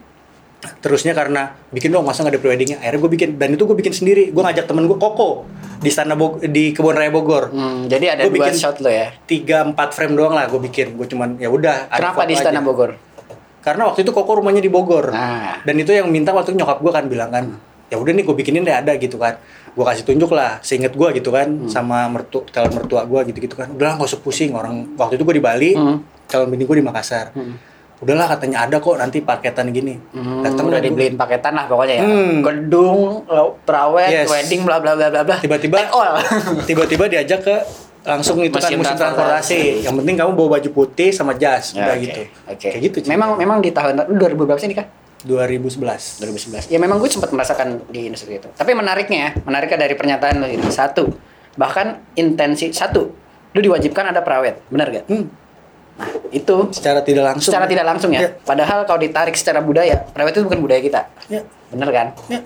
Terusnya 0.85 1.17
karena 1.17 1.57
bikin 1.73 1.89
dong 1.89 2.05
masa 2.05 2.21
nggak 2.21 2.37
ada 2.37 2.41
pre-weddingnya. 2.41 2.79
Akhirnya 2.85 3.01
gue 3.01 3.11
bikin 3.17 3.29
dan 3.41 3.57
itu 3.57 3.65
gue 3.65 3.77
bikin 3.77 3.95
sendiri. 3.97 4.29
Gue 4.29 4.43
ngajak 4.45 4.69
temen 4.69 4.85
gue 4.85 4.99
Koko 5.01 5.49
di 5.81 5.89
Bog 6.13 6.45
di 6.45 6.77
Kebun 6.77 6.93
Raya 6.93 7.09
Bogor. 7.09 7.49
Hmm, 7.49 7.89
jadi 7.89 8.13
ada 8.13 8.29
Gua 8.29 8.37
dua 8.37 8.53
bikin- 8.53 8.61
shot 8.61 8.77
lo 8.85 8.93
ya. 8.93 9.09
Tiga 9.25 9.65
empat 9.65 9.97
frame 9.97 10.13
doang 10.13 10.37
lah 10.37 10.53
gue 10.53 10.61
bikin. 10.61 11.01
Gue 11.01 11.09
cuman 11.09 11.41
ya 11.41 11.49
udah. 11.49 11.89
Kenapa 11.89 12.29
di 12.29 12.37
Istana 12.37 12.61
aja. 12.61 12.69
Bogor? 12.69 12.93
Karena 13.65 13.89
waktu 13.89 14.05
itu 14.05 14.13
Koko 14.13 14.41
rumahnya 14.41 14.61
di 14.61 14.69
Bogor. 14.69 15.13
Nah. 15.13 15.65
Dan 15.65 15.81
itu 15.81 15.93
yang 15.97 16.09
minta 16.13 16.33
waktu 16.37 16.53
itu 16.53 16.61
nyokap 16.61 16.81
gue 16.81 16.93
kan 16.93 17.05
bilang 17.09 17.29
kan, 17.33 17.45
ya 17.91 17.99
udah 17.99 18.13
nih 18.13 18.23
gue 18.23 18.33
bikinin 18.33 18.63
deh 18.63 18.73
ada 18.73 18.95
gitu 18.95 19.19
kan. 19.19 19.37
Gue 19.71 19.85
kasih 19.85 20.03
tunjuk 20.03 20.31
lah, 20.31 20.59
seinget 20.61 20.91
gue 20.91 21.09
gitu 21.13 21.29
kan, 21.29 21.47
Hmm. 21.47 21.67
sama 21.67 22.07
mertu 22.07 22.43
calon 22.49 22.71
mertua 22.73 23.03
gue 23.05 23.21
gitu-gitu 23.29 23.55
kan. 23.55 23.69
Udahlah 23.69 23.95
nggak 23.97 24.09
usah 24.09 24.19
pusing 24.19 24.51
orang. 24.51 24.95
Waktu 24.95 25.15
itu 25.15 25.23
gue 25.23 25.37
di 25.37 25.43
Bali, 25.43 25.71
Hmm. 25.75 26.03
calon 26.25 26.49
bini 26.49 26.65
gue 26.65 26.77
di 26.77 26.83
Makassar. 26.83 27.31
Udahlah 28.01 28.27
katanya 28.27 28.65
ada 28.65 28.81
kok 28.81 28.97
nanti 28.97 29.21
paketan 29.21 29.69
gini. 29.71 29.93
Hmm, 30.11 30.41
Datang 30.41 30.73
udah 30.73 30.81
gua. 30.81 30.87
dibeliin 30.89 31.15
paketan 31.15 31.53
lah 31.53 31.69
pokoknya 31.69 31.95
ya. 31.99 32.03
Hmm. 32.03 32.41
Gedung, 32.41 33.29
perawet, 33.63 34.09
Yes. 34.09 34.27
wedding, 34.27 34.65
bla 34.65 34.81
bla 34.81 34.97
bla 34.97 35.13
bla 35.13 35.21
bla. 35.21 35.37
Tiba-tiba-. 35.37 35.85
Tiba-tiba 36.69 37.05
diajak 37.07 37.45
ke 37.45 37.57
langsung 38.01 38.41
itu 38.41 38.57
kan 38.57 38.73
musim 38.73 38.97
transportasi. 38.97 39.85
Yang 39.85 39.95
penting 40.01 40.17
kamu 40.17 40.33
bawa 40.33 40.49
baju 40.57 40.69
putih 40.73 41.13
sama 41.13 41.37
jas, 41.37 41.77
Ya, 41.77 41.85
udah 41.85 41.95
oke, 41.95 42.03
gitu. 42.03 42.23
Oke. 42.49 42.69
Kayak 42.73 42.81
gitu. 42.89 42.97
Memang 43.05 43.37
memang 43.37 43.61
di 43.61 43.69
tahun 43.69 44.01
lu 44.09 44.17
2000 44.17 44.49
berapa 44.49 44.57
sih 44.57 44.73
nikah? 44.73 44.89
2011. 45.23 46.21
2011. 46.21 46.69
Ya 46.69 46.77
memang 46.77 46.97
gue 46.97 47.07
sempat 47.07 47.29
merasakan 47.29 47.85
di 47.87 48.07
industri 48.07 48.37
itu. 48.37 48.49
Tapi 48.51 48.73
menariknya 48.73 49.19
ya, 49.19 49.31
menariknya 49.41 49.79
dari 49.81 49.95
pernyataan 49.95 50.39
lo 50.39 50.47
ini 50.47 50.65
satu, 50.67 51.09
bahkan 51.55 52.01
intensi 52.15 52.71
satu, 52.71 53.11
lu 53.51 53.61
diwajibkan 53.61 54.09
ada 54.09 54.21
perawet, 54.21 54.61
benar 54.69 54.89
gak? 54.91 55.05
Hmm, 55.07 55.27
Nah 55.93 56.09
itu 56.33 56.57
secara 56.73 57.05
tidak 57.05 57.25
langsung. 57.27 57.53
secara 57.53 57.69
tidak 57.69 57.85
langsung 57.85 58.09
ya. 58.11 58.25
Ya. 58.25 58.31
Padahal 58.33 58.89
kalau 58.89 58.97
ditarik 58.97 59.37
secara 59.37 59.61
budaya, 59.61 60.01
perawet 60.07 60.33
itu 60.33 60.49
bukan 60.49 60.61
budaya 60.61 60.81
kita, 60.81 61.01
Ya, 61.29 61.45
bener 61.69 61.89
kan? 61.91 62.09
ya. 62.27 62.41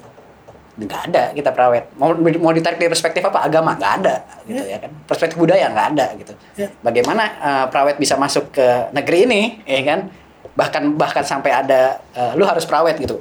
nggak 0.74 1.00
ada 1.06 1.30
kita 1.30 1.54
perawet 1.54 1.87
mau 1.94 2.10
mau 2.18 2.50
ditarik 2.50 2.82
dari 2.82 2.90
perspektif 2.90 3.22
apa 3.22 3.46
agama 3.46 3.78
nggak 3.78 3.92
ada 3.94 4.26
gitu 4.42 4.58
ya 4.58 4.82
kan 4.82 4.90
perspektif 5.06 5.38
budaya 5.38 5.70
nggak 5.70 5.87
ada 5.94 6.06
gitu 6.18 6.34
Ya. 6.58 6.66
bagaimana 6.82 7.22
uh, 7.38 7.64
perawet 7.70 7.94
bisa 7.94 8.18
masuk 8.18 8.50
ke 8.50 8.90
negeri 8.90 9.22
ini 9.22 9.42
ya 9.62 9.87
kan 9.87 10.10
bahkan 10.54 10.94
bahkan 10.94 11.22
sampai 11.22 11.50
ada 11.50 11.98
uh, 12.14 12.32
lu 12.34 12.46
harus 12.46 12.62
perawet 12.62 12.94
gitu. 12.96 13.18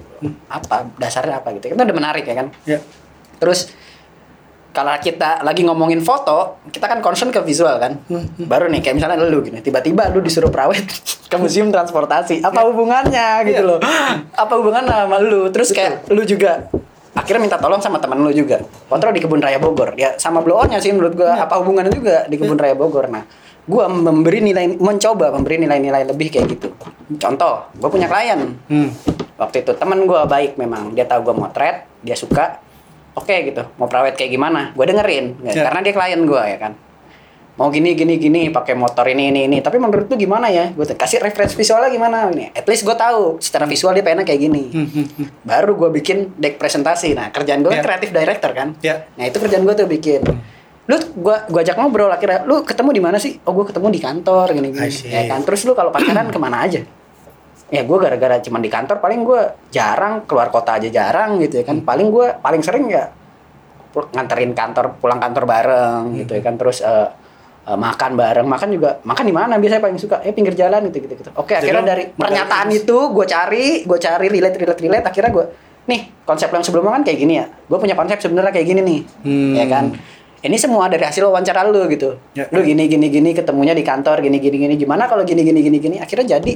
Apa 0.48 0.86
dasarnya 0.96 1.42
apa 1.42 1.50
gitu. 1.54 1.74
Itu 1.74 1.78
udah 1.78 1.98
menarik 1.98 2.24
ya 2.24 2.36
kan? 2.38 2.48
Ya. 2.64 2.80
terus 3.42 3.74
kalau 4.74 4.90
kita 4.98 5.46
lagi 5.46 5.62
ngomongin 5.62 6.02
foto 6.02 6.58
kita 6.72 6.90
kan 6.90 6.98
concern 7.02 7.30
ke 7.30 7.38
visual 7.42 7.78
kan? 7.78 7.98
Baru 8.40 8.66
nih 8.70 8.82
kayak 8.82 8.96
misalnya 8.98 9.22
lu 9.22 9.42
gini 9.42 9.62
tiba-tiba 9.62 10.10
lu 10.10 10.22
disuruh 10.22 10.50
perawet 10.50 10.82
ke 11.32 11.36
museum 11.38 11.70
transportasi. 11.70 12.42
Apa 12.42 12.66
hubungannya 12.66 13.46
gitu 13.46 13.62
Iya. 13.62 13.70
loh? 13.70 13.80
Apa 14.34 14.54
hubungannya 14.58 14.94
sama 15.06 15.18
lu? 15.20 15.50
Terus 15.50 15.70
kayak 15.74 16.10
lu 16.10 16.22
juga 16.24 16.66
akhirnya 17.14 17.42
minta 17.42 17.58
tolong 17.62 17.78
sama 17.78 18.02
teman 18.02 18.18
lu 18.18 18.34
juga. 18.34 18.62
Kontrol 18.90 19.14
di 19.14 19.22
kebun 19.22 19.38
raya 19.38 19.62
Bogor. 19.62 19.94
Ya 19.94 20.18
sama 20.18 20.42
blow 20.42 20.58
on-nya 20.58 20.82
sih 20.82 20.90
menurut 20.90 21.14
gua. 21.14 21.38
Apa 21.38 21.62
hubungannya 21.62 21.94
juga 21.94 22.26
di 22.26 22.38
kebun 22.38 22.58
raya 22.58 22.74
Bogor? 22.74 23.10
Nah 23.10 23.26
gua 23.64 23.88
memberi 23.88 24.40
nilai 24.40 24.76
mencoba 24.76 25.32
memberi 25.32 25.62
nilai-nilai 25.62 26.04
lebih 26.06 26.28
kayak 26.30 26.48
gitu. 26.52 26.68
Contoh 27.16 27.68
gua 27.76 27.90
punya 27.90 28.08
klien. 28.08 28.58
Hmm. 28.68 28.90
waktu 29.34 29.66
itu 29.66 29.74
temen 29.76 30.06
gue 30.06 30.22
baik 30.24 30.56
memang. 30.56 30.94
Dia 30.94 31.04
tahu 31.04 31.26
gue 31.26 31.36
motret 31.36 31.90
dia 32.00 32.14
suka. 32.14 32.62
Oke 33.14 33.34
gitu 33.44 33.66
mau 33.76 33.90
perawet 33.90 34.14
kayak 34.14 34.30
gimana? 34.30 34.72
Gue 34.72 34.86
dengerin 34.86 35.42
ya, 35.42 35.52
Ya. 35.52 35.64
karena 35.68 35.80
dia 35.82 35.94
klien 35.94 36.22
gue 36.22 36.38
ya 36.40 36.58
kan. 36.62 36.74
Mau 37.54 37.70
gini 37.70 37.94
gini 37.94 38.18
gini 38.18 38.50
pakai 38.50 38.74
motor 38.74 39.06
ini 39.06 39.30
ini 39.30 39.46
ini. 39.46 39.58
Tapi 39.60 39.78
menurut 39.78 40.06
lu 40.06 40.16
gimana 40.18 40.50
ya? 40.50 40.70
Gue 40.72 40.86
kasih 40.86 41.18
reference 41.20 41.54
visualnya 41.54 41.90
gimana 41.90 42.30
ini? 42.30 42.50
At 42.50 42.66
least 42.66 42.82
gue 42.82 42.94
tahu 42.94 43.38
secara 43.38 43.66
visual 43.66 43.94
dia 43.94 44.02
pengennya 44.02 44.26
kayak 44.26 44.42
gini. 44.42 44.64
Hmm, 44.74 44.88
hmm, 44.90 45.06
hmm. 45.18 45.28
baru 45.46 45.72
gue 45.76 45.90
bikin 45.94 46.34
deck 46.38 46.58
presentasi. 46.58 47.14
Nah 47.14 47.30
kerjaan 47.30 47.62
gue 47.62 47.74
Ya. 47.74 47.82
kreatif 47.82 48.10
director 48.10 48.54
kan? 48.54 48.74
Ya. 48.82 49.06
nah 49.14 49.26
itu 49.26 49.38
kerjaan 49.38 49.66
gue 49.66 49.76
tuh 49.76 49.86
bikin 49.86 50.22
lu 50.84 51.00
gua 51.16 51.48
gua 51.48 51.62
ajak 51.64 51.80
ngobrol 51.80 52.12
akhirnya 52.12 52.44
lu 52.44 52.68
ketemu 52.68 52.90
di 52.92 53.02
mana 53.02 53.16
sih? 53.16 53.40
Oh 53.48 53.56
gue 53.56 53.64
ketemu 53.72 53.88
di 53.88 54.02
kantor 54.04 54.52
gini 54.52 54.68
gini 54.76 54.92
ya 55.08 55.32
kan? 55.32 55.40
Terus 55.48 55.64
lu 55.64 55.72
kalau 55.72 55.96
pacaran 55.96 56.28
ke 56.28 56.40
mana 56.40 56.60
aja? 56.68 56.84
Ya 57.72 57.82
gue 57.88 57.98
gara-gara 57.98 58.38
cuman 58.44 58.60
di 58.60 58.68
kantor 58.68 59.00
paling 59.00 59.24
gue 59.24 59.42
jarang 59.72 60.28
keluar 60.28 60.52
kota 60.52 60.76
aja 60.76 60.92
jarang 60.92 61.40
gitu 61.40 61.64
ya 61.64 61.66
kan. 61.66 61.80
Paling 61.82 62.12
gue 62.12 62.36
paling 62.36 62.60
sering 62.60 62.92
ya 62.92 63.08
nganterin 63.94 64.52
kantor 64.52 65.00
pulang 65.00 65.24
kantor 65.24 65.44
bareng 65.48 66.20
gitu 66.20 66.36
ya 66.36 66.44
kan. 66.44 66.60
Terus 66.60 66.84
eh, 66.84 67.08
eh, 67.64 67.78
makan 67.80 68.12
bareng. 68.20 68.44
Makan 68.44 68.68
juga 68.76 69.00
makan 69.08 69.24
di 69.24 69.34
mana? 69.34 69.56
Biasanya 69.56 69.82
paling 69.88 69.96
suka 69.96 70.20
eh 70.20 70.36
pinggir 70.36 70.52
jalan 70.52 70.84
gitu 70.92 71.00
gitu 71.00 71.16
gitu. 71.16 71.32
Oke 71.40 71.56
Jadi 71.56 71.72
akhirnya 71.72 71.84
dari 71.96 72.04
pernyataan 72.12 72.68
ins- 72.76 72.84
itu 72.84 72.98
gue 73.08 73.26
cari 73.26 73.88
gue 73.88 74.00
cari 74.04 74.28
relate 74.28 74.60
relate 74.60 74.82
relate. 74.84 75.06
Akhirnya 75.08 75.32
gue 75.32 75.46
nih 75.88 76.28
konsep 76.28 76.52
yang 76.52 76.64
sebelumnya 76.64 77.00
kan 77.00 77.04
kayak 77.08 77.20
gini 77.24 77.34
ya. 77.40 77.48
Gue 77.48 77.80
punya 77.80 77.96
konsep 77.96 78.20
sebenarnya 78.20 78.52
kayak 78.52 78.68
gini 78.68 78.82
nih. 78.84 79.00
Hmm. 79.24 79.56
ya 79.56 79.66
kan 79.72 79.86
ini 80.44 80.56
semua 80.56 80.86
dari 80.86 81.02
hasil 81.02 81.24
wawancara 81.24 81.64
lu 81.66 81.88
gitu 81.88 82.20
Ya. 82.36 82.46
lu 82.52 82.62
gini 82.62 82.86
gini 82.86 83.08
gini 83.08 83.32
ketemunya 83.32 83.72
di 83.72 83.82
kantor 83.82 84.20
gini 84.20 84.38
gini 84.38 84.58
gini 84.60 84.76
gimana 84.76 85.08
kalau 85.08 85.24
gini 85.24 85.42
gini 85.42 85.60
gini 85.60 85.78
gini 85.80 85.98
akhirnya 85.98 86.38
jadi 86.38 86.54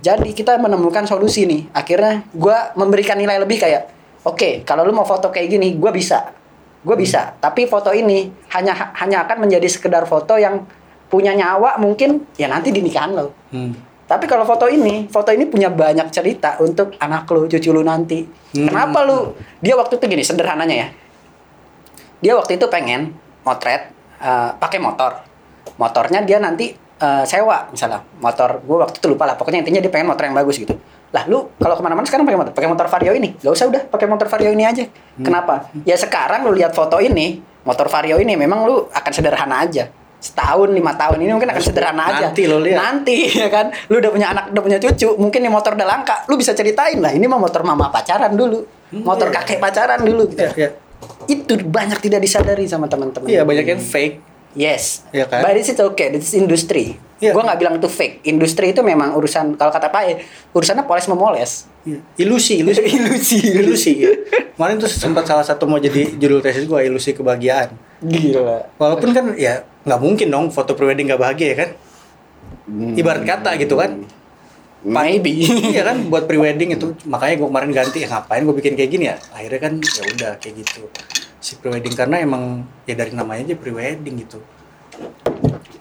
jadi 0.00 0.28
kita 0.30 0.56
menemukan 0.56 1.02
solusi 1.04 1.44
nih 1.44 1.72
akhirnya 1.72 2.22
gua 2.30 2.70
memberikan 2.74 3.16
nilai 3.16 3.36
lebih 3.36 3.58
kayak 3.58 3.90
oke 4.22 4.62
kalau 4.62 4.84
lu 4.84 4.92
mau 4.92 5.04
foto 5.04 5.28
kayak 5.28 5.50
gini 5.50 5.74
gua 5.74 5.90
bisa 5.90 6.30
gue 6.84 6.92
bisa 6.94 7.32
tapi 7.34 7.64
foto 7.64 7.88
ini 7.90 8.28
hanya 8.52 8.92
hanya 9.00 9.24
akan 9.24 9.48
menjadi 9.48 9.64
sekedar 9.66 10.04
foto 10.04 10.36
yang 10.36 10.68
punya 11.08 11.32
nyawa 11.32 11.80
mungkin 11.80 12.28
ya 12.36 12.44
nanti 12.44 12.68
di 12.70 12.84
nikahan 12.84 13.16
lo 13.16 13.32
Hmm. 13.48 13.72
tapi 14.04 14.28
kalau 14.28 14.44
foto 14.44 14.68
ini, 14.68 15.08
foto 15.08 15.32
ini 15.32 15.48
punya 15.48 15.72
banyak 15.72 16.12
cerita 16.12 16.60
untuk 16.60 16.92
anak 17.00 17.24
lu, 17.30 17.48
cucu 17.48 17.72
lu 17.72 17.80
nanti. 17.80 18.20
Hmm. 18.52 18.68
Kenapa 18.68 19.00
lu? 19.00 19.32
Dia 19.64 19.80
waktu 19.80 19.96
itu 19.96 20.04
gini, 20.04 20.20
sederhananya 20.20 20.76
ya. 20.76 20.88
Dia 22.24 22.32
waktu 22.40 22.56
itu 22.56 22.64
pengen 22.72 23.12
motret 23.44 23.92
eh, 24.24 24.50
pakai 24.56 24.80
motor. 24.80 25.20
Motornya 25.76 26.24
dia 26.24 26.40
nanti 26.40 26.72
eh, 26.76 27.24
sewa 27.28 27.68
misalnya. 27.68 28.00
Motor 28.24 28.64
gue 28.64 28.78
waktu 28.80 28.96
itu 28.96 29.06
lupa 29.12 29.28
lah. 29.28 29.36
Pokoknya 29.36 29.60
intinya 29.60 29.84
dia 29.84 29.92
pengen 29.92 30.08
motor 30.08 30.24
yang 30.24 30.32
bagus 30.32 30.56
gitu. 30.56 30.72
Lah 31.12 31.28
lu 31.30 31.52
kalau 31.60 31.78
ke 31.78 31.82
mana-mana 31.84 32.02
sekarang 32.08 32.26
pakai 32.26 32.40
motor, 32.40 32.52
pakai 32.56 32.70
motor 32.72 32.86
Vario 32.88 33.12
ini. 33.14 33.36
Gak 33.38 33.52
usah 33.54 33.70
udah, 33.70 33.82
pakai 33.86 34.06
motor 34.10 34.26
Vario 34.26 34.50
ini 34.50 34.64
aja. 34.66 34.82
Kenapa? 35.20 35.70
Ya 35.86 35.94
sekarang 35.94 36.42
lu 36.42 36.56
lihat 36.56 36.74
foto 36.74 36.98
ini, 36.98 37.38
motor 37.62 37.86
Vario 37.86 38.18
ini 38.18 38.34
memang 38.34 38.66
lu 38.66 38.90
akan 38.90 39.12
sederhana 39.14 39.62
aja. 39.62 39.86
Setahun 40.18 40.72
lima 40.72 40.96
tahun 40.96 41.20
ini 41.22 41.30
mungkin 41.36 41.52
akan 41.54 41.62
sederhana 41.62 42.02
aja. 42.10 42.32
Nanti 42.32 42.42
lo 42.50 42.58
lihat. 42.58 42.80
Nanti 42.80 43.30
ya 43.44 43.46
kan, 43.46 43.70
lu 43.92 44.02
udah 44.02 44.10
punya 44.10 44.26
anak, 44.34 44.44
udah 44.50 44.62
punya 44.64 44.78
cucu, 44.82 45.08
mungkin 45.14 45.38
nih 45.44 45.52
motor 45.52 45.78
udah 45.78 45.86
langka, 45.86 46.26
lu 46.26 46.34
bisa 46.34 46.50
ceritain 46.50 46.98
lah. 46.98 47.14
Ini 47.14 47.28
mah 47.30 47.38
motor 47.38 47.62
mama 47.62 47.94
pacaran 47.94 48.34
dulu, 48.34 48.66
motor 48.90 49.30
iya. 49.30 49.36
kakek 49.38 49.58
pacaran 49.62 50.00
dulu. 50.02 50.26
Gitu. 50.34 50.42
Iya. 50.50 50.82
Itu 51.26 51.54
banyak 51.64 51.98
tidak 52.00 52.20
disadari 52.22 52.64
sama 52.68 52.86
teman-teman. 52.86 53.28
Iya, 53.28 53.42
banyak 53.42 53.66
yang 53.66 53.82
fake. 53.82 54.34
Yes. 54.54 55.02
Iya 55.10 55.26
kan? 55.26 55.42
But 55.42 55.58
this 55.58 55.68
is 55.74 55.78
okay. 55.82 56.14
This 56.14 56.30
is 56.30 56.34
industri. 56.38 56.94
Iya. 57.18 57.34
Gua 57.34 57.42
nggak 57.42 57.58
bilang 57.58 57.74
itu 57.78 57.90
fake. 57.90 58.22
Industri 58.26 58.70
itu 58.70 58.80
memang 58.86 59.18
urusan 59.18 59.58
kalau 59.58 59.74
kata 59.74 59.90
Pak 59.90 60.02
E, 60.06 60.12
urusannya 60.54 60.86
poles 60.86 61.10
memoles. 61.10 61.66
Iya. 61.82 61.98
Ilusi, 62.22 62.62
ilusi. 62.62 62.82
Ilusi. 62.96 63.38
ilusi. 63.42 63.92
ya. 63.98 64.10
Kemarin 64.54 64.78
tuh 64.78 64.90
sempat 64.90 65.26
salah 65.26 65.42
satu 65.42 65.66
mau 65.66 65.82
jadi 65.82 66.14
judul 66.14 66.38
tesis 66.38 66.70
gua 66.70 66.86
ilusi 66.86 67.12
kebahagiaan. 67.12 67.74
Gila. 67.98 68.78
Walaupun 68.78 69.10
kan 69.10 69.26
ya 69.34 69.66
nggak 69.84 70.00
mungkin 70.00 70.30
dong 70.30 70.46
foto 70.54 70.78
prewedding 70.78 71.10
nggak 71.10 71.20
bahagia 71.20 71.46
ya 71.50 71.56
kan? 71.66 71.70
Ibarat 72.94 73.26
kata 73.26 73.50
gitu 73.58 73.74
kan. 73.74 74.06
Maybe. 74.84 75.48
iya 75.72 75.82
kan 75.82 76.12
buat 76.12 76.28
prewedding 76.28 76.76
itu. 76.76 76.92
Makanya 77.08 77.40
gue 77.40 77.48
kemarin 77.48 77.70
ganti. 77.72 77.98
Ya 78.04 78.08
ngapain 78.12 78.44
gue 78.44 78.54
bikin 78.54 78.76
kayak 78.76 78.90
gini 78.92 79.04
ya? 79.08 79.16
Akhirnya 79.32 79.60
kan 79.60 79.72
ya 79.80 80.02
udah 80.12 80.32
kayak 80.38 80.54
gitu. 80.60 80.86
Si 81.40 81.56
prewedding 81.56 81.96
karena 81.96 82.20
emang 82.20 82.68
ya 82.84 82.94
dari 82.94 83.16
namanya 83.16 83.48
aja 83.48 83.56
prewedding 83.56 84.14
gitu. 84.20 84.38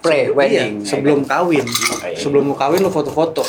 Pre-wedding. 0.04 0.84
Iya, 0.84 0.90
sebelum 0.90 1.24
kawin. 1.24 1.64
Iya. 1.64 2.20
sebelum 2.20 2.52
lu 2.52 2.56
kawin 2.60 2.84
lu 2.84 2.92
foto-foto. 2.92 3.40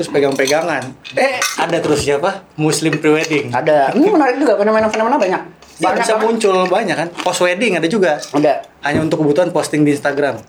Terus 0.00 0.08
pegang-pegangan. 0.08 0.96
Eh 1.12 1.36
ada 1.60 1.76
terus 1.76 2.08
siapa? 2.08 2.48
Muslim 2.56 2.96
prewedding. 2.96 3.52
Ada. 3.52 3.92
Ini 3.92 4.08
menarik 4.08 4.40
juga. 4.40 4.56
Fenomena-fenomena 4.56 5.20
banyak. 5.20 5.42
banyak 5.44 5.80
Banyak 5.80 6.00
bisa 6.00 6.14
banget. 6.16 6.24
muncul 6.24 6.56
banyak 6.72 6.96
kan? 6.96 7.08
Post 7.20 7.40
wedding 7.44 7.76
ada 7.76 7.88
juga. 7.88 8.16
Ada. 8.32 8.64
hanya 8.80 9.04
untuk 9.04 9.20
kebutuhan 9.20 9.52
posting 9.52 9.84
di 9.84 9.92
Instagram. 9.92 10.40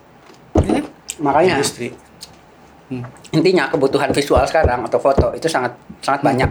Ini 0.56 0.80
Makanya. 1.20 1.60
Industri 1.60 1.92
hmm. 2.92 3.32
intinya 3.32 3.72
kebutuhan 3.72 4.12
visual 4.12 4.44
sekarang 4.44 4.84
atau 4.84 5.00
foto 5.00 5.32
itu 5.32 5.48
sangat 5.48 5.72
sangat 6.04 6.20
banyak. 6.20 6.50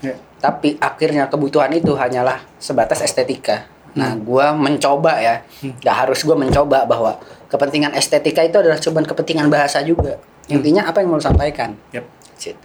ya. 0.00 0.14
Tapi 0.40 0.80
akhirnya 0.80 1.28
kebutuhan 1.28 1.72
itu 1.76 1.92
hanyalah 1.92 2.40
sebatas 2.56 3.04
estetika. 3.04 3.68
Nah, 3.94 4.18
gua 4.18 4.50
mencoba 4.50 5.22
ya, 5.22 5.38
nggak 5.62 5.94
harus 5.94 6.26
gua 6.26 6.34
mencoba 6.34 6.82
bahwa 6.82 7.14
kepentingan 7.46 7.94
estetika 7.94 8.42
itu 8.42 8.58
adalah 8.58 8.80
cuma 8.82 9.04
kepentingan 9.06 9.46
bahasa 9.46 9.78
juga. 9.86 10.18
Intinya 10.50 10.84
apa 10.90 11.00
yang 11.00 11.14
mau 11.14 11.22
sampaikan. 11.22 11.78
Yep. 11.94 12.04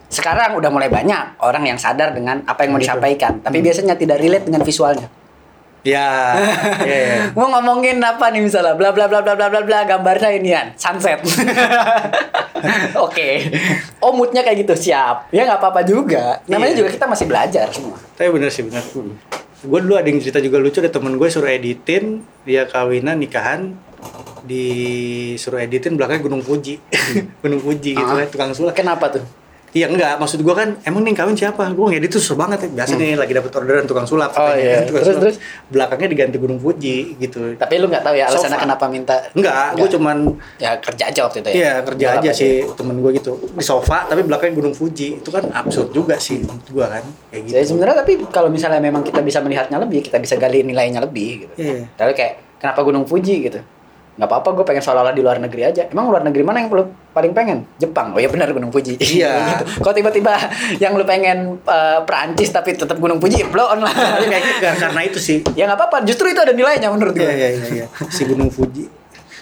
Sekarang 0.09 0.57
udah 0.57 0.67
mulai 0.73 0.89
banyak 0.89 1.39
orang 1.45 1.63
yang 1.63 1.79
sadar 1.79 2.11
dengan 2.11 2.41
apa 2.43 2.65
yang 2.65 2.75
mau 2.75 2.81
Gitu. 2.81 2.89
disampaikan, 2.89 3.39
tapi 3.39 3.61
biasanya 3.61 3.95
tidak 3.95 4.17
relate 4.19 4.49
dengan 4.49 4.65
visualnya. 4.65 5.07
Ya 5.81 6.35
ya, 6.83 6.97
ya. 6.99 7.17
Mau 7.31 7.47
ngomongin 7.47 7.97
apa 7.99 8.29
nih 8.29 8.41
misalnya 8.41 8.73
bla 8.73 8.91
bla 8.91 9.05
bla 9.05 9.19
bla 9.19 9.33
bla 9.33 9.47
bla 9.47 9.61
bla 9.61 9.79
gambarnya 9.83 10.29
inian 10.33 10.67
sunset. 10.75 11.23
Oke. 13.05 13.47
Oh 13.99 14.11
moodnya 14.11 14.41
kayak 14.41 14.63
gitu 14.63 14.75
siap. 14.77 15.29
Ya 15.29 15.43
nggak 15.43 15.59
apa-apa 15.59 15.81
juga. 15.83 16.43
Namanya 16.45 16.73
Iya. 16.73 16.79
juga 16.79 16.89
kita 16.91 17.05
masih 17.05 17.25
belajar 17.25 17.65
semua. 17.69 17.95
Tapi 18.13 18.29
bener 18.29 18.49
sih 18.49 18.63
bener. 18.63 18.83
Gue 19.59 19.79
dulu 19.79 19.95
ada 19.95 20.05
yang 20.05 20.19
cerita 20.19 20.39
juga 20.39 20.55
lucu 20.55 20.79
ada 20.79 20.87
temen 20.87 21.15
gue 21.15 21.27
suruh 21.27 21.47
editin 21.47 22.19
dia 22.43 22.63
kawinan 22.63 23.15
nikahan 23.15 23.75
disuruh 24.41 25.59
editin 25.59 25.93
belakangnya 25.93 26.23
Gunung 26.23 26.39
Fuji, 26.39 26.79
Gunung 27.43 27.59
Fuji 27.59 27.91
gitu 27.91 28.03
Ah. 28.05 28.23
kan 28.23 28.27
tukang 28.27 28.51
sulap. 28.51 28.71
Kenapa 28.73 29.11
tuh? 29.11 29.23
Iya 29.69 29.85
enggak, 29.85 30.17
maksud 30.17 30.41
gue 30.41 30.55
kan 30.57 30.73
emang 30.81 31.05
nih 31.05 31.13
kawin 31.13 31.37
siapa? 31.37 31.69
Gue 31.77 31.93
ngedit 31.93 32.09
tuh 32.09 32.21
susah 32.21 32.37
banget 32.41 32.65
ya. 32.65 32.69
Biasa 32.81 32.93
nih 32.97 33.13
lagi 33.13 33.33
dapet 33.37 33.51
orderan 33.53 33.85
tukang 33.85 34.09
sulap. 34.09 34.33
Hmm. 34.33 34.41
Oh, 34.49 34.53
iya. 34.57 34.81
kan, 34.81 34.83
tukang 34.89 35.03
Terus, 35.05 35.13
sulap. 35.13 35.23
terus? 35.29 35.37
Belakangnya 35.69 36.09
diganti 36.09 36.37
Gunung 36.41 36.59
Fuji 36.59 36.97
gitu. 37.21 37.39
Tapi 37.53 37.73
lu 37.77 37.85
nggak 37.85 38.01
tahu 38.01 38.15
ya 38.17 38.25
alasannya 38.33 38.57
Sofa. 38.57 38.65
kenapa 38.65 38.85
minta? 38.89 39.15
Enggak, 39.37 39.77
gue 39.77 39.87
cuman 39.93 40.17
Ya 40.57 40.71
kerja 40.81 41.03
aja 41.13 41.19
waktu 41.29 41.37
itu 41.45 41.49
ya. 41.49 41.55
Iya 41.55 41.73
kerja 41.85 42.05
Gelap 42.09 42.21
aja 42.23 42.31
sih 42.33 42.53
temen 42.73 42.95
gue 42.99 43.11
gitu 43.15 43.31
di 43.39 43.63
sofa 43.65 44.07
tapi 44.09 44.21
belakangnya 44.25 44.55
Gunung 44.57 44.75
Fuji 44.75 45.21
itu 45.21 45.29
kan 45.29 45.45
absurd 45.53 45.93
juga 45.93 46.17
sih 46.17 46.41
menurut 46.41 46.65
gue 46.65 46.85
kan 46.85 47.03
kayak 47.29 47.41
gitu. 47.45 47.53
Jadi 47.55 47.65
sebenarnya 47.69 47.95
tapi 48.01 48.11
kalau 48.33 48.49
misalnya 48.49 48.81
memang 48.81 49.05
kita 49.05 49.21
bisa 49.21 49.39
melihatnya 49.39 49.77
lebih, 49.77 50.01
kita 50.01 50.17
bisa 50.17 50.35
gali 50.35 50.65
nilainya 50.65 50.99
lebih 51.03 51.45
gitu. 51.45 51.53
Iya. 51.61 51.85
Tapi 51.93 52.11
kayak 52.17 52.33
kenapa 52.57 52.79
Gunung 52.81 53.05
Fuji 53.05 53.45
gitu? 53.45 53.59
Nggak 54.19 54.27
apa-apa, 54.27 54.51
gue 54.51 54.65
pengen 54.67 54.83
seolah-olah 54.83 55.15
di 55.15 55.23
luar 55.23 55.39
negeri 55.39 55.63
aja. 55.63 55.87
Emang 55.87 56.11
luar 56.11 56.27
negeri 56.27 56.43
mana 56.43 56.59
yang 56.59 56.67
lu 56.67 56.83
paling 57.09 57.31
pengen? 57.31 57.63
Jepang. 57.79 58.11
Oh 58.11 58.19
iya 58.19 58.27
benar 58.27 58.51
Gunung 58.51 58.67
Fuji. 58.67 58.99
Iya. 59.15 59.31
gitu. 59.55 59.63
Kok 59.87 59.95
tiba-tiba 59.95 60.35
yang 60.75 60.99
lu 60.99 61.07
pengen 61.07 61.55
eh, 61.63 61.99
Perancis 62.03 62.51
tapi 62.51 62.75
tetap 62.75 62.99
Gunung 62.99 63.23
Fuji, 63.23 63.47
blow 63.47 63.71
on 63.71 63.79
lah. 63.79 63.95
Tapi 63.95 64.27
kayak 64.27 64.43
gitu, 64.43 64.59
karena- 64.75 65.03
itu 65.07 65.19
sih 65.23 65.39
ya 65.55 65.63
nggak 65.65 65.79
apa-apa, 65.79 66.03
justru 66.03 66.27
itu 66.27 66.43
ada 66.43 66.51
nilainya 66.51 66.91
menurut 66.91 67.15
gue. 67.15 67.23
Iya 67.23 67.31
iya 67.33 67.49
iya 67.49 67.65
iya. 67.71 67.85
Si 68.11 68.27
Gunung 68.27 68.51
Fuji. 68.51 68.91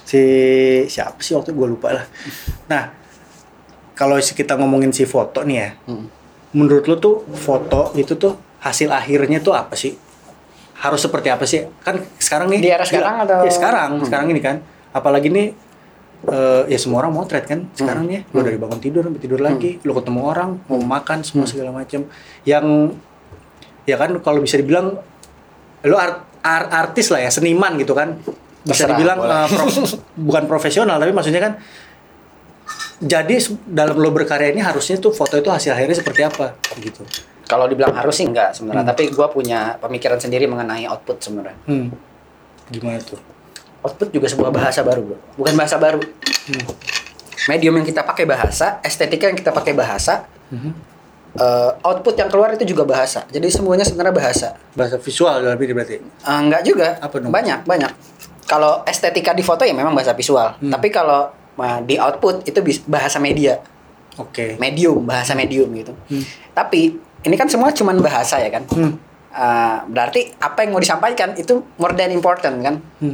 Si 0.06 0.22
siapa 0.86 1.18
sih 1.20 1.34
waktu 1.34 1.58
gue 1.58 1.68
lupa 1.68 1.98
lah. 1.98 2.06
Nah, 2.70 2.94
kalau 3.92 4.16
kita 4.16 4.54
ngomongin 4.56 4.94
si 4.94 5.10
foto 5.10 5.42
nih 5.42 5.58
ya. 5.58 5.70
Hmm. 5.90 6.06
Menurut 6.54 6.86
lu 6.86 6.96
tuh 6.96 7.26
foto 7.34 7.98
itu 7.98 8.14
tuh 8.14 8.38
hasil 8.62 8.94
akhirnya 8.94 9.42
tuh 9.42 9.58
apa 9.58 9.74
sih? 9.74 9.98
Harus 10.78 11.02
seperti 11.02 11.28
apa 11.28 11.44
sih? 11.44 11.66
Kan 11.80 12.00
sekarang 12.18 12.48
nih 12.48 12.60
Di 12.60 12.70
era 12.70 12.84
sekarang 12.84 13.16
atau- 13.22 13.42
Ya 13.42 13.50
sekarang, 13.50 13.90
Hmm. 13.94 14.06
sekarang 14.06 14.28
ini 14.28 14.40
kan. 14.40 14.62
Apalagi 14.92 15.28
nih 15.28 15.48
eh, 16.20 16.62
ya 16.66 16.78
semua 16.78 17.02
orang 17.02 17.14
motret 17.14 17.44
kan 17.44 17.70
sekarang 17.72 18.06
nih. 18.06 18.26
Lu 18.28 18.42
dari 18.42 18.56
bangun 18.56 18.78
tidur 18.78 19.02
sampai 19.02 19.20
tidur 19.20 19.38
lagi. 19.40 19.78
Lu 19.80 19.92
ketemu 19.92 20.22
orang 20.24 20.58
mau 20.66 20.78
makan 20.80 21.22
semua 21.22 21.46
segala 21.46 21.70
macam 21.72 22.06
yang 22.44 22.66
ya 23.84 23.96
kan 23.96 24.18
kalau 24.20 24.40
bisa 24.40 24.56
dibilang 24.56 24.98
lu 25.80 25.96
art, 25.96 26.26
art- 26.42 26.72
artis 26.72 27.10
lah 27.10 27.20
ya 27.20 27.30
seniman 27.30 27.74
gitu 27.76 27.94
kan. 27.94 28.18
Bisa 28.60 28.84
Terserah, 28.84 28.90
dibilang 28.92 29.18
boleh. 29.18 29.34
eh, 29.36 29.48
prof- 29.48 29.98
bukan 30.28 30.44
profesional 30.46 30.98
tapi 30.98 31.10
maksudnya 31.10 31.40
kan 31.40 31.54
jadi 33.00 33.38
dalam 33.64 33.96
lo 33.96 34.10
berkarya 34.10 34.50
ini 34.50 34.60
harusnya 34.60 34.98
tuh 34.98 35.14
foto 35.14 35.38
itu 35.38 35.48
hasil 35.48 35.70
akhirnya 35.70 35.94
seperti 35.96 36.22
apa 36.22 36.58
gitu 36.76 37.06
Kalau 37.48 37.66
dibilang 37.66 37.96
harus 37.96 38.14
sih 38.14 38.28
enggak 38.28 38.52
sebenarnya, 38.52 38.84
Hmm. 38.84 38.92
tapi 38.92 39.08
gue 39.08 39.28
punya 39.28 39.80
pemikiran 39.80 40.20
sendiri 40.20 40.46
mengenai 40.46 40.84
output 40.86 41.18
sebenarnya. 41.18 41.56
hmm. 41.66 41.88
gimana 42.68 43.00
tuh 43.00 43.16
Output 43.80 44.12
juga 44.12 44.28
sebuah 44.28 44.52
bahasa 44.52 44.84
baru, 44.84 45.02
bro. 45.06 45.18
Bukan 45.38 45.56
bahasa 45.56 45.80
baru. 45.80 46.04
Hmm. 46.04 46.66
Medium 47.48 47.74
yang 47.74 47.88
kita 47.88 48.04
pakai 48.04 48.28
bahasa, 48.28 48.84
estetika 48.84 49.24
yang 49.26 49.38
kita 49.38 49.56
pakai 49.56 49.72
bahasa, 49.72 50.28
Mhm. 50.52 50.72
eh, 51.34 51.72
output 51.82 52.12
yang 52.14 52.28
keluar 52.28 52.52
itu 52.52 52.68
juga 52.68 52.84
bahasa. 52.84 53.24
Jadi 53.28 53.48
semuanya 53.48 53.88
sebenarnya 53.88 54.12
bahasa. 54.12 54.48
bahasa 54.74 55.00
visual 55.00 55.40
ini 55.40 55.72
berarti 55.72 55.96
Eh, 56.04 56.04
enggak 56.28 56.62
juga. 56.62 57.00
Apa 57.00 57.16
dong? 57.18 57.32
Banyak, 57.32 57.64
banyak. 57.64 57.92
Kalau 58.44 58.84
estetika 58.84 59.32
di 59.32 59.42
foto 59.42 59.64
ya 59.64 59.72
memang 59.72 59.96
bahasa 59.96 60.12
visual. 60.12 60.60
Hmm. 60.60 60.68
Tapi 60.68 60.88
kalau 60.90 61.32
eh, 61.56 61.80
di 61.88 61.96
output 61.96 62.44
itu 62.44 62.60
bahasa 62.86 63.18
media, 63.18 63.58
oke 64.18 64.60
medium, 64.60 65.02
bahasa 65.02 65.32
medium 65.32 65.72
gitu. 65.72 65.94
Hmm. 66.06 66.26
Tapi 66.52 67.07
ini 67.28 67.36
kan 67.36 67.46
semua 67.46 67.70
cuman 67.70 68.00
bahasa 68.00 68.40
ya 68.40 68.50
kan. 68.50 68.64
hmm. 68.66 68.94
Eh, 69.38 69.78
berarti 69.86 70.34
apa 70.42 70.66
yang 70.66 70.74
mau 70.74 70.82
disampaikan 70.82 71.38
itu 71.38 71.62
more 71.78 71.94
than 71.94 72.10
important 72.10 72.58
kan. 72.58 72.76
Hmm. 72.98 73.14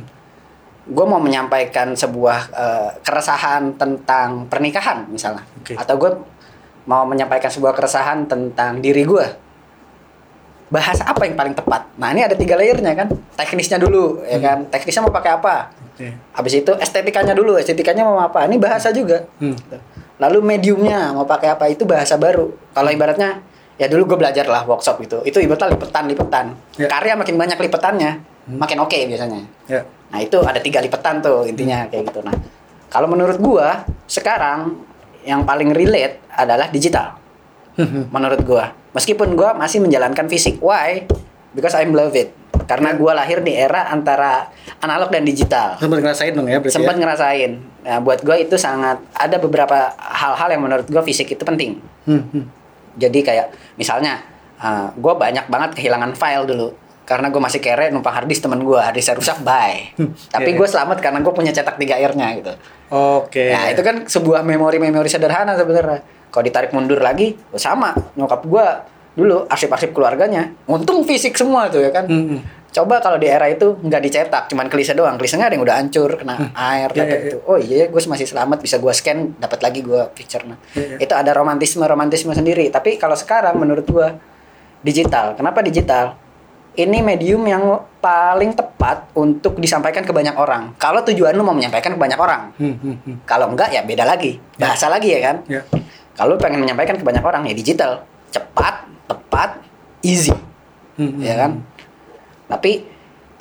Gue 0.84 1.04
mau 1.04 1.20
menyampaikan 1.20 1.92
sebuah 1.92 2.38
eh, 2.54 2.90
keresahan 3.02 3.76
tentang 3.76 4.48
pernikahan 4.48 5.10
misalnya, 5.10 5.44
Oke. 5.60 5.76
atau 5.76 5.96
gue 5.98 6.12
mau 6.86 7.04
menyampaikan 7.04 7.48
sebuah 7.48 7.74
keresahan 7.74 8.28
tentang 8.28 8.80
diri 8.80 9.04
gue 9.04 9.26
bahasa 10.68 11.06
apa 11.06 11.30
yang 11.30 11.38
paling 11.38 11.54
tepat 11.54 11.86
nah 12.02 12.10
ini 12.10 12.26
ada 12.26 12.34
tiga 12.34 12.58
layernya 12.58 12.98
kan 12.98 13.08
teknisnya 13.38 13.78
dulu 13.78 14.26
ya 14.26 14.42
kan 14.42 14.66
teknisnya 14.74 15.06
mau 15.06 15.14
pakai 15.14 15.38
apa 15.38 15.70
Oke. 15.94 16.10
habis 16.34 16.54
itu 16.58 16.72
estetikanya 16.82 17.38
dulu 17.38 17.62
estetikanya 17.62 18.02
mau 18.02 18.18
apa 18.18 18.50
ini 18.50 18.58
bahasa 18.58 18.90
juga 18.90 19.30
Hmm. 19.38 19.54
lalu 20.18 20.42
mediumnya 20.42 21.14
mau 21.14 21.30
pakai 21.30 21.54
apa 21.54 21.70
itu 21.70 21.86
bahasa 21.86 22.18
baru 22.18 22.58
kalau 22.74 22.90
ibaratnya 22.90 23.46
ya 23.76 23.88
dulu 23.88 24.14
gue 24.14 24.18
belajar 24.20 24.46
lah 24.46 24.64
workshop 24.64 25.02
itu 25.02 25.18
itu 25.24 25.38
ibaratnya 25.40 25.74
lipetan 25.74 26.04
lipetan 26.06 26.46
Ya. 26.76 26.88
karya 26.90 27.14
makin 27.14 27.36
banyak 27.36 27.58
lipetannya 27.58 28.12
makin 28.54 28.78
oke 28.80 29.00
biasanya 29.08 29.42
Ya. 29.66 29.82
Nah 30.14 30.22
itu 30.22 30.38
ada 30.40 30.62
tiga 30.62 30.78
lipetan 30.78 31.26
tuh 31.26 31.42
intinya 31.44 31.90
kayak 31.90 32.14
gitu. 32.14 32.22
Nah 32.22 32.38
kalau 32.86 33.10
menurut 33.10 33.42
gua 33.42 33.82
sekarang 34.06 34.78
yang 35.24 35.42
paling 35.42 35.74
relate 35.74 36.22
adalah 36.30 36.70
digital. 36.70 37.18
menurut 38.14 38.46
gua, 38.46 38.70
meskipun 38.94 39.34
gua 39.34 39.58
masih 39.58 39.82
menjalankan 39.82 40.30
fisik. 40.30 40.62
Why? 40.62 41.10
Because 41.50 41.74
I'm 41.74 41.90
love 41.90 42.14
it. 42.14 42.30
Karena 42.70 42.94
gua 42.94 43.18
lahir 43.18 43.42
di 43.42 43.58
era 43.58 43.90
antara 43.90 44.54
analog 44.78 45.10
dan 45.10 45.26
digital. 45.26 45.82
Sempat 45.82 45.98
ngerasain 46.00 46.38
dong 46.38 46.46
ya 46.46 46.62
berarti 46.62 46.78
Sempat 46.78 46.94
ya? 46.94 47.00
ngerasain. 47.02 47.52
Nah 47.82 47.98
buat 47.98 48.22
gua 48.22 48.38
itu 48.38 48.54
sangat 48.54 49.02
ada 49.10 49.42
beberapa 49.42 49.90
hal-hal 49.98 50.50
yang 50.52 50.62
menurut 50.62 50.86
gua 50.86 51.02
fisik 51.02 51.34
itu 51.34 51.42
penting. 51.42 51.82
Hmm, 52.06 52.22
hmm. 52.30 52.46
Jadi 52.98 53.20
kayak 53.26 53.78
misalnya 53.78 54.22
uh, 54.62 54.90
gue 54.94 55.14
banyak 55.14 55.46
banget 55.50 55.72
kehilangan 55.78 56.14
file 56.14 56.46
dulu. 56.48 56.68
Karena 57.04 57.28
gue 57.28 57.42
masih 57.44 57.60
kere 57.60 57.92
numpang 57.92 58.16
harddisk 58.16 58.48
temen 58.48 58.64
gue 58.64 58.80
harddisknya 58.80 59.20
rusak 59.20 59.38
bye. 59.44 59.92
Tapi 60.34 60.50
Iya, 60.56 60.58
gue 60.58 60.68
selamat 60.68 60.98
karena 61.04 61.20
gue 61.20 61.34
punya 61.36 61.52
cetak 61.52 61.76
3 61.76 62.00
airnya 62.00 62.28
gitu. 62.40 62.54
Oke. 62.94 63.50
nah 63.50 63.74
itu 63.74 63.82
kan 63.82 64.06
sebuah 64.06 64.46
memori-memori 64.46 65.10
sederhana 65.12 65.58
sebenarnya. 65.60 66.00
Kalau 66.32 66.44
ditarik 66.46 66.72
mundur 66.72 67.04
lagi 67.04 67.36
sama. 67.60 67.94
Nyokap 68.16 68.42
gue 68.48 68.66
dulu 69.14 69.46
arsip-arsip 69.46 69.94
keluarganya. 69.94 70.50
Untung 70.66 71.06
fisik 71.06 71.38
semua 71.38 71.70
tuh 71.70 71.84
ya 71.84 71.92
kan? 71.94 72.08
Hmm, 72.10 72.38
hmm. 72.38 72.40
Coba 72.74 72.98
kalau 73.00 73.22
di 73.22 73.30
era 73.30 73.46
itu 73.46 73.78
nggak 73.78 74.02
dicetak 74.02 74.44
cuman 74.50 74.66
klise 74.68 74.98
doang. 74.98 75.16
Klisenya 75.22 75.48
ada 75.48 75.54
yang 75.54 75.64
udah 75.64 75.78
hancur 75.78 76.10
kena 76.18 76.50
air 76.74 76.90
Iya, 76.90 76.98
dapat 76.98 77.18
iya, 77.22 77.30
itu 77.30 77.38
oh 77.46 77.58
iya 77.62 77.86
gue 77.86 78.02
masih 78.02 78.26
selamat 78.26 78.58
bisa 78.60 78.82
gue 78.82 78.90
scan 78.90 79.38
dapat 79.38 79.60
lagi 79.62 79.86
gue 79.86 80.02
picture. 80.18 80.44
Nah 80.44 80.58
Iya, 80.74 80.98
iya. 80.98 81.06
itu 81.06 81.14
ada 81.14 81.32
romantisme 81.38 81.86
romantisme 81.86 82.34
sendiri. 82.34 82.74
Tapi 82.74 82.98
kalau 82.98 83.14
sekarang 83.14 83.62
menurut 83.62 83.86
gue 83.86 84.08
digital. 84.82 85.38
Kenapa 85.38 85.62
digital? 85.62 86.18
Ini 86.74 87.06
medium 87.06 87.46
yang 87.46 87.86
paling 88.02 88.58
tepat 88.58 89.14
untuk 89.14 89.62
disampaikan 89.62 90.02
ke 90.02 90.10
banyak 90.10 90.34
orang. 90.34 90.74
Kalau 90.82 91.06
tujuan 91.06 91.38
lu 91.38 91.46
mau 91.46 91.54
menyampaikan 91.54 91.94
ke 91.94 92.00
banyak 92.02 92.18
orang. 92.18 92.50
Hmm, 92.58 92.76
hmm, 92.82 92.96
hmm. 93.06 93.16
kalau 93.30 93.54
enggak 93.54 93.70
ya 93.70 93.86
beda 93.86 94.02
lagi. 94.02 94.42
Bahasa 94.58 94.90
lagi 94.90 95.14
ya 95.14 95.22
kan? 95.22 95.38
Ya. 95.46 95.62
kalau 96.18 96.38
pengen 96.38 96.62
menyampaikan 96.62 96.98
ke 96.98 97.06
banyak 97.06 97.22
orang 97.22 97.46
ya 97.46 97.54
digital. 97.54 98.02
Cepat 98.34 98.90
tepat 99.06 99.62
easy. 100.02 100.34
Hmm, 100.98 101.10
hmm, 101.14 101.22
ya 101.22 101.34
kan 101.38 101.52
tapi 102.54 102.86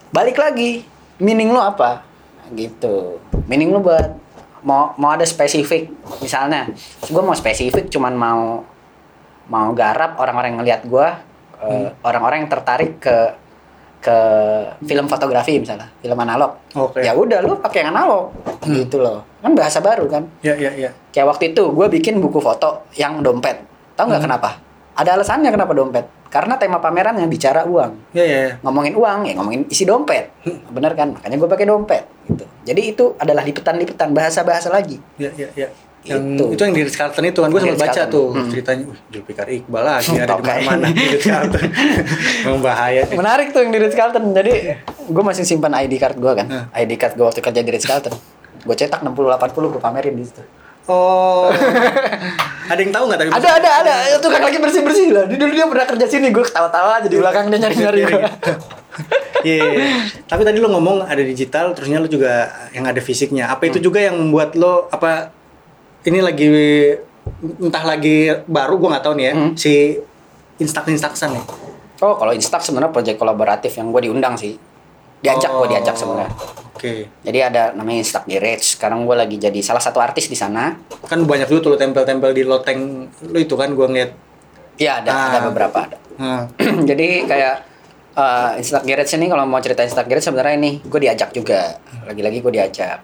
balik 0.09 0.41
lagi 0.41 0.81
meaning 1.19 1.53
lo 1.53 1.61
apa? 1.61 2.01
Gitu. 2.51 3.21
Meaning 3.45 3.69
lo 3.69 3.79
buat 3.79 4.17
mau 4.63 4.97
mau 4.97 5.13
ada 5.13 5.23
spesifik 5.23 5.93
misalnya. 6.19 6.73
Gue 7.05 7.21
mau 7.21 7.37
spesifik 7.37 7.93
cuman 7.93 8.17
mau 8.17 8.65
mau 9.47 9.69
garap 9.73 10.17
orang-orang 10.17 10.57
yang 10.57 10.61
ngelihat 10.61 10.83
gue 10.87 11.09
Hmm. 11.63 11.95
orang-orang 12.03 12.43
yang 12.43 12.51
tertarik 12.51 12.99
ke 12.99 13.39
ke 14.03 14.17
film 14.83 15.07
fotografi 15.07 15.63
misalnya. 15.63 15.87
Film 16.03 16.19
analog. 16.19 16.59
Oke. 16.75 17.07
ya 17.07 17.15
udah 17.15 17.39
lu 17.39 17.55
pakai 17.55 17.87
yang 17.87 17.95
analog. 17.95 18.35
Gitu 18.67 18.99
loh. 18.99 19.23
Kan 19.39 19.55
bahasa 19.55 19.79
baru 19.79 20.11
kan? 20.11 20.27
Ya, 20.43 20.59
ya, 20.59 20.75
ya. 20.75 20.91
kayak 21.15 21.31
waktu 21.31 21.55
itu 21.55 21.63
gue 21.63 21.87
bikin 21.89 22.19
buku 22.19 22.43
foto 22.43 22.83
yang 22.99 23.23
dompet. 23.23 23.63
Tahu 23.95 24.11
nggak 24.11 24.19
Hmm. 24.19 24.27
kenapa? 24.27 24.51
Ada 24.99 25.15
alasannya 25.15 25.55
kenapa 25.55 25.71
dompet 25.71 26.03
karena 26.33 26.57
tema 26.57 26.79
pamerannya 26.79 27.27
bicara 27.27 27.63
uang 27.63 27.93
Ya, 28.11 28.25
ya, 28.25 28.39
ya. 28.43 28.53
ngomongin 28.59 28.95
uang 28.95 29.19
ya 29.23 29.33
ngomongin 29.35 29.69
isi 29.69 29.85
dompet 29.85 30.33
bener 30.67 30.93
kan 30.93 31.13
makanya 31.13 31.37
gue 31.37 31.47
pakai 31.47 31.67
dompet 31.67 32.03
gitu 32.27 32.45
jadi 32.65 32.81
itu 32.87 33.05
adalah 33.17 33.43
lipetan-lipetan 33.43 34.11
bahasa-bahasa 34.11 34.67
lagi 34.69 34.97
Ya, 35.15 35.29
ya, 35.31 35.49
ya. 35.55 35.69
Yang 36.03 36.23
Itu. 36.35 36.45
itu, 36.51 36.63
yang 36.65 36.75
di 36.75 36.83
Ritz 36.83 36.97
Carlton 36.97 37.23
itu 37.23 37.39
kan 37.39 37.47
gue 37.47 37.61
sempat 37.63 37.79
baca 37.87 38.03
tuh 38.11 38.35
Hmm. 38.35 38.51
ceritanya. 38.51 38.85
Wih, 38.87 38.99
Julfikar 39.09 39.47
Iqbal 39.47 39.83
lagi 39.85 40.11
ada 40.17 40.35
di 40.35 40.43
mana-mana 40.43 40.87
di 40.91 41.05
Ritz 41.07 41.23
Carlton. 41.25 41.63
Memang 42.43 42.59
bahaya. 42.67 43.01
nih. 43.05 43.15
menarik 43.15 43.47
tuh 43.51 43.61
yang 43.61 43.71
di 43.71 43.79
Ritz 43.79 43.95
Carlton 43.95 44.25
jadi 44.33 44.53
gue 44.99 45.23
masih 45.23 45.45
simpan 45.45 45.71
ID 45.71 45.95
card 45.97 46.17
gue 46.17 46.33
kan 46.35 46.47
Hmm. 46.49 46.67
ID 46.75 46.97
card 46.97 47.15
gue 47.15 47.23
waktu 47.23 47.39
kerja 47.39 47.61
di 47.61 47.71
Ritz 47.71 47.85
Carlton 47.85 48.19
gue 48.59 48.75
cetak 48.75 48.99
60 49.01 49.15
80 49.31 49.39
gue 49.69 49.79
pamerin 49.79 50.15
di 50.17 50.25
situ 50.25 50.43
Oh. 50.91 51.47
ada 52.73 52.81
yang 52.81 52.91
tahu 52.91 53.05
nggak 53.07 53.19
tapi 53.21 53.31
ada 53.31 53.51
ada 53.61 53.71
ada 53.85 53.95
itu 54.11 54.27
kan 54.27 54.41
lagi 54.41 54.59
bersih 54.59 54.83
bersih 54.83 55.09
lah 55.13 55.25
dia 55.29 55.37
dulu 55.37 55.53
dia 55.53 55.67
pernah 55.69 55.87
kerja 55.87 56.07
sini 56.09 56.33
gue 56.33 56.43
ketawa-tawa 56.43 56.99
aja 56.99 57.07
di 57.07 57.19
belakang 57.21 57.47
dia 57.49 57.59
nyari 57.61 57.77
nyari 57.77 58.01
gue 58.03 58.21
Iya. 59.43 59.63
Tapi 60.23 60.43
tadi 60.47 60.63
lo 60.63 60.71
ngomong 60.71 61.03
ada 61.03 61.19
digital, 61.19 61.75
terusnya 61.75 61.99
lo 61.99 62.07
juga 62.07 62.47
yang 62.71 62.87
ada 62.87 63.03
fisiknya. 63.03 63.51
Apa 63.51 63.67
itu 63.67 63.83
Hmm. 63.83 63.87
juga 63.91 63.99
yang 63.99 64.15
membuat 64.15 64.55
lo 64.55 64.87
apa 64.87 65.35
ini 66.05 66.23
lagi 66.23 66.47
entah 67.59 67.83
lagi 67.83 68.31
baru 68.47 68.79
gue 68.79 68.89
nggak 68.95 69.03
tahu 69.03 69.15
nih 69.19 69.27
ya 69.27 69.35
Hmm. 69.35 69.53
si 69.55 69.99
instak 70.59 70.87
instaksan 70.87 71.35
nih. 71.35 71.45
oh 72.03 72.15
kalau 72.15 72.31
Instax 72.31 72.67
sebenarnya 72.67 72.91
proyek 72.91 73.15
kolaboratif 73.15 73.75
yang 73.75 73.91
gue 73.91 74.11
diundang 74.11 74.35
sih 74.35 74.59
diajak 75.23 75.51
gue 75.51 75.69
diajak 75.71 75.95
Oh, 75.95 75.99
sebenarnya. 75.99 76.31
Oke. 76.73 77.07
jadi 77.23 77.39
ada 77.47 77.63
namanya 77.73 78.03
Instax 78.03 78.27
Garage. 78.27 78.67
Sekarang 78.75 79.07
gue 79.07 79.15
lagi 79.15 79.39
jadi 79.39 79.55
salah 79.63 79.79
satu 79.79 79.99
artis 79.99 80.27
di 80.27 80.35
sana. 80.35 80.75
Kan 81.01 81.23
banyak 81.23 81.47
dulu 81.47 81.59
tuh 81.61 81.71
lo 81.71 81.79
tempel-tempel 81.79 82.31
di 82.31 82.43
loteng 82.43 82.79
lo 83.23 83.39
itu 83.39 83.55
kan 83.55 83.71
gue 83.71 83.87
ngeliat. 83.87 84.11
Iya 84.77 84.99
ada 84.99 85.11
Ah. 85.11 85.27
ada 85.31 85.39
beberapa 85.47 85.79
ada. 85.81 85.97
Nah, 86.19 86.51
jadi 86.91 87.23
kayak 87.23 87.55
uh, 88.13 88.59
Instax 88.59 88.83
Garage 88.83 89.15
ini 89.15 89.27
kalau 89.27 89.47
mau 89.47 89.63
cerita 89.63 89.81
Instax 89.81 90.05
Garage 90.05 90.27
sebenarnya 90.27 90.55
ini 90.59 90.71
gue 90.83 91.01
diajak 91.01 91.31
juga. 91.31 91.79
Lagi-lagi 92.03 92.43
gue 92.43 92.53
diajak 92.53 92.99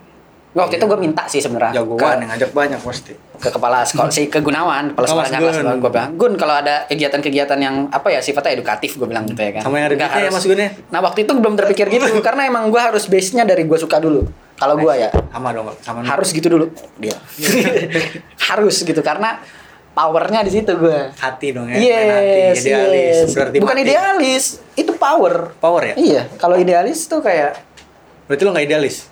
waktu 0.51 0.75
itu 0.75 0.85
gue 0.85 0.99
minta 0.99 1.23
sih 1.25 1.39
sebenarnya 1.39 1.77
jagoan 1.77 2.19
yang 2.19 2.31
ngajak 2.31 2.51
banyak 2.51 2.81
pasti. 2.81 3.13
ke 3.37 3.49
kepala 3.49 3.83
sekolah 3.83 4.09
si 4.09 4.27
ke 4.27 4.41
Gunawan 4.41 4.91
kepala 4.91 4.99
Mas 4.99 5.11
sekolahnya 5.29 5.39
kelas 5.39 5.57
gue 5.79 5.91
bilang 5.91 6.11
Gun 6.15 6.35
kalau 6.35 6.55
ada 6.57 6.83
kegiatan-kegiatan 6.87 7.55
yang 7.57 7.87
apa 7.87 8.09
ya 8.09 8.19
sifatnya 8.19 8.53
edukatif 8.55 8.97
gue 8.97 9.07
bilang 9.07 9.23
gitu 9.25 9.39
ya 9.39 9.53
kan 9.53 9.63
Sama 9.63 9.79
yang 9.79 9.93
Nggak 9.93 10.09
ya, 10.09 10.19
harus- 10.25 10.35
Mas 10.35 10.45
Gun, 10.45 10.59
ya? 10.59 10.69
nah 10.89 11.01
waktu 11.01 11.19
itu 11.23 11.33
belum 11.33 11.55
terpikir 11.55 11.87
gitu 11.89 12.07
karena 12.27 12.43
emang 12.45 12.67
gue 12.67 12.81
harus 12.81 13.05
base 13.05 13.33
nya 13.33 13.45
dari 13.45 13.63
gue 13.63 13.77
suka 13.77 13.97
dulu 13.97 14.27
kalau 14.55 14.75
gue 14.75 14.91
ya 14.91 15.13
Sama 15.29 15.53
dong, 15.53 15.71
sama 15.79 16.03
harus 16.03 16.29
gitu 16.31 16.49
dulu 16.49 16.67
dia 16.97 17.15
harus 18.49 18.77
gitu 18.79 19.01
karena 19.01 19.39
powernya 19.93 20.43
di 20.43 20.53
situ 20.53 20.73
gue 20.73 20.99
hati 21.13 21.51
dong 21.51 21.67
ya. 21.69 21.75
main 21.75 22.07
hati, 22.09 22.39
Yes, 22.49 22.59
idealis, 22.61 23.17
yes. 23.19 23.29
berarti 23.33 23.57
Bukan 23.59 23.77
mati. 23.77 23.85
idealis, 23.85 24.45
itu 24.75 24.93
power. 24.95 25.35
Power 25.59 25.83
ya? 25.85 25.95
Iya, 25.97 26.23
kalau 26.37 26.55
idealis 26.55 27.05
tuh 27.05 27.19
kayak 27.19 27.59
Berarti 28.25 28.43
lo 28.43 28.53
nggak 28.53 28.63
idealis. 28.65 29.11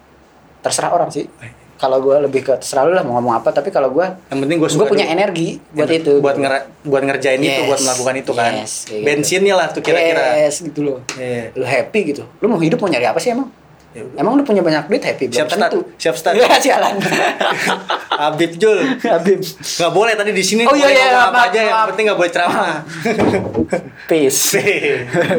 Terserah 0.66 0.90
orang 0.90 1.08
sih. 1.08 1.24
Kalau 1.76 2.00
gue 2.00 2.16
lebih 2.18 2.40
ke 2.40 2.56
terserah 2.56 2.82
lu 2.82 2.92
lah 2.92 3.04
mau 3.04 3.14
ngomong 3.14 3.36
apa, 3.36 3.52
tapi 3.52 3.68
kalau 3.68 3.92
gue 3.92 4.06
Yang 4.26 4.38
penting 4.40 4.56
gue 4.56 4.68
gue 4.70 4.86
punya 4.88 5.06
energi 5.06 5.60
buat 5.70 5.90
itu. 5.90 6.12
buat 6.18 6.34
nger- 6.34 6.66
buat 6.82 7.02
ngerjain 7.04 7.36
itu 7.38 7.52
Yes. 7.52 7.68
buat 7.68 7.80
melakukan 7.82 8.14
itu 8.16 8.32
kan 8.32 8.52
Yes, 8.56 8.72
gitu. 8.86 9.04
bensinnya 9.04 9.54
lah 9.54 9.68
tuh 9.68 9.80
kira-kira 9.80 10.40
Yes, 10.40 10.64
gitu 10.64 10.80
loh. 10.82 10.98
Iya. 11.14 11.52
Lu 11.52 11.62
happy 11.62 12.00
gitu. 12.06 12.24
Lu 12.40 12.48
mau 12.48 12.56
hidup 12.56 12.80
mau 12.80 12.88
nyari 12.88 13.04
apa 13.04 13.20
sih 13.20 13.28
emang? 13.30 13.52
Ya 13.96 14.04
udah. 14.04 14.20
Emang 14.20 14.36
lu 14.36 14.44
punya 14.44 14.60
banyak 14.60 14.92
duit 14.92 15.00
happy? 15.00 15.32
Siap 15.32 15.48
start, 15.48 15.72
tentu. 15.72 15.80
siap 15.96 16.12
start. 16.12 16.36
Ya, 16.36 16.52
sialan. 16.60 17.00
Habib 18.20 18.52
Jul 18.54 19.00
Habib. 19.00 19.40
nggak 19.40 19.88
boleh 19.90 20.12
tadi 20.12 20.32
di 20.32 20.40
sini 20.40 20.64
Oh, 20.64 20.72
iya, 20.72 20.88
iya, 20.88 21.06
apa 21.18 21.32
maaf, 21.32 21.48
aja 21.48 21.60
yang 21.62 21.88
penting 21.90 22.04
nggak 22.08 22.18
boleh 22.18 22.30
ceramah 22.30 22.80
Peace. 24.10 24.56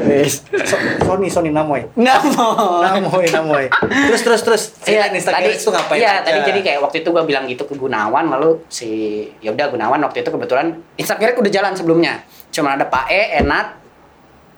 Peace. 0.03 0.37
So- 0.63 0.81
Sony 0.99 1.27
Sony 1.27 1.49
Namoy 1.49 1.85
mau. 2.33 2.81
Namoy 2.81 3.25
Namoy 3.27 3.65
terus 4.09 4.21
terus 4.21 4.41
terus 4.41 4.63
Iya, 4.85 5.09
Instagram 5.09 5.45
itu 5.47 5.69
ngapain 5.69 5.97
Iya, 5.97 6.13
tadi 6.21 6.39
jadi 6.43 6.59
kayak 6.63 6.79
waktu 6.81 6.97
itu 7.01 7.09
gue 7.09 7.23
bilang 7.23 7.45
gitu 7.45 7.63
ke 7.63 7.73
Gunawan, 7.73 8.29
lalu 8.29 8.61
si 8.67 8.89
ya 9.37 9.51
udah 9.51 9.69
Gunawan 9.69 9.99
waktu 9.99 10.21
itu 10.21 10.29
kebetulan 10.29 10.67
Instagram 10.95 11.37
udah 11.37 11.51
jalan 11.51 11.73
sebelumnya. 11.73 12.21
Cuma 12.49 12.73
ada 12.73 12.85
Pak 12.85 13.05
E, 13.07 13.21
Enat, 13.37 13.77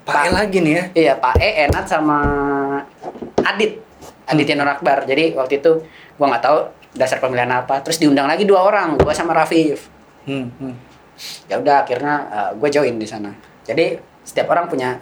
pakai 0.03 0.31
lagi 0.31 0.57
nih 0.59 0.73
ya 0.73 0.83
iya 0.93 1.13
Pak 1.15 1.35
E, 1.37 1.49
Enat 1.65 1.85
sama 1.85 2.17
Adit, 3.41 3.79
Aditya 4.29 4.55
Nur 4.55 4.69
Akbar. 4.69 5.03
Jadi 5.03 5.33
waktu 5.33 5.59
itu 5.59 5.71
gue 6.15 6.25
nggak 6.25 6.43
tahu 6.43 6.57
dasar 6.93 7.17
pemilihan 7.17 7.49
apa. 7.49 7.81
Terus 7.81 7.97
diundang 7.97 8.29
lagi 8.29 8.45
dua 8.45 8.61
orang, 8.63 8.95
gue 8.95 9.13
sama 9.13 9.33
Rafif. 9.33 9.89
hmm, 10.25 10.47
hmm. 10.61 10.73
Ya 11.51 11.59
udah 11.59 11.83
akhirnya 11.83 12.13
gue 12.55 12.69
join 12.69 12.95
di 12.95 13.03
sana. 13.03 13.35
Jadi 13.67 13.97
setiap 14.23 14.47
orang 14.49 14.71
punya 14.71 14.95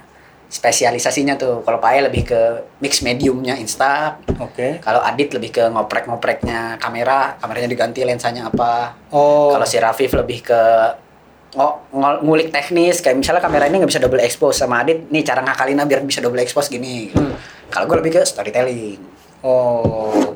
spesialisasinya 0.48 1.36
tuh. 1.36 1.62
Kalau 1.62 1.78
Pak 1.78 1.92
E 1.94 2.00
lebih 2.02 2.24
ke 2.26 2.42
mix 2.80 3.04
mediumnya 3.04 3.54
Insta, 3.54 4.16
oke 4.40 4.80
kalau 4.80 5.04
Adit 5.04 5.36
lebih 5.36 5.52
ke 5.52 5.64
ngoprek-ngopreknya 5.68 6.80
kamera, 6.80 7.36
kameranya 7.38 7.68
diganti 7.68 8.02
lensanya 8.02 8.48
apa. 8.48 8.96
oh 9.12 9.52
Kalau 9.52 9.68
si 9.68 9.78
Rafif 9.78 10.16
lebih 10.16 10.40
ke 10.42 10.62
ngol- 11.54 12.22
ngulik 12.24 12.50
teknis, 12.50 13.04
kayak 13.04 13.20
misalnya 13.20 13.44
kamera 13.44 13.68
ini 13.68 13.84
nggak 13.84 13.92
bisa 13.92 14.02
double 14.02 14.24
expose 14.24 14.58
sama 14.58 14.82
Adit, 14.82 15.12
nih 15.12 15.22
cara 15.22 15.44
ngakalinnya 15.44 15.84
biar 15.84 16.02
bisa 16.02 16.24
double 16.24 16.40
expose 16.40 16.72
gini. 16.72 17.12
Hmm. 17.12 17.36
Kalau 17.68 17.86
gue 17.86 17.98
lebih 18.00 18.16
ke 18.16 18.22
storytelling. 18.24 19.17
Oh 19.48 20.36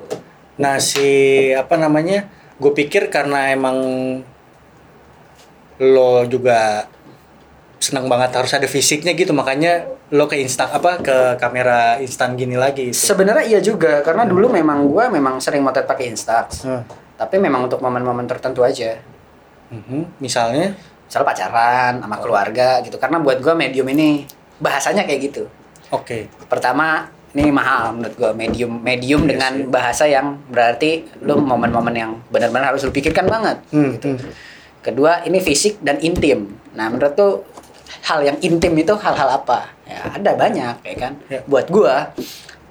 nah 0.56 0.80
si 0.80 1.50
apa 1.52 1.76
namanya 1.76 2.32
gue 2.56 2.72
pikir 2.72 3.12
karena 3.12 3.52
emang 3.52 3.76
lo 5.82 6.24
juga 6.30 6.86
senang 7.82 8.06
banget 8.06 8.30
harus 8.38 8.54
ada 8.54 8.70
fisiknya 8.70 9.18
gitu 9.18 9.34
makanya 9.34 9.90
lo 10.14 10.30
ke 10.30 10.38
instan 10.38 10.70
apa 10.70 11.02
ke 11.02 11.18
kamera 11.42 11.98
instan 11.98 12.38
gini 12.38 12.54
lagi 12.54 12.94
gitu. 12.94 13.10
Sebenarnya 13.10 13.42
iya 13.50 13.60
juga 13.64 14.06
karena 14.06 14.30
dulu 14.30 14.54
memang 14.54 14.86
gua 14.86 15.10
memang 15.10 15.42
sering 15.42 15.66
motret 15.66 15.90
pakai 15.90 16.14
Instax. 16.14 16.70
Hmm. 16.70 16.86
Tapi 17.18 17.42
memang 17.42 17.66
untuk 17.66 17.82
momen-momen 17.82 18.30
tertentu 18.30 18.62
aja. 18.62 19.02
Mhm. 19.74 20.22
Misalnya 20.22 20.78
Misal 21.12 21.28
pacaran 21.28 22.00
sama 22.00 22.18
keluarga 22.24 22.80
gitu. 22.86 22.96
Karena 23.02 23.20
buat 23.20 23.42
gua 23.44 23.58
medium 23.58 23.90
ini 23.92 24.24
bahasanya 24.62 25.04
kayak 25.04 25.20
gitu. 25.34 25.44
oke. 25.92 26.32
Pertama, 26.48 27.12
ini 27.32 27.48
mahal 27.48 27.96
menurut 27.96 28.14
gua 28.14 28.32
medium 28.32 28.78
medium 28.78 29.24
Iya 29.24 29.30
dengan 29.30 29.54
sih. 29.56 29.68
bahasa 29.68 30.04
yang 30.04 30.40
berarti 30.46 30.92
lu 31.22 31.40
momen-momen 31.40 31.94
yang 31.94 32.12
benar-benar 32.28 32.72
harus 32.72 32.84
lu 32.84 32.92
pikirkan 32.92 33.24
banget. 33.26 33.58
Hmm, 33.70 33.96
gitu. 33.96 34.08
hmm. 34.12 34.20
Kedua, 34.82 35.22
ini 35.24 35.38
fisik 35.38 35.80
dan 35.80 35.96
intim. 36.00 36.58
Nah, 36.74 36.90
menurut 36.90 37.14
tuh 37.14 37.46
hal 38.02 38.20
yang 38.22 38.38
intim 38.40 38.74
itu 38.74 38.92
hal-hal 38.94 39.30
apa? 39.38 39.70
Ya, 39.86 40.12
ada 40.12 40.32
banyak 40.34 40.76
ya 40.82 40.96
kan. 40.98 41.14
Ya. 41.28 41.40
Buat 41.46 41.70
gua 41.70 42.12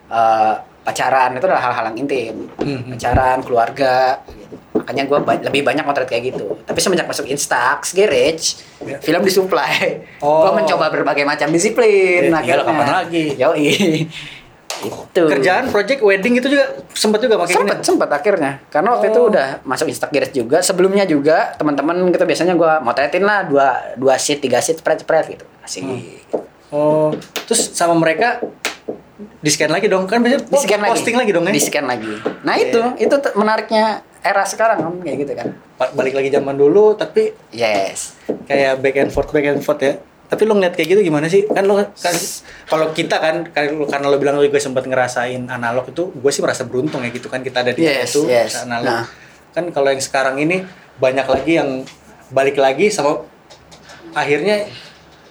eh, 0.09 0.55
pacaran 0.81 1.33
itu 1.33 1.45
adalah 1.45 1.63
hal-hal 1.63 1.85
yang 1.93 1.99
intim. 1.99 2.35
Mhm. 2.57 2.93
Pacaran, 2.93 3.39
keluarga 3.41 3.95
gitu. 4.27 4.57
Makanya 4.73 5.03
gua 5.05 5.19
ba- 5.21 5.39
lebih 5.41 5.63
banyak 5.63 5.85
motret 5.85 6.05
kayak 6.05 6.35
gitu. 6.35 6.59
Tapi 6.61 6.79
semenjak 6.79 7.07
masuk 7.07 7.25
Instax, 7.27 7.93
Garage, 7.93 8.61
Ya. 8.81 8.97
film 8.99 9.23
disuplai. 9.23 10.03
Oh. 10.19 10.43
Gua 10.43 10.53
mencoba 10.55 10.91
berbagai 10.91 11.23
macam 11.23 11.49
disiplin. 11.49 12.29
Ya, 12.29 12.41
iyalah, 12.43 12.65
kapan 12.67 12.89
lagi? 13.07 13.25
Yoi. 13.37 13.69
Itu. 14.83 15.21
Kerjaan 15.23 15.69
project 15.69 16.01
wedding 16.01 16.35
itu 16.35 16.49
juga 16.49 16.65
sempat 16.91 17.19
juga 17.19 17.37
pakai 17.37 17.55
Sempet, 17.55 17.77
gini. 17.77 17.85
sempet 17.85 18.09
akhirnya. 18.09 18.53
Karena 18.67 18.89
waktu 18.93 19.07
itu 19.09 19.21
Oh. 19.21 19.29
udah 19.29 19.47
masuk 19.63 19.87
Instax 19.87 20.09
Garage 20.09 20.33
juga. 20.33 20.59
Sebelumnya 20.61 21.05
juga 21.05 21.53
teman-teman 21.55 22.09
gitu 22.09 22.23
biasanya 22.23 22.55
gua 22.55 22.79
motretin 22.79 23.21
lah 23.21 23.43
dua 23.43 23.69
dua 23.95 24.15
sheet, 24.15 24.39
tiga 24.39 24.59
sheet, 24.59 24.79
spread 24.79 24.99
spread 24.99 25.25
gitu. 25.31 25.45
Asik. 25.61 25.85
Oh, 26.71 27.11
terus 27.45 27.71
sama 27.71 27.93
mereka 27.93 28.39
di 29.37 29.49
scan 29.49 29.69
lagi 29.69 29.85
dong 29.85 30.05
kan 30.05 30.21
biasanya 30.21 30.43
Di 30.43 30.59
scan 30.59 30.81
lagi. 30.81 30.91
posting 30.91 31.17
lagi 31.17 31.31
dong 31.31 31.45
ya. 31.45 31.53
Di 31.53 31.61
scan 31.61 31.85
lagi. 31.85 32.13
Nah 32.41 32.55
Iya. 32.55 32.65
itu 32.67 32.81
itu 33.03 33.15
t- 33.19 33.35
menariknya 33.35 33.85
era 34.21 34.45
sekarang 34.45 34.79
kan 34.81 34.93
kayak 35.01 35.17
gitu 35.19 35.33
kan. 35.35 35.49
Balik 35.91 36.13
lagi 36.13 36.29
zaman 36.29 36.55
dulu 36.55 36.93
tapi 36.95 37.33
Yes. 37.51 38.17
kayak 38.45 38.79
back 38.79 38.97
and 38.99 39.11
forth 39.11 39.29
back 39.29 39.45
and 39.45 39.61
forth 39.61 39.81
ya. 39.81 39.97
Tapi 40.31 40.43
lo 40.47 40.55
ngeliat 40.55 40.73
kayak 40.73 40.89
gitu 40.89 41.01
gimana 41.03 41.27
sih? 41.27 41.43
Kan 41.45 41.67
lo 41.67 41.75
kan 41.77 42.15
kalau 42.65 42.95
kita 42.95 43.19
kan 43.19 43.51
karena 43.51 43.75
lo, 43.75 43.85
karena 43.85 44.07
lo 44.07 44.17
bilang 44.17 44.39
lo 44.39 44.47
juga 44.47 44.63
sempat 44.63 44.87
ngerasain 44.87 45.43
analog 45.45 45.91
itu, 45.91 46.09
gue 46.09 46.31
sih 46.31 46.39
merasa 46.39 46.63
beruntung 46.63 47.03
ya 47.03 47.11
gitu 47.11 47.27
kan 47.27 47.43
kita 47.43 47.61
ada 47.61 47.75
di 47.75 47.83
Yes, 47.83 48.15
situ 48.15 48.31
yes. 48.31 48.63
analog. 48.63 48.87
Nah. 48.95 49.05
Kan 49.51 49.65
kalau 49.69 49.91
yang 49.91 49.99
sekarang 49.99 50.39
ini 50.39 50.63
banyak 50.97 51.27
lagi 51.27 51.53
yang 51.59 51.83
balik 52.31 52.55
lagi 52.55 52.87
sama 52.89 53.27
akhirnya 54.13 54.71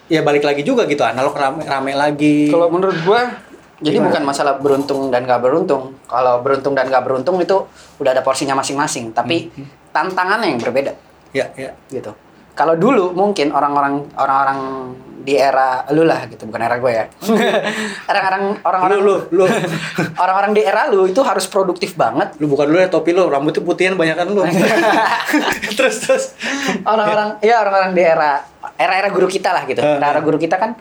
ya 0.05 0.19
balik 0.19 0.43
lagi 0.43 0.61
juga 0.61 0.83
gitu 0.83 0.99
analog 1.01 1.31
rame, 1.31 1.63
rame 1.63 1.95
lagi. 1.95 2.51
Kalau 2.51 2.67
menurut 2.67 2.99
gua 3.01 3.39
jadi 3.79 3.95
Gimana? 3.95 4.11
bukan 4.11 4.23
masalah 4.27 4.53
beruntung 4.59 5.07
dan 5.07 5.23
gak 5.23 5.39
beruntung. 5.39 5.95
Kalau 6.03 6.43
beruntung 6.43 6.75
dan 6.75 6.91
gak 6.91 6.99
beruntung 6.99 7.39
itu 7.39 7.63
udah 7.95 8.11
ada 8.11 8.19
porsinya 8.19 8.51
masing-masing, 8.53 9.15
tapi 9.15 9.47
Hmm. 9.49 9.63
tantangannya 9.89 10.51
yang 10.51 10.59
berbeda. 10.59 10.91
ya 11.29 11.45
ya 11.55 11.71
gitu. 11.87 12.11
Kalau 12.59 12.75
dulu 12.75 13.15
mungkin 13.15 13.55
orang-orang 13.55 14.03
orang-orang 14.19 14.59
di 15.19 15.35
era 15.35 15.87
lu 15.91 16.03
lah 16.03 16.27
gitu, 16.27 16.43
bukan 16.43 16.59
era 16.59 16.75
gue 16.75 16.91
ya. 16.91 17.05
Orang-orang 18.11 18.43
orang-orang 18.59 18.99
Lu, 18.99 19.03
lu, 19.03 19.15
lu. 19.31 19.45
orang-orang 20.23 20.51
di 20.51 20.61
era 20.63 20.87
lu 20.87 21.05
itu 21.05 21.19
harus 21.21 21.45
produktif 21.45 21.93
banget. 21.93 22.35
lu 22.39 22.47
bukan 22.47 22.65
dulu 22.65 22.79
ya 22.79 22.89
topi 22.89 23.11
lu 23.11 23.27
rambutnya 23.27 23.61
putihan 23.61 23.95
banyak 23.95 24.15
kan 24.15 24.27
lu. 24.27 24.43
terus 25.77 25.95
terus. 26.01 26.25
Orang-orang 26.83 27.39
ya 27.39 27.61
orang-orang 27.61 27.91
di 27.93 28.03
era 28.03 28.43
era-era 28.75 29.07
guru 29.07 29.27
kita 29.27 29.51
lah 29.51 29.63
gitu. 29.63 29.79
Era-era 29.79 30.19
guru 30.19 30.35
kita 30.35 30.55
kan 30.55 30.75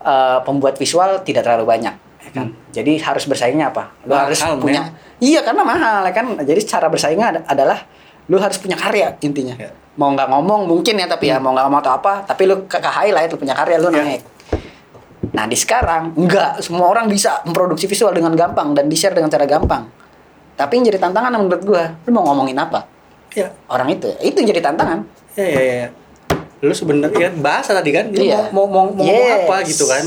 eh, 0.00 0.38
pembuat 0.42 0.76
visual 0.76 1.22
tidak 1.22 1.46
terlalu 1.46 1.64
banyak 1.64 1.94
ya 2.22 2.30
kan. 2.34 2.46
Jadi 2.70 2.98
harus 2.98 3.24
bersaingnya 3.26 3.70
apa? 3.70 3.94
Lu 4.04 4.12
Mahal, 4.12 4.30
harus 4.30 4.38
men. 4.42 4.58
punya 4.60 4.82
Iya 5.18 5.40
karena 5.42 5.62
mahal 5.62 6.02
ya 6.02 6.12
kan. 6.12 6.26
Jadi 6.42 6.60
cara 6.66 6.86
bersaingnya 6.86 7.26
ad- 7.30 7.46
adalah 7.48 7.78
lu 8.26 8.36
harus 8.36 8.58
punya 8.58 8.76
karya 8.76 9.14
intinya. 9.20 9.54
Ya. 9.56 9.70
Mau 9.94 10.08
nggak 10.10 10.28
ngomong 10.28 10.66
mungkin 10.66 10.94
ya 10.94 11.06
tapi 11.06 11.28
ya 11.28 11.36
mau 11.36 11.52
nggak 11.52 11.64
ngomong 11.66 11.80
atau 11.80 11.92
apa, 11.94 12.12
tapi 12.24 12.46
lu 12.46 12.64
ke, 12.64 12.76
ke 12.76 12.90
highlight 12.90 13.28
lu 13.28 13.38
punya 13.38 13.52
karya 13.52 13.76
lu 13.76 13.88
Ya. 13.88 14.02
naik. 14.02 14.22
Nah 15.32 15.44
di 15.44 15.56
sekarang 15.56 16.12
enggak 16.12 16.60
semua 16.60 16.86
orang 16.86 17.08
bisa 17.08 17.40
memproduksi 17.42 17.86
visual 17.86 18.12
dengan 18.12 18.32
gampang 18.32 18.72
dan 18.72 18.86
di 18.86 18.96
share 18.96 19.12
dengan 19.12 19.28
cara 19.28 19.44
gampang. 19.44 19.88
Tapi 20.52 20.72
yang 20.76 20.84
jadi 20.88 20.98
tantangan 21.00 21.32
menurut 21.32 21.62
gua, 21.62 21.96
lu 22.04 22.10
mau 22.12 22.24
ngomongin 22.24 22.54
apa? 22.54 22.84
Ya, 23.32 23.48
Orang 23.64 23.88
itu, 23.88 24.12
itu 24.20 24.36
yang 24.36 24.52
jadi 24.52 24.60
tantangan. 24.62 25.08
ya, 25.32 25.46
ya, 25.48 25.62
ya. 25.64 25.88
Lu 26.60 26.70
sebenarnya 26.70 27.32
bahasa 27.32 27.72
tadi 27.72 27.90
kan, 27.90 28.12
lu 28.12 28.20
Iya. 28.20 28.52
mau 28.52 28.68
mau 28.68 28.84
mau, 28.86 28.92
mau 28.92 29.02
ngomong 29.02 29.08
Yes. 29.08 29.40
apa 29.42 29.56
gitu 29.64 29.84
kan? 29.88 30.04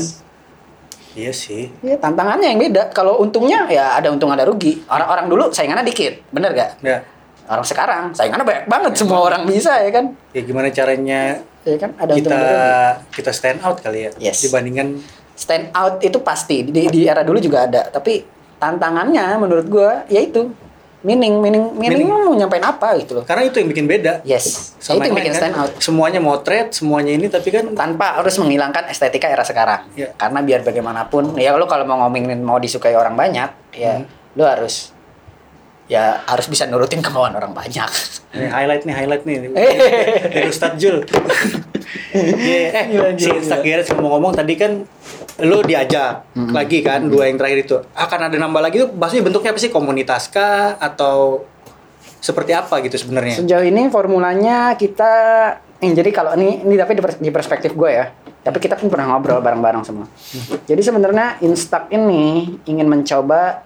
Iya 1.16 1.32
sih. 1.32 1.72
Ya, 1.82 1.96
tantangannya 1.96 2.54
yang 2.54 2.60
beda. 2.60 2.92
Kalau 2.92 3.18
untungnya 3.18 3.66
ya 3.66 3.96
ada 3.96 4.12
untung 4.12 4.28
ada 4.28 4.44
rugi. 4.44 4.84
Orang-orang 4.86 5.26
dulu 5.26 5.44
saingannya 5.48 5.82
dikit, 5.82 6.22
bener 6.28 6.52
gak? 6.52 6.70
Ya, 6.84 7.02
Orang 7.48 7.62
sekarang 7.62 8.10
saingannya 8.10 8.42
banyak 8.42 8.64
banget, 8.66 8.92
semua 8.96 9.22
orang 9.22 9.42
bisa 9.44 9.78
ya 9.78 9.90
kan? 9.90 10.10
ya 10.30 10.42
gimana 10.42 10.66
caranya 10.68 11.38
Ya 11.62 11.74
kan 11.76 11.90
ada 11.96 12.12
kita 12.12 12.40
kita 13.10 13.30
stand 13.30 13.58
out 13.60 13.78
kali 13.78 14.06
ya 14.06 14.10
Yes. 14.20 14.42
dibandingkan 14.42 14.98
Stand 15.32 15.68
out 15.70 16.00
itu 16.00 16.16
pasti 16.20 16.64
di, 16.64 16.86
di 16.86 17.04
era 17.04 17.20
dulu 17.20 17.36
juga 17.36 17.64
ada, 17.64 17.86
tapi 17.86 18.24
tantangannya 18.56 19.36
menurut 19.36 19.66
gua 19.66 20.02
yaitu 20.06 20.48
meaning 21.02 21.38
meaning 21.38 21.70
meaning, 21.72 22.02
Meaning. 22.02 22.08
mau 22.08 22.32
nyampein 22.32 22.64
apa 22.64 22.96
gitu 22.96 23.14
loh. 23.14 23.22
karena 23.22 23.44
itu 23.44 23.56
yang 23.56 23.68
bikin 23.68 23.86
beda. 23.86 24.24
Yes, 24.24 24.74
Sama 24.80 24.98
itu 24.98 25.04
yang 25.04 25.06
yang 25.06 25.14
bikin 25.14 25.30
lain 25.30 25.38
stand 25.38 25.54
kan. 25.54 25.62
out. 25.62 25.72
Semuanya 25.78 26.18
motret, 26.18 26.72
semuanya 26.72 27.12
ini 27.12 27.28
tapi 27.28 27.52
kan 27.52 27.68
tanpa 27.72 28.16
harus 28.16 28.34
menghilangkan 28.34 28.88
estetika 28.88 29.28
era 29.28 29.44
sekarang. 29.44 29.86
Iya. 29.92 30.10
Karena 30.14 30.40
biar 30.40 30.60
bagaimanapun, 30.62 31.36
ya 31.36 31.52
lu 31.52 31.68
kalau 31.68 31.84
mau 31.84 32.00
ngomongin 32.00 32.40
mau 32.40 32.56
disukai 32.56 32.96
orang 32.96 33.14
banyak, 33.14 33.50
ya 33.72 34.02
Hmm. 34.02 34.08
lu 34.34 34.42
harus 34.42 34.95
ya 35.86 36.22
harus 36.26 36.46
bisa 36.46 36.66
nurutin 36.66 36.98
kemauan 36.98 37.32
orang 37.32 37.50
banyak. 37.50 37.86
Ini 38.34 38.50
highlight 38.50 38.82
nih, 38.82 38.94
highlight 38.94 39.22
nih. 39.22 39.36
Hehehe. 39.48 39.88
Dari 40.34 40.48
Ustadz 40.48 40.76
Jul. 40.76 41.06
Iya, 42.12 42.90
eh, 42.90 43.14
si 43.14 43.30
Instagram 43.30 43.86
ngomong-ngomong 43.94 44.32
tadi 44.34 44.54
kan 44.56 44.82
lu 45.36 45.60
diajak 45.60 46.24
lagi 46.32 46.80
kan 46.80 47.04
dua 47.06 47.28
yang 47.28 47.36
terakhir 47.36 47.58
itu 47.62 47.76
akan 47.92 48.20
ada 48.26 48.36
nambah 48.36 48.56
lagi 48.58 48.80
tuh 48.80 48.88
maksudnya 48.90 49.20
bentuknya 49.22 49.52
apa 49.52 49.60
sih 49.60 49.68
komunitas 49.68 50.32
kah 50.32 50.80
atau 50.80 51.44
seperti 52.16 52.56
apa 52.56 52.80
gitu 52.80 52.96
sebenarnya 52.96 53.36
Sejauh 53.36 53.60
ini 53.60 53.92
formulanya 53.92 54.72
kita 54.74 55.12
eh, 55.76 55.92
jadi 55.92 56.08
kalau 56.08 56.32
ini 56.34 56.64
ini 56.64 56.74
tapi 56.74 56.96
di, 56.96 57.02
pers- 57.04 57.20
di 57.20 57.28
perspektif 57.28 57.76
gue 57.76 57.90
ya. 57.92 58.08
Tapi 58.40 58.56
kita 58.56 58.78
pun 58.78 58.86
pernah 58.88 59.10
ngobrol 59.10 59.42
bareng-bareng 59.42 59.82
semua. 59.82 60.06
Jadi 60.64 60.78
sebenarnya 60.78 61.42
Instax 61.42 61.90
ini 61.90 62.56
ingin 62.64 62.86
mencoba 62.86 63.60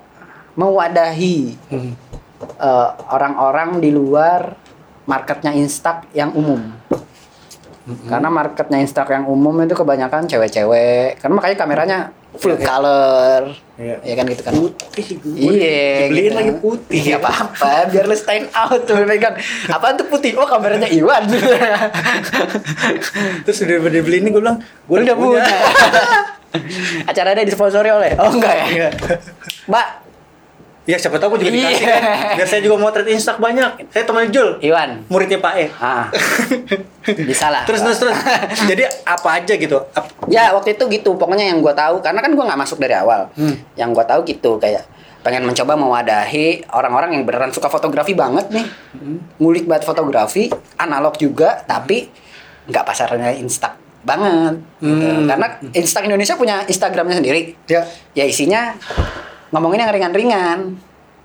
mewadahi 0.56 1.54
Hmm. 1.70 1.94
Eh, 2.40 2.88
orang-orang 3.12 3.80
di 3.80 3.90
luar 3.92 4.56
marketnya 5.08 5.52
Instax 5.56 6.10
yang 6.14 6.32
umum. 6.36 6.60
Karena 8.06 8.30
marketnya 8.30 8.78
Instax 8.78 9.06
yang 9.10 9.26
umum 9.26 9.56
itu 9.66 9.74
kebanyakan 9.74 10.30
cewek-cewek. 10.30 11.18
Karena 11.18 11.34
makanya 11.34 11.56
kameranya 11.58 11.98
full 12.38 12.54
iya. 12.54 12.62
color. 12.62 13.42
Iya. 13.74 13.96
Ya 14.06 14.14
kan 14.14 14.24
gitu 14.30 14.42
kan. 14.46 14.52
putih 14.54 15.06
gue 15.18 15.34
Iya, 15.34 16.06
dibeliin 16.06 16.30
gitu. 16.30 16.38
lagi 16.38 16.52
putih 16.62 17.00
Iya 17.00 17.16
apa-apa, 17.18 17.90
biar 17.90 18.04
lu 18.06 18.14
stand 18.14 18.46
out 18.54 18.80
tuh 18.86 18.94
pegang. 19.02 19.34
Apaan 19.66 19.98
tuh 19.98 20.06
putih? 20.06 20.38
Oh 20.38 20.46
kameranya 20.46 20.86
Iwan. 20.86 21.26
terus 23.48 23.58
udah 23.66 23.90
dibeliin 23.90 24.28
ini 24.28 24.30
gue 24.30 24.42
bilang 24.42 24.62
gue 24.62 24.96
udah 25.00 25.16
punya. 25.16 25.42
Acaranya 27.10 27.42
disponsori 27.42 27.90
oleh. 27.90 28.14
Oh 28.20 28.30
enggak 28.30 28.54
ya? 28.54 28.66
Iya. 28.70 28.88
Mbak, 29.66 29.86
ya 30.90 30.98
siapa 30.98 31.16
tahu 31.16 31.34
gue 31.34 31.46
juga 31.46 31.52
dikasih 31.52 31.80
Iya. 31.80 31.94
kan 31.94 32.02
biar 32.34 32.48
saya 32.48 32.60
juga 32.60 32.76
motret 32.76 33.06
Instax 33.06 33.36
banyak 33.36 33.70
saya 33.86 34.02
teman 34.02 34.26
Jul 34.28 34.58
Iwan. 34.60 35.06
muridnya 35.06 35.38
Pak 35.38 35.54
E 35.54 35.66
Ah. 35.76 36.10
Bisa 37.02 37.46
lah. 37.48 37.62
terus 37.64 37.80
terus 37.80 37.98
terus 37.98 38.16
jadi 38.70 38.84
apa 39.04 39.28
aja 39.36 39.54
gitu 39.54 39.78
Ap- 39.90 40.10
Ya 40.26 40.50
waktu 40.50 40.74
itu 40.74 40.84
gitu 40.88 41.10
pokoknya 41.12 41.46
yang 41.46 41.58
gue 41.58 41.72
tahu 41.72 41.98
karena 41.98 42.18
kan 42.18 42.30
gue 42.30 42.40
nggak 42.40 42.60
masuk 42.60 42.78
dari 42.78 42.94
awal. 42.94 43.30
Hmm. 43.32 43.54
Yang 43.74 43.90
gue 43.92 44.04
tahu 44.04 44.20
gitu 44.24 44.50
kayak 44.56 44.86
pengen 45.20 45.42
mencoba 45.42 45.74
mewadahi 45.74 46.64
orang-orang 46.70 47.12
yang 47.12 47.24
beneran 47.24 47.50
suka 47.50 47.66
fotografi 47.66 48.14
banget 48.14 48.48
nih, 48.48 48.64
Hmm. 48.92 49.18
ngulik 49.36 49.64
banget 49.64 49.84
fotografi, 49.84 50.48
analog 50.76 51.12
juga, 51.14 51.60
tapi 51.60 52.08
nggak 52.64 52.84
pasarnya 52.84 53.34
instak 53.34 53.74
banget. 54.00 54.56
gitu. 54.78 54.96
Hmm. 55.04 55.26
Karena 55.26 55.46
Instak 55.72 56.02
Indonesia 56.04 56.32
punya 56.34 56.62
Instagramnya 56.62 57.18
sendiri. 57.18 57.52
ya 57.66 57.82
Ya 58.12 58.24
isinya 58.24 58.72
ngomongin 59.50 59.78
yang 59.80 59.90
ringan-ringan. 59.90 60.58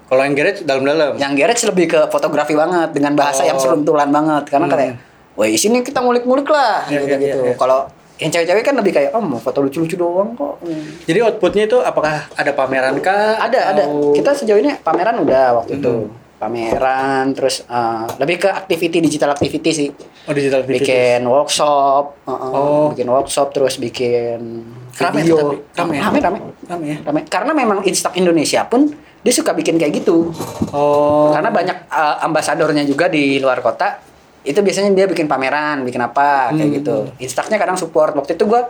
kalau 0.05 0.21
yang 0.21 0.37
garage 0.37 0.61
dalam-dalam 0.61 1.17
Yang 1.17 1.33
garage 1.35 1.63
lebih 1.65 1.85
ke 1.87 1.99
fotografi 2.09 2.53
banget 2.53 2.93
dengan 2.93 3.17
bahasa 3.17 3.41
Oh. 3.41 3.49
yang 3.49 3.57
seruntulan 3.57 4.05
banget. 4.07 4.45
Karena 4.45 4.67
Hmm. 4.67 4.77
kayak, 4.77 4.93
wah 5.33 5.49
sini 5.51 5.81
kita 5.81 5.97
ngulik-ngulik 5.97 6.45
lah, 6.45 6.85
Ya, 6.85 7.01
gitu 7.01 7.09
ya, 7.09 7.17
gitu. 7.17 7.39
ya, 7.41 7.49
ya. 7.49 7.55
Kalau 7.55 7.89
yang 8.15 8.29
cewek-cewek 8.29 8.63
kan 8.63 8.75
lebih 8.77 8.93
kayak, 8.93 9.09
oh 9.11 9.19
mau 9.19 9.35
foto 9.35 9.59
lucu-lucu 9.59 9.97
doang 9.97 10.31
kok. 10.33 10.61
Hmm. 10.61 11.01
jadi 11.03 11.19
outputnya 11.21 11.65
itu 11.65 11.81
apakah 11.81 12.29
ada 12.31 12.51
pameran 12.53 13.01
kah 13.01 13.41
Ada, 13.41 13.59
ada. 13.71 13.83
Atau- 13.83 14.13
Kita 14.13 14.29
sejauh 14.31 14.55
ini 14.57 14.77
pameran 14.79 15.17
udah 15.19 15.45
waktu 15.59 15.81
itu. 15.81 15.93
Pameran 16.35 17.31
terus 17.31 17.63
eh, 17.63 18.05
lebih 18.17 18.37
ke 18.37 18.49
activity 18.49 18.97
digital 18.99 19.31
activity 19.31 19.69
sih 19.71 19.89
Oh 20.25 20.31
digital 20.31 20.61
activity. 20.61 20.83
bikin 20.83 21.21
workshop 21.23 22.19
uh, 22.21 22.29
uh, 22.29 22.49
Oh. 22.51 22.85
bikin 22.89 23.07
workshop 23.07 23.49
terus 23.49 23.75
bikin 23.75 24.65
Rame 24.93 25.21
video? 25.21 25.63
Rame 25.71 25.93
ya? 25.93 26.01
rame 26.03 26.17
rame 26.19 26.37
Rame 26.65 26.85
ya? 26.85 26.97
Rame. 27.01 27.19
karena 27.25 27.51
memang 27.51 27.83
Instak 27.83 28.15
Indonesia 28.15 28.63
pun 28.63 28.91
dia 29.19 29.31
suka 29.31 29.51
bikin 29.51 29.75
kayak 29.75 29.95
gitu 29.95 30.29
Oh. 30.69 31.31
karena 31.31 31.49
banyak 31.49 31.87
uh, 31.87 32.21
ambasadornya 32.21 32.83
juga 32.83 33.07
di 33.07 33.37
luar 33.37 33.59
kota 33.59 33.99
itu 34.41 34.59
biasanya 34.59 34.93
dia 34.93 35.05
bikin 35.05 35.25
pameran 35.25 35.81
bikin 35.81 35.99
apa 35.99 36.51
kayak 36.51 36.61
Hmm. 36.63 36.75
gitu 36.75 36.97
Instaknya 37.17 37.55
kadang 37.55 37.73
support 37.73 38.13
waktu 38.13 38.35
itu 38.35 38.45
gua 38.45 38.69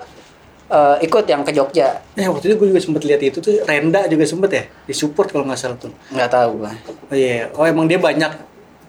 uh, 0.68 0.96
ikut 0.98 1.26
yang 1.26 1.42
ke 1.42 1.52
Jogja 1.52 2.00
Eh 2.14 2.26
waktu 2.26 2.48
itu 2.48 2.56
gue 2.56 2.68
juga 2.70 2.80
sempet 2.80 3.04
lihat 3.04 3.22
itu 3.22 3.38
tuh 3.38 3.60
Renda 3.62 4.08
juga 4.08 4.24
sempet 4.24 4.50
ya 4.50 4.64
disupport 4.86 5.28
kalau 5.30 5.44
nggak 5.44 5.58
salah 5.58 5.76
tuh. 5.76 5.92
nggak 6.10 6.30
tahu 6.30 6.50
gua 6.58 6.72
Oh 7.10 7.16
iya. 7.16 7.50
Oh 7.54 7.66
emang 7.66 7.86
dia 7.86 8.02
banyak 8.02 8.32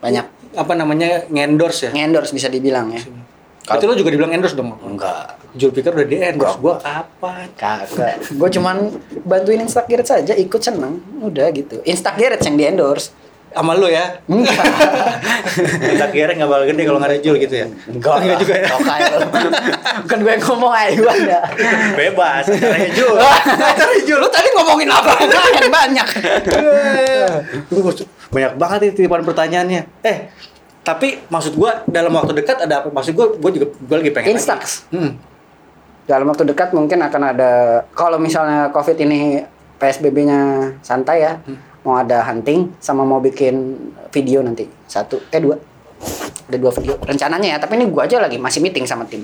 banyak 0.00 0.26
apa 0.56 0.72
namanya 0.72 1.28
ngendorse 1.28 1.88
ya. 1.88 1.90
ngendorse 1.92 2.32
bisa 2.32 2.48
dibilang 2.48 2.88
ya 2.92 3.02
Berarti 3.66 3.84
lo 3.84 3.98
juga 3.98 4.14
dibilang 4.14 4.30
endorse 4.30 4.54
dong. 4.54 4.78
enggak 4.78 5.36
Julpikar 5.56 5.96
udah 5.96 6.06
di 6.06 6.16
endorse. 6.22 6.56
Gua 6.62 6.76
kapan? 6.78 7.48
kagak 7.56 8.16
gue 8.28 8.48
cuman 8.60 8.76
bantuin 9.24 9.60
Instageret 9.64 10.06
saja 10.06 10.32
ikut 10.32 10.60
seneng 10.62 11.00
udah 11.18 11.48
gitu 11.50 11.80
Instageret 11.82 12.40
yang 12.46 12.56
di 12.56 12.64
endorse 12.68 13.10
Sama 13.54 13.72
lo 13.78 13.88
ya. 13.88 14.20
Kita 15.80 16.06
kira 16.14 16.36
nggak 16.36 16.48
bakal 16.50 16.64
gede 16.68 16.82
kalau 16.84 16.98
nggak 17.00 17.10
ada 17.14 17.20
Jul 17.22 17.36
gitu 17.40 17.54
ya. 17.54 17.66
enggak 17.88 18.14
Enggak 18.20 18.38
juga 18.42 18.54
ya. 18.58 18.68
Bukan 20.04 20.18
gue 20.20 20.32
yang 20.36 20.44
ngomong 20.44 20.72
aja 20.72 20.92
gue 20.92 21.12
ada 21.24 21.40
Bebas. 21.96 22.44
Caranya 22.50 22.90
Jul. 22.92 23.16
Cari 23.80 23.98
Jul, 24.04 24.18
lu 24.20 24.28
tadi 24.28 24.48
ngomongin 24.52 24.88
apa? 24.92 25.12
Banyak 25.36 25.66
banyak. 25.72 26.08
Banyak 28.32 28.52
banget 28.58 28.78
itu 28.90 28.92
titipan 29.04 29.22
pertanyaannya. 29.24 29.82
Eh, 30.04 30.16
tapi 30.86 31.18
maksud 31.26 31.58
gua 31.58 31.82
dalam 31.90 32.14
waktu 32.14 32.30
dekat 32.36 32.62
ada 32.62 32.84
apa? 32.84 32.88
Maksud 32.94 33.12
gua 33.18 33.26
gua 33.34 33.50
juga 33.50 33.66
gua 33.82 33.96
lagi 33.98 34.12
pengen 34.14 34.38
Instax. 34.38 34.86
lagi. 34.90 34.94
Hmm. 34.94 35.10
Dalam 36.06 36.26
waktu 36.30 36.46
dekat 36.46 36.70
mungkin 36.70 37.02
akan 37.02 37.22
ada 37.34 37.50
kalau 37.90 38.22
misalnya 38.22 38.70
Covid 38.70 38.94
ini 39.02 39.42
PSBB-nya 39.82 40.70
santai 40.80 41.26
ya, 41.26 41.42
mau 41.86 41.96
ada 41.96 42.26
hunting 42.26 42.74
sama 42.82 43.06
mau 43.06 43.22
bikin 43.22 43.78
video 44.10 44.42
nanti. 44.42 44.66
Satu, 44.84 45.22
eh 45.30 45.38
dua. 45.38 45.54
Ada 46.46 46.58
dua 46.58 46.74
video 46.74 46.98
rencananya 46.98 47.54
ya, 47.54 47.58
tapi 47.58 47.78
ini 47.78 47.86
gua 47.86 48.04
aja 48.04 48.18
lagi 48.18 48.36
masih 48.36 48.58
meeting 48.58 48.82
sama 48.84 49.06
tim. 49.06 49.22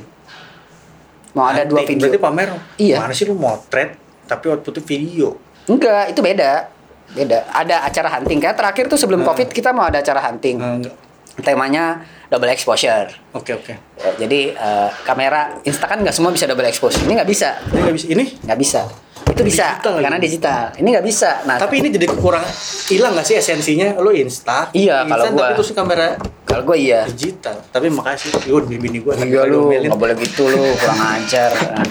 Mau 1.34 1.42
ada 1.44 1.66
dua 1.66 1.82
video. 1.82 2.06
Berarti 2.06 2.22
pamer. 2.22 2.48
Iya. 2.78 2.96
Mana 3.02 3.10
sih 3.10 3.26
lu 3.26 3.34
motret 3.34 3.98
tapi 4.24 4.46
outputnya 4.46 4.82
video. 4.82 5.34
Enggak, 5.66 6.14
itu 6.14 6.20
beda. 6.22 6.70
Beda. 7.12 7.44
Ada 7.50 7.84
acara 7.84 8.08
hunting. 8.18 8.38
Kayak 8.38 8.56
terakhir 8.56 8.84
tuh 8.86 8.96
sebelum 8.96 9.22
Hmm. 9.22 9.34
Covid 9.34 9.48
kita 9.50 9.74
mau 9.74 9.86
ada 9.86 9.98
acara 9.98 10.22
hunting. 10.22 10.56
Enggak. 10.58 10.94
Temanya 11.32 12.04
double 12.28 12.52
exposure. 12.52 13.08
Oke 13.32 13.56
oke. 13.56 13.72
Ya, 13.96 14.10
jadi 14.20 14.52
eh, 14.52 14.88
kamera 15.02 15.56
Insta 15.64 15.88
kan 15.88 16.04
nggak 16.04 16.12
semua 16.12 16.28
bisa 16.28 16.44
double 16.44 16.68
expose. 16.68 17.00
Ini 17.00 17.12
nggak 17.16 17.28
bisa, 17.28 17.56
Ini 17.72 17.80
nggak 17.80 17.96
bisa. 17.96 18.06
Ini. 18.12 18.24
nggak 18.44 18.58
bisa. 18.60 18.80
Itu 19.24 19.42
bisa 19.42 19.64
Digital 19.74 19.94
karena 19.98 20.18
digital. 20.18 20.62
Ini 20.74 20.88
nggak 20.90 21.06
bisa. 21.06 21.30
Nah, 21.44 21.56
Tapi 21.56 21.74
ini 21.78 21.88
jadi 21.88 22.06
kekurangan 22.06 22.50
hilang 22.88 23.12
nggak 23.14 23.26
sih 23.26 23.36
esensinya? 23.36 23.94
Lu 23.96 24.10
insta. 24.10 24.68
Iya, 24.70 25.02
kalau 25.02 25.24
instan, 25.24 25.30
gua- 25.32 25.42
Tapi 25.44 25.52
terus 25.56 25.70
kamera 25.72 26.06
kalau 26.44 26.62
gue 26.64 26.76
iya. 26.78 27.00
digital. 27.06 27.56
Tapi 27.64 27.86
makasih. 27.88 28.28
Gue 28.42 28.60
bini 28.66 28.98
gue. 28.98 29.14
Iya 29.16 29.46
lu, 29.46 29.70
nggak 29.70 29.96
boleh 29.96 30.14
gitu 30.18 30.44
lu, 30.46 30.62
kurang 30.76 31.00
ajar. 31.16 31.50
Nah. 31.54 31.86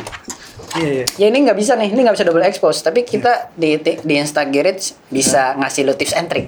Iya 0.71 0.89
iya. 0.93 1.05
Ya 1.17 1.25
ini 1.27 1.37
nggak 1.43 1.57
bisa 1.57 1.73
nih, 1.73 1.89
ini 1.89 1.99
nggak 1.99 2.15
bisa 2.15 2.23
double 2.23 2.43
expose. 2.43 2.79
Tapi 2.79 3.03
kita 3.03 3.51
di 3.53 3.75
di 3.79 4.13
Insta 4.13 4.45
Garage 4.45 4.95
bisa 5.07 5.55
ngasih 5.55 5.81
lu 5.83 5.93
tips 5.93 6.13
and 6.13 6.27
trick. 6.27 6.47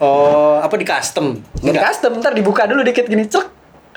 Oh, 0.00 0.56
apa 0.58 0.74
di 0.74 0.82
custom? 0.82 1.36
Di 1.54 1.70
custom, 1.70 2.18
ntar 2.18 2.32
dibuka 2.32 2.64
dulu 2.64 2.80
dikit 2.80 3.04
gini 3.04 3.28
cek. 3.28 3.46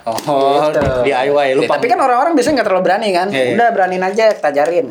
Oh, 0.04 0.68
Gitu. 0.68 0.84
DIY 1.08 1.56
lu 1.56 1.64
Ya, 1.64 1.70
tapi 1.72 1.88
kan 1.88 1.96
orang-orang 1.96 2.36
biasanya 2.36 2.60
nggak 2.60 2.68
terlalu 2.68 2.84
berani 2.84 3.10
kan. 3.10 3.28
Iya, 3.32 3.40
iya. 3.42 3.54
Udah 3.56 3.68
beraniin 3.72 4.04
aja 4.04 4.36
kita 4.36 4.48
ajarin. 4.52 4.86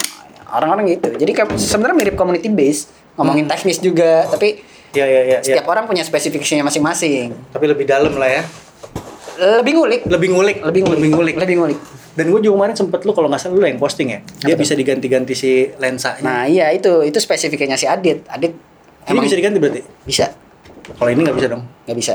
Orang-orang 0.52 0.84
gitu. 0.92 1.08
Jadi 1.16 1.32
kayak 1.32 1.56
sebenarnya 1.56 1.96
mirip 1.96 2.14
community 2.14 2.52
base, 2.52 2.86
ngomongin 3.16 3.48
teknis 3.48 3.80
juga, 3.80 4.28
tapi 4.28 4.60
Iya 4.92 5.06
iya 5.08 5.20
iya. 5.24 5.38
setiap 5.40 5.64
orang 5.72 5.88
punya 5.88 6.04
spesifikasinya 6.04 6.68
masing-masing. 6.68 7.32
Tapi 7.48 7.64
lebih 7.64 7.88
dalam 7.88 8.12
lah 8.12 8.28
ya. 8.28 8.42
Lebih 9.40 9.72
ngulik, 9.72 10.00
Lebih 10.04 10.28
ngulik, 10.28 10.56
lebih 10.60 10.80
ngulik, 10.84 11.00
lebih 11.00 11.10
ngulik. 11.10 11.34
lebih 11.40 11.56
ngulik. 11.56 11.78
Dan 12.12 12.28
gue 12.28 12.40
juga 12.44 12.60
kemarin 12.60 12.76
sempet 12.76 13.00
lu 13.08 13.16
kalau 13.16 13.32
nggak 13.32 13.40
salah 13.40 13.56
lu 13.56 13.64
yang 13.64 13.80
posting 13.80 14.12
ya. 14.12 14.20
Dia 14.44 14.52
bisa 14.52 14.76
diganti-ganti 14.76 15.32
si 15.32 15.72
lensanya. 15.80 16.20
Nah 16.20 16.44
iya 16.44 16.68
itu 16.68 17.00
itu 17.00 17.16
spesifikasinya 17.16 17.80
si 17.80 17.88
Adit. 17.88 18.28
Adit 18.28 18.52
ini 19.08 19.18
bisa 19.24 19.32
diganti 19.32 19.56
berarti? 19.56 19.80
bisa 20.04 20.28
Kalau 20.92 21.08
ini 21.08 21.24
nggak 21.24 21.36
bisa 21.40 21.48
dong. 21.48 21.64
nggak 21.88 21.96
bisa. 21.96 22.14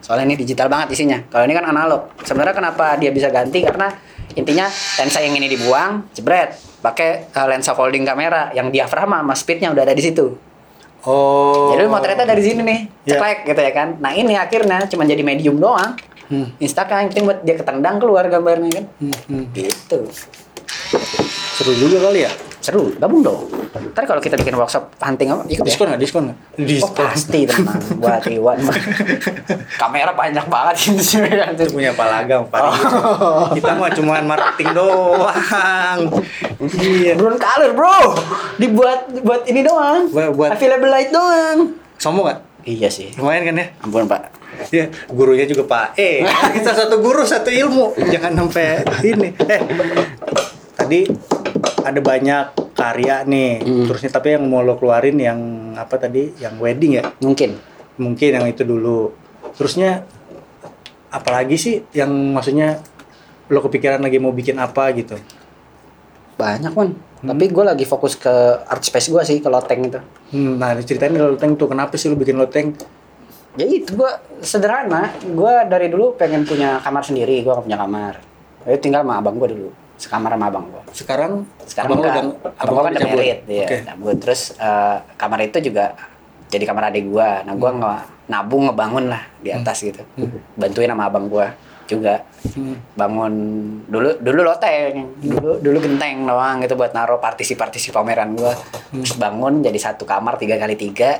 Soalnya 0.00 0.24
ini 0.32 0.36
digital 0.40 0.72
banget 0.72 0.96
isinya. 0.96 1.20
Kalau 1.28 1.44
ini 1.44 1.52
kan 1.52 1.68
analog. 1.68 2.08
Sebenarnya 2.24 2.56
kenapa 2.56 2.96
dia 2.96 3.12
bisa 3.12 3.28
ganti 3.28 3.60
karena 3.60 3.92
intinya 4.34 4.66
lensa 4.98 5.22
yang 5.22 5.38
ini 5.38 5.46
dibuang, 5.46 6.10
jebret, 6.10 6.58
pakai 6.82 7.30
uh, 7.30 7.46
lensa 7.46 7.76
folding 7.76 8.02
kamera 8.02 8.50
yang 8.56 8.74
diafragma 8.74 9.22
sama 9.22 9.34
speednya 9.38 9.70
udah 9.70 9.86
ada 9.86 9.94
di 9.94 10.02
situ. 10.02 10.34
Oh. 11.06 11.70
Jadi 11.70 11.86
lu 11.86 11.90
motretnya 11.92 12.26
dari 12.26 12.42
sini 12.42 12.66
nih, 12.66 12.80
Ya. 13.06 13.14
ceklek 13.14 13.46
gitu 13.46 13.60
ya 13.62 13.72
kan. 13.72 13.88
Nah 14.02 14.10
ini 14.10 14.34
akhirnya 14.34 14.90
cuma 14.90 15.06
jadi 15.06 15.22
medium 15.22 15.62
doang. 15.62 15.94
Hmm. 16.26 16.50
Instagram 16.58 17.06
yang 17.06 17.08
penting 17.14 17.26
buat 17.30 17.38
dia 17.46 17.54
ketendang 17.54 18.02
keluar 18.02 18.26
gambarnya 18.26 18.82
kan. 18.82 18.84
Hmm, 18.98 19.14
hmm. 19.30 19.44
Gitu. 19.54 19.98
Seru 21.54 21.72
juga 21.78 22.10
kali 22.10 22.26
ya. 22.26 22.30
Seru, 22.66 22.90
gabung 22.98 23.22
dong. 23.22 23.46
Ntar 23.94 24.10
kalau 24.10 24.18
kita 24.18 24.34
bikin 24.34 24.58
workshop 24.58 24.90
hunting 24.98 25.30
apa, 25.30 25.46
ikut 25.46 25.62
ya? 25.62 25.70
Diskon 25.70 25.86
nggak? 25.86 26.00
Diskon 26.02 26.22
nggak? 26.26 26.38
Oh 26.58 26.66
Diskon. 26.66 27.06
pasti 27.06 27.40
tenang 27.46 27.78
buat 28.02 28.26
Iwan. 28.26 28.58
Kamera 29.80 30.10
banyak 30.10 30.46
banget 30.50 30.74
ini 30.90 30.98
sih. 30.98 31.22
Itu 31.22 31.70
punya 31.70 31.94
palaga 31.94 32.42
Pak. 32.42 32.58
Oh. 32.58 33.54
Kita 33.54 33.70
mah 33.78 33.86
cuma 33.94 34.18
marketing 34.18 34.74
doang. 34.74 36.00
Iya. 36.74 37.14
Brown 37.14 37.38
color 37.38 37.70
bro, 37.78 37.98
dibuat 38.58 39.14
buat 39.22 39.46
ini 39.46 39.62
doang. 39.62 40.10
Buat- 40.10 40.34
buat- 40.34 40.52
available 40.58 40.90
light 40.90 41.14
doang. 41.14 41.70
Sombong 42.02 42.26
nggak? 42.26 42.38
Iya 42.66 42.90
sih. 42.90 43.14
Lumayan 43.14 43.46
kan 43.46 43.62
ya? 43.62 43.66
Ampun 43.78 44.10
pak. 44.10 44.34
Iya, 44.74 44.90
gurunya 45.06 45.46
juga 45.46 45.68
Pak. 45.68 45.86
Eh, 45.94 46.24
kita 46.56 46.74
satu 46.74 46.98
guru 46.98 47.22
satu 47.22 47.46
ilmu. 47.46 47.94
Jangan 48.10 48.34
sampai 48.34 48.82
ini. 49.04 49.28
Eh, 49.46 49.60
tadi 50.74 51.00
ada 51.86 52.00
banyak 52.02 52.44
karya 52.74 53.22
nih. 53.22 53.62
Hmm. 53.62 53.86
Terusnya 53.86 54.10
tapi 54.10 54.34
yang 54.34 54.44
mau 54.50 54.60
lo 54.60 54.74
keluarin 54.74 55.16
yang 55.16 55.38
apa 55.78 55.96
tadi? 55.96 56.34
Yang 56.36 56.54
wedding 56.58 56.92
ya? 56.98 57.04
Mungkin. 57.22 57.56
Mungkin 57.96 58.30
yang 58.36 58.46
itu 58.50 58.66
dulu. 58.66 59.14
Terusnya 59.54 60.04
apalagi 61.08 61.56
sih 61.56 61.74
yang 61.94 62.10
maksudnya 62.34 62.82
lo 63.48 63.62
kepikiran 63.62 64.02
lagi 64.02 64.18
mau 64.18 64.34
bikin 64.34 64.58
apa 64.58 64.90
gitu? 64.92 65.16
Banyak 66.36 66.72
kan. 66.74 66.90
Tapi 67.26 67.44
gue 67.48 67.64
lagi 67.64 67.88
fokus 67.88 68.18
ke 68.20 68.30
art 68.68 68.84
space 68.84 69.08
gue 69.08 69.22
sih, 69.24 69.38
ke 69.40 69.48
loteng 69.48 69.88
itu. 69.88 70.00
Hmm, 70.36 70.60
nah 70.60 70.76
ceritain 70.76 71.14
loteng 71.16 71.56
tuh 71.56 71.72
kenapa 71.72 71.96
sih 71.96 72.12
lo 72.12 72.18
bikin 72.18 72.36
loteng? 72.36 72.76
Ya 73.56 73.64
itu 73.64 73.96
gue 73.96 74.10
sederhana. 74.44 75.16
Gue 75.24 75.64
dari 75.64 75.88
dulu 75.88 76.12
pengen 76.20 76.44
punya 76.44 76.76
kamar 76.84 77.00
sendiri. 77.00 77.40
Gue 77.40 77.56
gak 77.56 77.64
punya 77.64 77.80
kamar. 77.80 78.20
Jadi 78.68 78.78
tinggal 78.84 79.00
sama 79.00 79.16
abang 79.16 79.40
gue 79.40 79.48
dulu. 79.48 79.70
Sekamar 79.96 80.36
sama 80.36 80.46
abang 80.48 80.66
gue. 80.68 80.82
Sekarang 80.92 81.32
Sekarang 81.64 81.88
abang 81.92 82.00
udah 82.00 82.12
abang 82.56 82.72
gue 82.72 82.82
kan 82.82 82.92
udah 82.92 83.08
merit. 83.10 83.38
Iya, 83.48 83.66
Oke. 83.66 83.76
cabut. 83.84 84.16
Terus 84.20 84.40
eh, 84.56 84.96
kamar 85.16 85.40
itu 85.42 85.58
juga 85.60 85.96
jadi 86.46 86.64
kamar 86.64 86.92
adik 86.92 87.04
gue. 87.08 87.28
Nah 87.42 87.54
gue 87.56 87.70
nggak 87.72 88.00
nabung 88.26 88.68
ngebangun 88.68 89.08
lah 89.08 89.22
di 89.40 89.50
atas 89.50 89.80
gitu. 89.80 90.04
Bantuin 90.54 90.88
sama 90.88 91.08
abang 91.08 91.26
gue 91.26 91.46
juga 91.86 92.22
Hmm. 92.46 92.78
bangun 92.94 93.34
dulu 93.90 94.22
dulu 94.22 94.46
loteng 94.46 95.18
dulu 95.18 95.58
dulu 95.58 95.78
genteng 95.82 96.22
doang 96.22 96.62
gitu 96.62 96.78
buat 96.78 96.94
naruh 96.94 97.18
partisi-partisi 97.18 97.90
pameran 97.90 98.38
gua 98.38 98.54
terus 98.94 99.18
bangun 99.18 99.66
jadi 99.66 99.74
satu 99.74 100.06
kamar 100.06 100.38
tiga 100.38 100.54
kali 100.54 100.78
tiga 100.78 101.18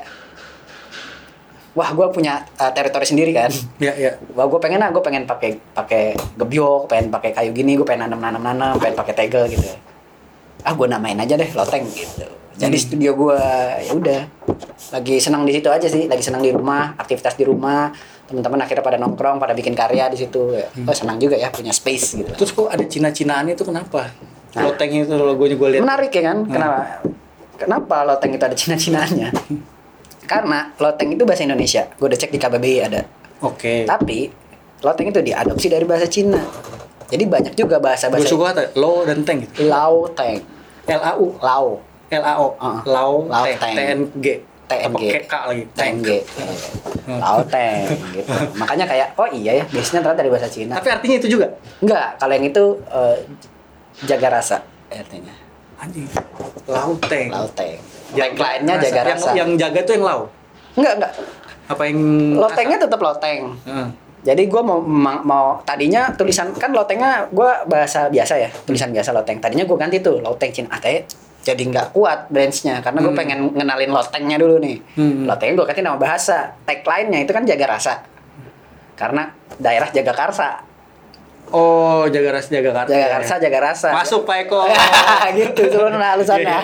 wah 1.77 1.89
gua 1.91 2.09
punya 2.09 2.41
uh, 2.55 2.71
teritori 2.71 3.05
sendiri 3.05 3.31
kan 3.31 3.53
Ya, 3.77 3.93
ya. 3.93 4.17
wah 4.33 4.43
gue 4.43 4.57
pengen 4.57 4.79
lah 4.79 4.89
gue 4.89 4.99
pengen 4.99 5.23
pakai 5.23 5.61
pakai 5.71 6.03
gebyok 6.35 6.89
pengen 6.89 7.07
pakai 7.07 7.29
kayu 7.31 7.51
gini 7.51 7.77
gue 7.77 7.85
pengen 7.85 8.09
nanam 8.09 8.19
nanam 8.19 8.41
nanam 8.41 8.73
pengen 8.75 8.95
pakai 8.95 9.13
tegel 9.15 9.45
gitu 9.47 9.69
ah 10.59 10.73
gue 10.73 10.87
namain 10.87 11.15
aja 11.15 11.33
deh 11.33 11.47
loteng 11.51 11.85
gitu 11.85 12.25
jadi 12.55 12.73
Hmm. 12.73 12.81
studio 12.83 13.11
gue 13.13 13.37
ya 13.79 13.93
udah 13.93 14.21
lagi 14.89 15.15
senang 15.17 15.45
di 15.45 15.53
situ 15.53 15.69
aja 15.69 15.85
sih 15.85 16.05
lagi 16.05 16.19
senang 16.19 16.41
di 16.41 16.49
rumah 16.49 16.97
aktivitas 16.97 17.33
di 17.33 17.45
rumah 17.45 17.93
teman-teman 18.25 18.59
akhirnya 18.59 18.81
pada 18.81 18.97
nongkrong 18.97 19.37
pada 19.37 19.53
bikin 19.53 19.71
karya 19.71 20.09
di 20.09 20.17
situ 20.17 20.51
ya. 20.51 20.65
Hmm. 20.67 20.83
oh, 20.83 20.95
senang 20.95 21.15
juga 21.15 21.37
ya 21.37 21.47
punya 21.47 21.69
space 21.71 22.17
gitu 22.17 22.31
Terus 22.33 22.51
kok 22.51 22.67
ada 22.67 22.81
Cina-Cinaan 22.81 23.47
itu 23.47 23.61
kenapa? 23.61 24.09
Nah. 24.51 24.63
Loteng 24.65 24.89
itu 24.89 25.13
logonya 25.13 25.53
gue 25.55 25.69
lihat. 25.69 25.81
menarik 25.83 26.09
ya 26.09 26.21
Hmm. 26.23 26.25
kan 26.25 26.37
kenapa 26.49 26.81
kenapa 27.55 27.95
loteng 28.03 28.31
itu 28.31 28.43
ada 28.43 28.55
cina-cinaannya 28.55 29.29
karena 30.27 30.75
loteng 30.77 31.15
itu 31.15 31.23
bahasa 31.23 31.47
Indonesia 31.47 31.87
gue 31.95 32.05
udah 32.05 32.19
cek 32.19 32.31
di 32.35 32.39
KBBI 32.39 32.79
ada 32.83 33.01
Oke. 33.41 33.85
Tapi 33.85 34.29
loteng 34.81 35.13
itu 35.13 35.21
diadopsi 35.21 35.69
dari 35.69 35.85
bahasa 35.85 36.09
Cina. 36.09 36.41
Jadi 37.07 37.23
banyak 37.23 37.53
juga 37.55 37.77
Gue 37.79 37.85
bahasa-bahasa 37.87 38.27
suka 38.27 38.51
kata 38.51 38.63
lo 38.75 39.05
dan 39.05 39.23
teng 39.23 39.45
gitu. 39.45 39.69
Lao 39.69 40.09
Teng. 40.11 40.41
L 40.89 41.01
A 41.03 41.11
U 41.15 41.37
Lao. 41.39 41.79
L 42.09 42.23
A 42.23 42.33
O 42.41 42.47
Uh-uh. 42.57 42.77
Lao 42.83 43.13
Lao 43.29 43.45
T 43.45 43.53
Teng. 43.61 43.75
T 43.75 43.79
N 43.79 44.01
G. 44.19 44.27
TNG. 44.67 45.23
K 45.31 45.35
lagi. 45.47 45.63
TNG. 45.71 46.09
Lauteng 47.07 47.87
gitu. 48.11 48.27
Makanya 48.59 48.83
kayak 48.83 49.15
oh 49.15 49.29
iya 49.31 49.63
ya, 49.63 49.65
biasanya 49.71 50.03
ternyata 50.03 50.19
dari 50.19 50.31
bahasa 50.33 50.51
Cina. 50.51 50.75
Tapi 50.75 50.91
artinya 50.91 51.15
itu 51.23 51.39
juga. 51.39 51.47
Enggak, 51.79 52.19
kalau 52.19 52.33
yang 52.35 52.45
itu 52.51 52.63
eh, 52.91 53.15
jaga 54.03 54.27
rasa 54.27 54.59
artinya. 54.91 55.31
Anjing. 55.77 56.07
Lauteng. 56.65 57.27
Lauteng. 57.29 57.77
Tagline-nya 58.09 58.75
rasa. 58.75 58.83
jaga 58.83 59.01
Yang, 59.03 59.09
rasa. 59.13 59.29
yang 59.33 59.49
jaga 59.55 59.79
tuh 59.81 59.93
yang 59.93 60.05
lau. 60.05 60.21
Enggak, 60.73 60.93
enggak. 60.97 61.13
Apa 61.67 61.81
yang 61.83 61.99
Lotengnya 62.33 62.77
tetap 62.77 62.97
loteng. 62.97 63.53
Heeh. 63.61 63.87
Jadi 64.23 64.43
gue 64.45 64.61
mau, 64.61 64.79
ma- 64.79 65.21
mau 65.21 65.45
tadinya 65.63 66.11
tulisan 66.11 66.51
kan 66.51 66.69
lotengnya 66.69 67.29
gue 67.29 67.47
bahasa 67.65 68.07
biasa 68.07 68.33
ya 68.37 68.49
tulisan 68.65 68.89
biasa 68.89 69.11
loteng. 69.11 69.37
Tadinya 69.37 69.63
gue 69.63 69.77
ganti 69.77 69.97
tuh 69.99 70.19
loteng 70.19 70.51
Cina 70.51 70.73
AT 70.73 70.87
jadi 71.39 71.63
nggak 71.63 71.95
kuat 71.95 72.27
branchnya 72.27 72.83
karena 72.83 72.99
gue 72.99 73.07
Hmm. 73.07 73.15
pengen 73.17 73.39
ngenalin 73.53 73.87
lotengnya 73.89 74.35
dulu 74.35 74.59
nih. 74.59 74.83
Hmm. 74.93 75.23
Lotengnya 75.23 75.53
gue 75.55 75.65
ganti 75.65 75.81
nama 75.81 75.95
bahasa. 75.95 76.51
Tagline-nya 76.61 77.23
itu 77.23 77.31
kan 77.31 77.43
jaga 77.43 77.65
rasa. 77.69 77.93
Karena 78.95 79.29
daerah 79.55 79.87
jaga 79.87 80.11
karsa. 80.11 80.59
Oh, 81.51 82.03
jaga 82.11 82.39
rasa 82.39 82.47
jaga 82.51 82.71
karsa. 82.73 82.91
Jaga 82.91 83.07
karsa, 83.15 83.33
jaga 83.39 83.59
rasa. 83.63 83.89
Masuk 83.95 84.21
Pak 84.27 84.37
Eko. 84.47 84.61
gitu 85.39 85.61
turun 85.71 85.95
halusannya. 85.95 86.59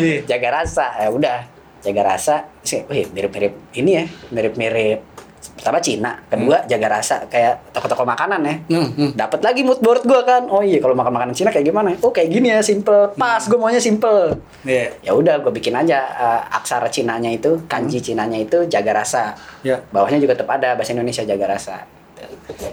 Iya. 0.00 0.18
jaga 0.30 0.48
rasa. 0.62 0.86
Ya 0.96 1.08
udah, 1.12 1.38
jaga 1.84 2.02
rasa. 2.04 2.48
Sih, 2.64 2.84
wih, 2.88 3.08
mirip-mirip 3.12 3.52
ini 3.76 3.90
ya, 4.00 4.04
mirip-mirip 4.32 5.14
pertama 5.54 5.80
Cina, 5.80 6.20
kedua 6.28 6.64
jaga 6.68 7.00
rasa 7.00 7.24
kayak 7.28 7.72
toko-toko 7.72 8.04
makanan 8.04 8.40
ya. 8.44 8.54
Hmm, 8.68 8.88
hmm. 8.96 9.10
Dapat 9.16 9.40
lagi 9.44 9.60
mood 9.64 9.80
board 9.80 10.04
gua 10.04 10.20
kan. 10.24 10.48
Oh 10.48 10.60
iya, 10.60 10.80
kalau 10.80 10.96
makan 10.96 11.12
makanan 11.12 11.34
Cina 11.36 11.48
kayak 11.52 11.68
gimana? 11.68 11.96
Oh, 12.00 12.12
kayak 12.12 12.32
gini 12.32 12.52
ya, 12.52 12.60
simple. 12.60 13.12
Pas, 13.16 13.40
gue 13.44 13.56
maunya 13.56 13.80
simple. 13.80 14.40
Iya. 14.64 14.92
Ya 15.00 15.12
udah, 15.16 15.40
gue 15.40 15.52
bikin 15.52 15.72
aja 15.76 16.04
eh, 16.04 16.40
aksara 16.52 16.88
Cinanya 16.88 17.32
itu, 17.32 17.64
kanji 17.64 18.00
Cinanya 18.00 18.40
itu 18.40 18.68
jaga 18.68 19.04
rasa. 19.04 19.36
Ya. 19.64 19.80
Bawahnya 19.88 20.20
juga 20.20 20.36
tetap 20.36 20.52
ada 20.52 20.76
bahasa 20.76 20.92
Indonesia 20.92 21.24
jaga 21.24 21.56
rasa. 21.56 21.84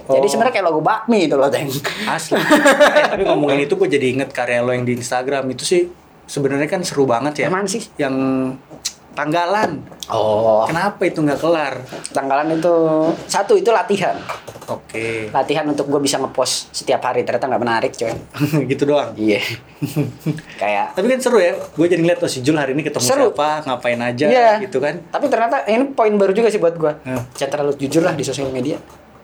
Jadi 0.04 0.18
Oh. 0.18 0.28
sebenarnya 0.28 0.52
kayak 0.52 0.66
logo 0.66 0.80
bakmi 0.80 1.24
itu 1.24 1.34
loh, 1.34 1.48
Teng. 1.48 1.68
Asli. 2.04 2.36
eh, 2.36 3.04
tapi 3.08 3.22
ngomongin 3.22 3.62
itu 3.62 3.74
gue 3.74 3.88
jadi 3.88 4.06
inget 4.10 4.30
karya 4.30 4.60
lo 4.60 4.70
yang 4.70 4.82
di 4.82 4.94
Instagram 4.94 5.46
itu 5.48 5.62
sih 5.62 5.82
sebenarnya 6.24 6.66
kan 6.66 6.80
seru 6.80 7.04
banget 7.04 7.42
ya. 7.42 7.48
Mana 7.48 7.64
sih? 7.64 7.82
Yang 7.94 8.14
tanggalan. 9.12 9.84
Oh, 10.08 10.64
Kenapa 10.64 11.04
itu 11.04 11.20
nggak 11.20 11.36
kelar? 11.36 11.84
tanggalan 12.10 12.54
itu 12.54 12.72
satu 13.26 13.54
itu 13.54 13.68
latihan. 13.68 14.16
Oke. 14.64 15.28
Latihan 15.28 15.66
untuk 15.66 15.84
gue 15.86 16.00
bisa 16.00 16.16
ngepost 16.16 16.72
setiap 16.72 17.02
hari 17.02 17.20
ternyata 17.22 17.44
nggak 17.44 17.60
menarik, 17.60 17.92
coy. 17.92 18.08
gitu 18.70 18.86
doang. 18.86 19.12
Iya. 19.12 19.40
kayak 20.56 20.94
Tapi 20.94 21.06
kan 21.08 21.18
seru 21.18 21.38
ya. 21.38 21.52
Gue 21.70 21.86
jadi 21.86 22.00
ngeliat 22.00 22.20
oh 22.20 22.30
si 22.30 22.40
Jul 22.40 22.56
hari 22.56 22.72
ini 22.72 22.80
ketemu 22.80 23.04
Seru. 23.04 23.28
siapa, 23.30 23.66
ngapain 23.66 24.00
aja 24.00 24.26
Iya. 24.26 24.50
gitu 24.60 24.78
kan. 24.78 24.96
Tapi 25.04 25.26
ternyata 25.28 25.66
ini 25.66 25.92
poin 25.92 26.12
baru 26.14 26.32
juga 26.32 26.48
sih 26.48 26.56
buat 26.56 26.72
gue. 26.74 26.92
Hmm. 27.02 27.22
Jangan 27.34 27.50
terlalu 27.52 27.72
jujur 27.78 28.00
lah 28.00 28.14
di 28.14 28.22
sosial 28.22 28.48
media. 28.48 28.80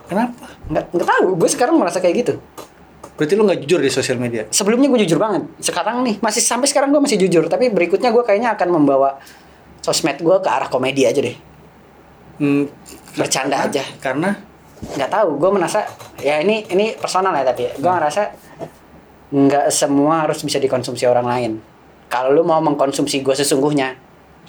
Kenapa? 0.09 0.45
Nggak 0.67 0.85
nggak 0.91 1.09
tahu. 1.09 1.27
Gue 1.37 1.49
sekarang 1.49 1.77
merasa 1.77 2.01
kayak 2.01 2.17
gitu. 2.25 2.35
Berarti 3.15 3.33
lu 3.35 3.43
nggak 3.45 3.61
jujur 3.67 3.81
di 3.83 3.91
sosial 3.91 4.17
media? 4.17 4.47
Sebelumnya 4.49 4.89
gue 4.89 5.05
jujur 5.05 5.19
banget. 5.21 5.43
Sekarang 5.61 6.01
nih 6.03 6.17
masih 6.19 6.41
sampai 6.41 6.67
sekarang 6.67 6.89
gue 6.91 7.03
masih 7.03 7.19
jujur. 7.21 7.45
Tapi 7.47 7.69
berikutnya 7.69 8.09
gue 8.09 8.25
kayaknya 8.25 8.57
akan 8.57 8.69
membawa 8.73 9.21
sosmed 9.83 10.19
gue 10.19 10.37
ke 10.41 10.49
arah 10.49 10.67
komedi 10.67 11.05
aja 11.05 11.21
deh. 11.21 11.37
Hmm, 12.39 12.71
Bercanda 13.15 13.59
karena- 13.59 13.69
aja. 13.69 13.85
Karena 14.01 14.31
Nggak 14.79 15.11
tahu. 15.11 15.31
Gue 15.43 15.51
merasa 15.51 15.83
ya 16.23 16.39
ini 16.39 16.63
ini 16.71 16.95
personal 16.95 17.35
ya 17.35 17.43
tapi 17.43 17.67
gue 17.67 17.91
ngerasa 17.91 18.23
nggak 19.29 19.67
semua 19.75 20.25
harus 20.25 20.39
bisa 20.41 20.57
dikonsumsi 20.57 21.05
orang 21.05 21.27
lain. 21.27 21.53
Kalau 22.09 22.33
lu 22.33 22.41
mau 22.41 22.63
mengkonsumsi 22.63 23.21
gue 23.21 23.35
sesungguhnya, 23.37 23.93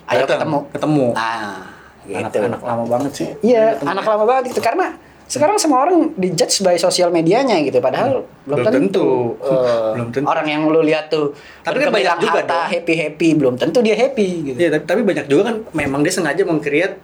ayo 0.07 0.23
Datang, 0.23 0.39
ketemu. 0.39 0.59
Ketemu. 0.71 1.05
Nah, 1.11 1.67
anak, 2.07 2.31
gitu. 2.31 2.39
anak 2.47 2.61
lama 2.63 2.83
banget 2.87 3.11
sih. 3.11 3.27
Iya, 3.43 3.75
anak 3.83 4.05
lama 4.07 4.23
banget 4.23 4.55
gitu 4.55 4.61
karena 4.63 4.95
sekarang 5.29 5.55
semua 5.55 5.85
orang 5.85 6.09
dijudge 6.15 6.59
by 6.59 6.73
sosial 6.75 7.07
medianya 7.09 7.61
gitu 7.61 7.77
padahal 7.77 8.25
belum, 8.43 8.57
Belum 8.57 8.65
tentu, 8.65 8.81
tentu. 8.81 9.07
Eh, 9.45 9.89
Belum 9.93 10.09
tentu. 10.09 10.25
orang 10.25 10.43
yang 10.43 10.61
lu 10.65 10.81
lihat 10.81 11.05
tuh 11.07 11.37
Tapi 11.61 11.77
kan 11.79 11.93
banyak 11.93 12.17
juga 12.19 12.41
dong. 12.43 12.65
happy 12.67 12.93
happy 12.97 13.29
belum 13.33 13.53
tentu 13.55 13.79
dia 13.79 13.93
happy 13.93 14.27
gitu 14.43 14.57
Iya, 14.57 14.69
tapi, 14.71 14.83
tapi 14.83 15.01
banyak 15.03 15.25
juga 15.25 15.41
kan 15.45 15.55
memang 15.71 16.01
dia 16.01 16.09
sengaja 16.11 16.41
meng-create 16.41 16.97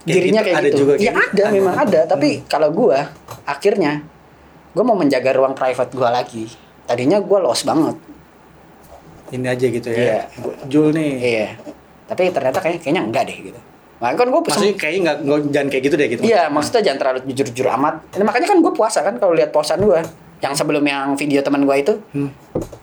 kayak 0.00 0.08
dirinya 0.10 0.40
gitu. 0.40 0.48
kayak 0.48 0.58
ada 0.58 0.66
gitu 0.66 0.78
juga 0.80 0.92
iya 0.94 1.12
kayak 1.12 1.28
ada 1.28 1.44
gitu. 1.44 1.54
memang 1.54 1.74
ada 1.76 2.00
tapi 2.04 2.28
kalau 2.46 2.68
gua 2.70 2.98
akhirnya 3.44 3.92
gua 4.72 4.82
mau 4.82 4.96
menjaga 4.96 5.30
ruang 5.30 5.52
private 5.52 5.92
gua 5.92 6.08
lagi 6.10 6.48
tadinya 6.82 7.20
gua 7.20 7.38
lost 7.42 7.62
banget 7.62 8.00
Ini 9.28 9.44
aja 9.46 9.66
gitu 9.68 9.88
ya. 9.88 10.24
Gua- 10.34 10.56
Jul 10.64 10.88
nih. 10.90 11.12
iya 11.20 11.48
tapi 12.04 12.32
ternyata 12.32 12.56
kayak 12.58 12.80
kayaknya 12.80 13.04
enggak 13.04 13.28
deh 13.28 13.36
gitu 13.44 13.60
Makanya 13.98 14.16
kan 14.16 14.28
gue 14.28 14.40
Maksudnya 14.40 14.74
kayaknya 14.74 15.00
nggak 15.02 15.16
nggak- 15.20 15.50
jangan 15.50 15.68
kayak 15.68 15.82
gitu 15.82 15.94
deh 15.94 16.06
gitu. 16.08 16.20
Iya, 16.22 16.42
maksudnya 16.46 16.82
jangan 16.82 16.98
terlalu 16.98 17.18
jujur-jujur 17.26 17.66
amat. 17.72 17.94
Nah, 18.14 18.24
makanya 18.24 18.46
kan 18.46 18.58
gue 18.58 18.72
puasa 18.72 18.98
kan 19.00 19.14
kalau 19.16 19.32
lihat 19.32 19.50
posan 19.50 19.80
gue. 19.80 20.00
Yang 20.38 20.54
sebelum 20.54 20.84
yang 20.84 21.12
video 21.12 21.42
teman 21.42 21.62
gue 21.62 21.76
itu 21.76 21.92
Hmm. 22.12 22.30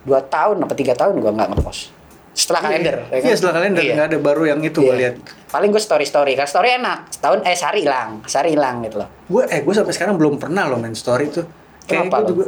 dua 0.04 0.20
tahun 0.22 0.60
apa 0.60 0.72
tiga 0.72 0.92
tahun 0.92 1.16
gue 1.16 1.30
nggak 1.30 1.48
ngepost. 1.50 1.88
Setelah 2.36 2.60
kalender. 2.62 3.00
ya 3.06 3.16
kan? 3.16 3.24
Iya 3.24 3.34
setelah 3.34 3.54
kalender 3.56 3.80
Iya. 3.80 3.94
nggak 3.96 4.06
ada 4.06 4.18
baru 4.20 4.42
yang 4.44 4.60
itu 4.60 4.76
Iya. 4.76 4.84
gue 4.84 4.96
lihat. 4.98 5.14
Paling 5.48 5.70
gue 5.72 5.80
story 5.80 6.04
story. 6.04 6.32
Kan 6.34 6.44
story 6.44 6.76
enak. 6.76 7.08
Setahun 7.08 7.40
eh 7.42 7.56
sehari 7.56 7.80
hilang, 7.80 8.20
sehari 8.24 8.52
hilang 8.52 8.84
gitu 8.84 9.00
loh. 9.00 9.08
Gue 9.26 9.42
eh 9.46 9.64
gue 9.64 9.72
sampai 9.72 9.88
sekarang 9.90 10.14
belum 10.14 10.36
pernah 10.36 10.68
loh 10.68 10.76
main 10.76 10.92
story 10.92 11.32
tuh. 11.32 11.48
Kayak 11.82 12.12
Kenapa 12.12 12.16
gue 12.22 12.28
juga 12.28 12.46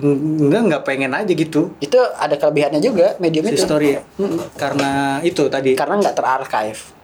enggak 0.00 0.60
nggak 0.64 0.82
pengen 0.84 1.12
aja 1.12 1.28
gitu 1.28 1.74
Itu 1.78 1.98
ada 2.16 2.32
kelebihannya 2.32 2.80
juga 2.80 3.18
medium 3.18 3.44
si 3.44 3.54
itu. 3.54 3.62
story 3.62 3.88
ya. 3.92 4.00
Mm-mm. 4.16 4.40
Karena 4.54 4.90
itu 5.20 5.42
tadi. 5.48 5.74
Karena 5.74 5.98
nggak 5.98 6.14
terarchive. 6.14 7.01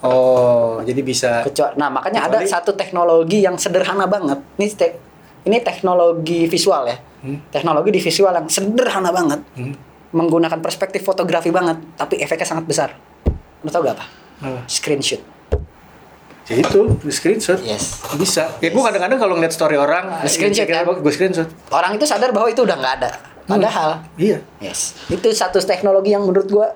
Oh 0.00 0.80
jadi 0.80 1.00
bisa. 1.00 1.44
Kecuali, 1.44 1.76
nah 1.76 1.88
makanya 1.88 2.24
ada 2.24 2.40
Kecuali- 2.40 2.48
satu 2.48 2.72
teknologi 2.72 3.44
yang 3.44 3.54
sederhana 3.54 4.04
banget. 4.04 4.40
Ini 4.56 4.66
te- 4.72 4.96
ini 5.44 5.60
teknologi 5.60 6.48
visual 6.48 6.88
ya. 6.88 6.96
Hmm. 7.20 7.38
Teknologi 7.48 7.90
di 7.90 8.00
visual 8.00 8.32
yang 8.32 8.48
sederhana 8.48 9.12
banget. 9.12 9.40
Hmm. 9.54 9.76
Menggunakan 10.10 10.58
perspektif 10.58 11.04
fotografi 11.04 11.48
banget, 11.48 11.78
tapi 11.94 12.16
efeknya 12.18 12.48
sangat 12.48 12.64
besar. 12.64 12.90
Lo 13.60 13.68
tau 13.68 13.84
gak 13.84 13.94
apa? 13.94 14.04
Apa? 14.40 14.60
Screenshot. 14.66 15.20
Ya 16.48 16.58
itu 16.58 16.80
di 16.98 17.12
screenshot. 17.12 17.60
Yes. 17.62 18.02
Bisa. 18.16 18.50
Ya 18.58 18.68
gue 18.68 18.82
kadang-kadang 18.82 19.16
kalau 19.16 19.38
ngeliat 19.38 19.54
story 19.54 19.78
orang, 19.78 20.24
Screenshot, 20.24 20.66
kan? 20.66 20.82
gue 20.82 21.12
screenshot. 21.12 21.46
Orang 21.70 21.94
itu 21.94 22.02
sadar 22.02 22.34
bahwa 22.34 22.50
itu 22.50 22.64
udah 22.64 22.74
nggak 22.74 22.94
ada. 22.98 23.10
Padahal, 23.46 24.02
Iya. 24.14 24.42
yes. 24.58 24.98
Itu 25.06 25.30
satu 25.30 25.58
teknologi 25.60 26.10
yang 26.10 26.22
menurut 26.22 26.46
gua 26.46 26.74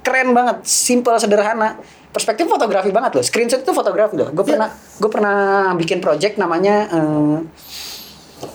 keren 0.00 0.30
banget, 0.30 0.62
simple, 0.64 1.14
sederhana. 1.14 1.78
Perspektif 2.12 2.44
fotografi 2.46 2.92
banget 2.92 3.16
loh. 3.16 3.24
Screenshot 3.24 3.60
itu 3.60 3.72
fotografi 3.72 4.14
loh. 4.14 4.28
Gue 4.30 4.44
pernah, 4.44 4.68
gue 4.72 5.10
pernah 5.10 5.36
bikin 5.74 5.98
project 5.98 6.36
namanya 6.36 6.86
eh, 6.86 7.36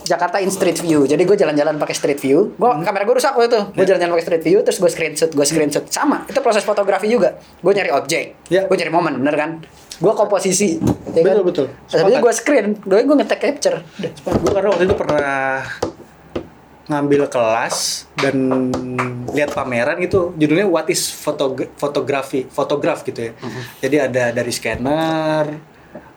Jakarta 0.04 0.38
in 0.38 0.52
Street 0.52 0.78
View. 0.78 1.04
Jadi 1.04 1.24
gue 1.24 1.34
jalan-jalan 1.34 1.76
pakai 1.76 1.96
Street 1.96 2.20
View. 2.20 2.54
Gue 2.54 2.70
kamera 2.84 3.02
gue 3.02 3.16
rusak 3.16 3.34
waktu 3.34 3.50
itu. 3.50 3.62
Gue 3.74 3.86
jalan-jalan 3.88 4.14
pakai 4.14 4.26
Street 4.26 4.44
View, 4.44 4.60
terus 4.62 4.78
gue 4.78 4.90
screenshot, 4.90 5.32
gue 5.32 5.46
screenshot. 5.48 5.84
Sama, 5.90 6.28
itu 6.28 6.38
proses 6.40 6.62
fotografi 6.62 7.08
juga. 7.08 7.40
Gue 7.60 7.72
nyari 7.72 7.90
objek, 7.90 8.36
Ya. 8.52 8.68
gue 8.68 8.76
nyari 8.76 8.92
momen, 8.92 9.18
bener 9.18 9.36
kan? 9.36 9.50
Gue 9.98 10.14
komposisi, 10.14 10.78
ya 11.10 11.22
kan? 11.26 11.42
Betul, 11.42 11.44
betul. 11.48 11.68
Habis 11.90 11.90
itu 11.90 11.98
Sepakat. 12.06 12.22
gue 12.22 12.34
screen, 12.36 12.66
gue 12.78 13.00
gue 13.02 13.16
ngetek 13.18 13.40
capture. 13.42 13.78
Gue 14.22 14.52
karena 14.54 14.70
waktu 14.70 14.84
itu 14.86 14.96
pernah 15.00 15.64
ngambil 16.88 17.28
kelas 17.28 18.08
dan 18.16 18.36
lihat 19.30 19.52
pameran 19.52 20.00
itu 20.00 20.32
judulnya 20.34 20.66
What 20.66 20.88
is 20.88 21.12
Photog- 21.12 21.68
Photography 21.76 22.48
Photograph 22.48 23.04
gitu 23.04 23.28
ya. 23.28 23.32
Jadi 23.80 23.96
ada 24.00 24.24
dari 24.32 24.50
scanner, 24.50 25.46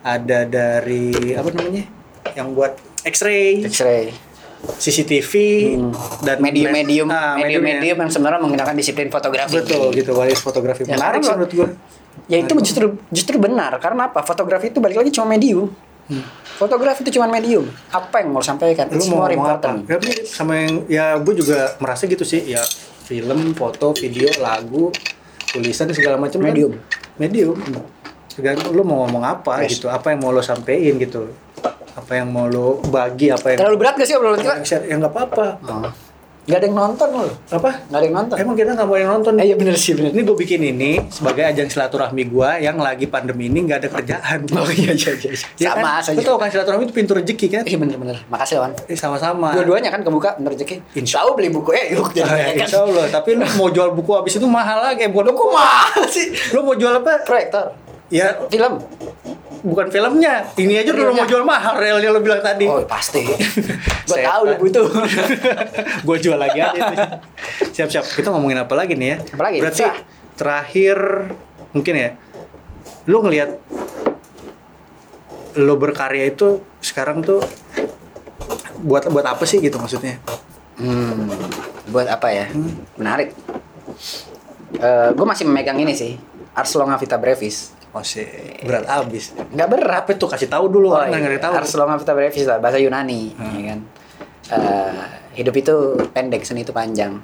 ada 0.00 0.38
dari 0.44 1.10
apa 1.34 1.48
namanya? 1.50 1.84
Yang 2.32 2.48
buat 2.50 2.72
X-ray, 3.02 3.66
X-ray. 3.66 4.14
CCTV 4.60 5.32
Hmm. 5.72 5.90
dan 6.20 6.36
medium-medium 6.38 7.08
Ah, 7.08 7.32
medium-medium 7.34 7.96
yang 7.98 8.10
sebenarnya 8.12 8.38
menggunakan 8.38 8.76
disiplin 8.76 9.08
fotografi. 9.08 9.56
Betul 9.56 9.88
gitu, 9.90 10.12
What 10.12 10.28
is 10.28 10.38
Photography. 10.38 10.84
Ya, 10.84 11.00
Menarik 11.00 11.24
sih 11.24 11.32
menurut 11.32 11.50
gue. 11.50 11.68
Ya 12.28 12.36
itu 12.38 12.52
justru 12.60 13.00
justru 13.08 13.40
benar 13.40 13.72
karena 13.80 14.06
apa? 14.06 14.20
Fotografi 14.20 14.68
itu 14.68 14.78
balik 14.78 15.00
lagi 15.00 15.10
cuma 15.10 15.26
medium. 15.26 15.72
Fotografi 16.60 17.00
itu 17.00 17.16
cuma 17.16 17.24
medium. 17.26 17.64
Apa 17.88 18.20
yang 18.20 18.30
mau 18.30 18.44
sampaikan? 18.44 18.84
Lu 18.86 19.00
It's 19.00 19.08
mau 19.08 19.24
ngomong 19.24 19.48
apa? 19.48 19.72
important. 19.72 19.76
Ya, 19.88 19.96
sama 20.22 20.52
yang 20.54 20.72
ya 20.86 21.06
gue 21.16 21.34
juga 21.34 21.72
merasa 21.80 22.04
gitu 22.04 22.20
sih 22.20 22.44
ya 22.46 22.60
film, 23.02 23.56
foto, 23.56 23.96
video, 23.96 24.28
lagu, 24.38 24.92
tulisan 25.48 25.88
segala 25.90 26.14
macam 26.14 26.36
kan 26.36 26.46
Medium. 26.46 26.76
medium. 27.16 27.56
Tergantung 28.28 28.70
lu 28.70 28.84
mau 28.84 29.02
ngomong 29.02 29.24
apa 29.24 29.64
Yes. 29.64 29.80
gitu, 29.80 29.88
apa 29.88 30.12
yang 30.12 30.20
mau 30.20 30.30
lo 30.30 30.38
sampein 30.40 30.94
gitu, 30.94 31.32
apa 31.90 32.12
yang 32.14 32.28
mau 32.28 32.44
lo 32.44 32.78
bagi, 32.86 33.32
apa 33.32 33.50
yang 33.50 33.58
Terlalu 33.58 33.76
berat 33.76 33.94
gak 33.96 34.06
sih 34.06 34.14
obrolan 34.14 34.38
kita? 34.38 34.54
ya 34.84 34.94
nggak 34.94 35.10
apa-apa. 35.10 35.46
Oh. 35.64 35.90
Gak 36.50 36.58
ada 36.58 36.66
yang 36.66 36.74
nonton 36.74 37.08
loh. 37.08 37.30
Apa? 37.48 37.70
Gak 37.86 37.94
ada 37.94 38.04
yang 38.04 38.16
nonton. 38.18 38.34
Emang 38.36 38.54
kita 38.54 38.74
mau 38.76 38.98
yang 38.98 39.10
nonton? 39.14 39.32
Eh, 39.38 39.46
iya 39.46 39.54
bener 39.54 39.78
sih 39.78 39.94
bener. 39.94 40.10
Ini 40.10 40.22
gue 40.22 40.36
bikin 40.36 40.60
ini 40.60 40.90
sebagai 41.06 41.46
ajang 41.46 41.70
silaturahmi 41.70 42.26
gue 42.26 42.50
yang 42.58 42.74
lagi 42.76 43.06
pandemi 43.06 43.46
ini 43.46 43.62
nggak 43.62 43.78
ada 43.80 43.88
kerjaan. 43.88 44.38
Oh 44.52 44.66
iya 44.68 44.90
iya 44.90 45.12
iya. 45.14 45.30
Ya 45.56 45.70
Sama 45.70 45.80
kan? 45.96 46.02
saja. 46.02 46.18
Lu 46.18 46.26
tau 46.26 46.36
kan 46.36 46.50
silaturahmi 46.50 46.84
itu 46.84 46.94
pintu 46.94 47.12
rezeki 47.14 47.46
kan? 47.48 47.62
Iya 47.62 47.78
bener-bener. 47.78 48.16
Makasih 48.26 48.58
Wan. 48.58 48.74
Eh, 48.84 48.98
sama-sama. 48.98 49.54
Dua-duanya 49.54 49.88
kan 49.88 50.02
kebuka 50.02 50.34
bener 50.36 50.52
rezeki. 50.52 50.98
Insya- 50.98 51.22
Tahu 51.22 51.36
beli 51.36 51.48
buku 51.48 51.70
eh 51.70 51.94
yuk 51.94 52.10
jadi 52.10 52.26
kan. 52.26 52.54
Insya 52.58 52.82
Allah. 52.82 53.06
Tapi 53.06 53.36
lu 53.36 53.46
mau 53.54 53.70
jual 53.70 53.92
buku 53.92 54.10
habis 54.10 54.34
itu 54.34 54.44
mahal 54.44 54.82
lagi. 54.82 55.04
Eh, 55.04 55.08
bukan 55.08 55.30
buku 55.30 55.46
mahal 55.48 56.02
sih? 56.08 56.34
Lu 56.50 56.64
mau 56.64 56.74
jual 56.74 56.96
apa? 56.96 57.22
Proyektor. 57.22 57.76
Ya 58.08 58.34
Film. 58.50 58.82
Bukan 59.62 59.86
filmnya. 59.92 60.44
Ini 60.56 60.84
aja 60.84 60.90
Realnya. 60.92 61.24
mau 61.24 61.28
jual 61.28 61.44
mahal 61.44 61.74
realnya 61.76 62.08
lu 62.12 62.20
bilang 62.24 62.40
tadi. 62.40 62.64
Oh 62.66 62.82
pasti. 62.84 63.24
Gue 64.08 64.18
tahu 64.24 64.42
lu 64.48 64.54
butuh. 64.58 64.86
gue 66.08 66.16
jual 66.18 66.34
lagi 66.34 66.58
aja 66.58 66.74
itu. 66.74 66.96
Siap-siap. 67.70 68.04
Kita 68.18 68.34
ngomongin 68.34 68.58
apa 68.58 68.74
lagi 68.74 68.98
nih 68.98 69.08
ya? 69.14 69.16
Apa 69.36 69.42
lagi? 69.46 69.58
Berarti 69.62 69.84
terakhir 70.34 70.98
mungkin 71.70 71.94
ya. 71.94 72.10
Lu 73.06 73.22
ngelihat 73.22 73.60
lu 75.58 75.74
berkarya 75.78 76.30
itu 76.30 76.62
sekarang 76.82 77.22
tuh 77.22 77.42
buat 78.82 79.06
buat 79.10 79.26
apa 79.26 79.44
sih 79.46 79.62
gitu 79.62 79.78
maksudnya? 79.78 80.18
Hmm, 80.80 81.28
buat 81.92 82.08
apa 82.08 82.28
ya? 82.32 82.46
Menarik. 82.96 83.36
gue 85.12 85.26
masih 85.28 85.44
memegang 85.44 85.76
ini 85.76 85.92
sih, 85.92 86.16
Ars 86.56 86.72
Longa 86.78 86.96
Vita 86.96 87.20
Brevis. 87.20 87.74
Oh 87.90 88.06
sih, 88.06 88.22
berat 88.62 88.86
abis. 88.86 89.34
Nggak 89.50 89.68
berat. 89.68 90.02
Apa 90.06 90.14
tuh 90.14 90.30
kasih 90.30 90.46
tahu 90.46 90.70
dulu 90.70 90.94
Oh, 90.94 91.02
iya. 91.02 91.38
tahu. 91.42 91.52
Ars 91.58 91.74
Longa 91.74 91.98
Vita 91.98 92.14
Brevis 92.14 92.46
lah, 92.46 92.62
bahasa 92.62 92.78
Yunani, 92.78 93.34
Hmm. 93.34 93.50
ya 93.58 93.62
kan. 93.74 93.80
Eh, 94.50 95.02
hidup 95.42 95.54
itu 95.58 95.74
pendek, 96.14 96.42
seni 96.46 96.62
itu 96.62 96.70
panjang. 96.70 97.18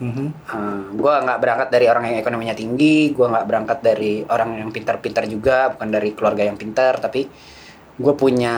Mhm. 0.00 0.96
gue 0.96 1.12
nggak 1.12 1.38
berangkat 1.44 1.68
dari 1.68 1.84
orang 1.84 2.08
yang 2.08 2.24
ekonominya 2.24 2.56
tinggi, 2.56 3.12
gue 3.12 3.26
nggak 3.28 3.44
berangkat 3.44 3.78
dari 3.84 4.24
orang 4.24 4.56
yang 4.56 4.72
pintar-pintar 4.72 5.28
juga, 5.28 5.76
bukan 5.76 5.92
dari 5.92 6.16
keluarga 6.16 6.40
yang 6.40 6.56
pintar, 6.56 6.96
tapi 6.96 7.28
gue 8.00 8.14
punya 8.16 8.56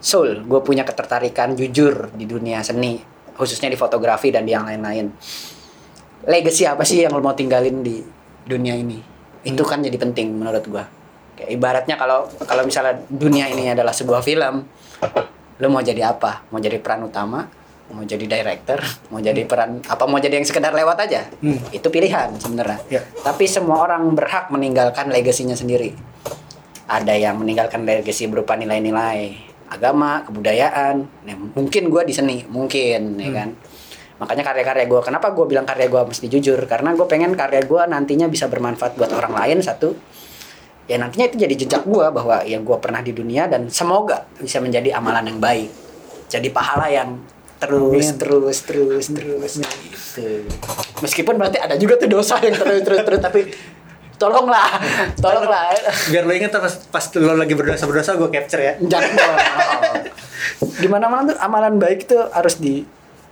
soul, 0.00 0.40
gue 0.40 0.60
punya 0.64 0.88
ketertarikan 0.88 1.52
jujur 1.52 2.08
di 2.16 2.24
dunia 2.24 2.64
seni, 2.64 2.96
khususnya 3.36 3.68
di 3.68 3.76
fotografi 3.76 4.32
dan 4.32 4.48
di 4.48 4.56
yang 4.56 4.64
lain-lain. 4.64 5.12
Legacy 6.24 6.64
apa 6.64 6.80
sih 6.80 7.04
yang 7.04 7.12
lo 7.12 7.20
mau 7.20 7.36
tinggalin 7.36 7.84
di 7.84 8.00
dunia 8.48 8.72
ini? 8.72 9.13
Itu 9.44 9.62
kan 9.62 9.84
jadi 9.84 9.94
penting 10.00 10.34
menurut 10.34 10.64
gue. 10.64 10.84
Kayak 11.34 11.50
ibaratnya 11.50 11.96
kalau 12.00 12.26
kalau 12.48 12.62
misalnya 12.64 12.98
dunia 13.06 13.46
ini 13.50 13.70
adalah 13.70 13.92
sebuah 13.92 14.24
film, 14.24 14.64
lo 15.60 15.66
mau 15.68 15.84
jadi 15.84 16.10
apa? 16.10 16.48
Mau 16.50 16.58
jadi 16.58 16.80
peran 16.80 17.04
utama? 17.06 17.46
Mau 17.92 18.02
jadi 18.02 18.24
director? 18.24 18.80
Mau 19.12 19.20
jadi 19.20 19.44
peran 19.44 19.84
apa? 19.84 20.04
Mau 20.08 20.16
jadi 20.16 20.40
yang 20.40 20.46
sekedar 20.48 20.72
lewat 20.72 21.04
aja? 21.04 21.28
Hmm. 21.44 21.60
Itu 21.68 21.92
pilihan 21.92 22.32
sebenarnya. 22.40 22.80
Ya. 22.88 23.02
Tapi 23.20 23.44
semua 23.44 23.84
orang 23.84 24.08
berhak 24.16 24.48
meninggalkan 24.48 25.12
legasinya 25.12 25.54
sendiri. 25.54 25.92
Ada 26.88 27.16
yang 27.16 27.40
meninggalkan 27.40 27.84
legacy 27.84 28.28
berupa 28.28 28.56
nilai-nilai 28.56 29.36
agama, 29.68 30.22
kebudayaan. 30.28 30.96
Nah, 31.26 31.36
mungkin 31.56 31.90
gue 31.90 32.02
di 32.06 32.14
seni, 32.14 32.44
mungkin 32.46 33.18
ya 33.18 33.30
kan. 33.34 33.48
Makanya 34.14 34.46
karya-karya 34.46 34.86
gue, 34.86 35.00
kenapa 35.02 35.34
gue 35.34 35.46
bilang 35.50 35.66
karya 35.66 35.90
gue 35.90 36.02
mesti 36.06 36.26
jujur? 36.30 36.60
Karena 36.70 36.94
gue 36.94 37.06
pengen 37.10 37.34
karya 37.34 37.66
gue 37.66 37.82
nantinya 37.90 38.30
bisa 38.30 38.46
bermanfaat 38.46 38.94
buat 38.94 39.10
orang 39.10 39.34
lain 39.34 39.58
satu. 39.58 39.90
Ya 40.86 41.00
nantinya 41.00 41.32
itu 41.32 41.36
jadi 41.40 41.54
jejak 41.56 41.82
gue 41.88 42.06
bahwa 42.12 42.44
ya 42.46 42.60
gue 42.60 42.76
pernah 42.78 43.00
di 43.00 43.10
dunia 43.10 43.50
dan 43.50 43.72
semoga 43.72 44.28
bisa 44.38 44.62
menjadi 44.62 44.94
amalan 45.00 45.34
yang 45.34 45.40
baik. 45.42 45.70
Jadi 46.30 46.48
pahala 46.54 46.86
yang 46.92 47.18
terus 47.58 48.12
Amin. 48.12 48.20
terus 48.20 48.56
terus 48.62 49.04
terus 49.10 49.52
gitu. 49.58 50.44
Meskipun 51.00 51.34
berarti 51.40 51.58
ada 51.58 51.74
juga 51.80 51.96
tuh 51.96 52.12
dosa 52.12 52.36
yang 52.44 52.54
terus 52.54 52.84
terus 52.84 53.00
terus 53.02 53.20
tapi 53.24 53.40
tolonglah, 54.20 54.78
tolonglah. 55.24 55.74
Biar 56.12 56.22
lo 56.22 56.32
inget 56.36 56.52
pas, 56.54 56.74
pas 56.92 57.04
lo 57.18 57.34
lagi 57.34 57.54
berdosa 57.56 57.84
berdosa 57.88 58.14
gue 58.14 58.28
capture 58.30 58.62
ya. 58.62 58.72
Jangan 58.78 59.10
dong. 59.16 59.34
Di 60.84 60.88
mana-mana 60.90 61.32
tuh 61.32 61.36
amalan 61.40 61.80
baik 61.80 62.06
itu 62.06 62.18
harus 62.30 62.60
di 62.60 62.84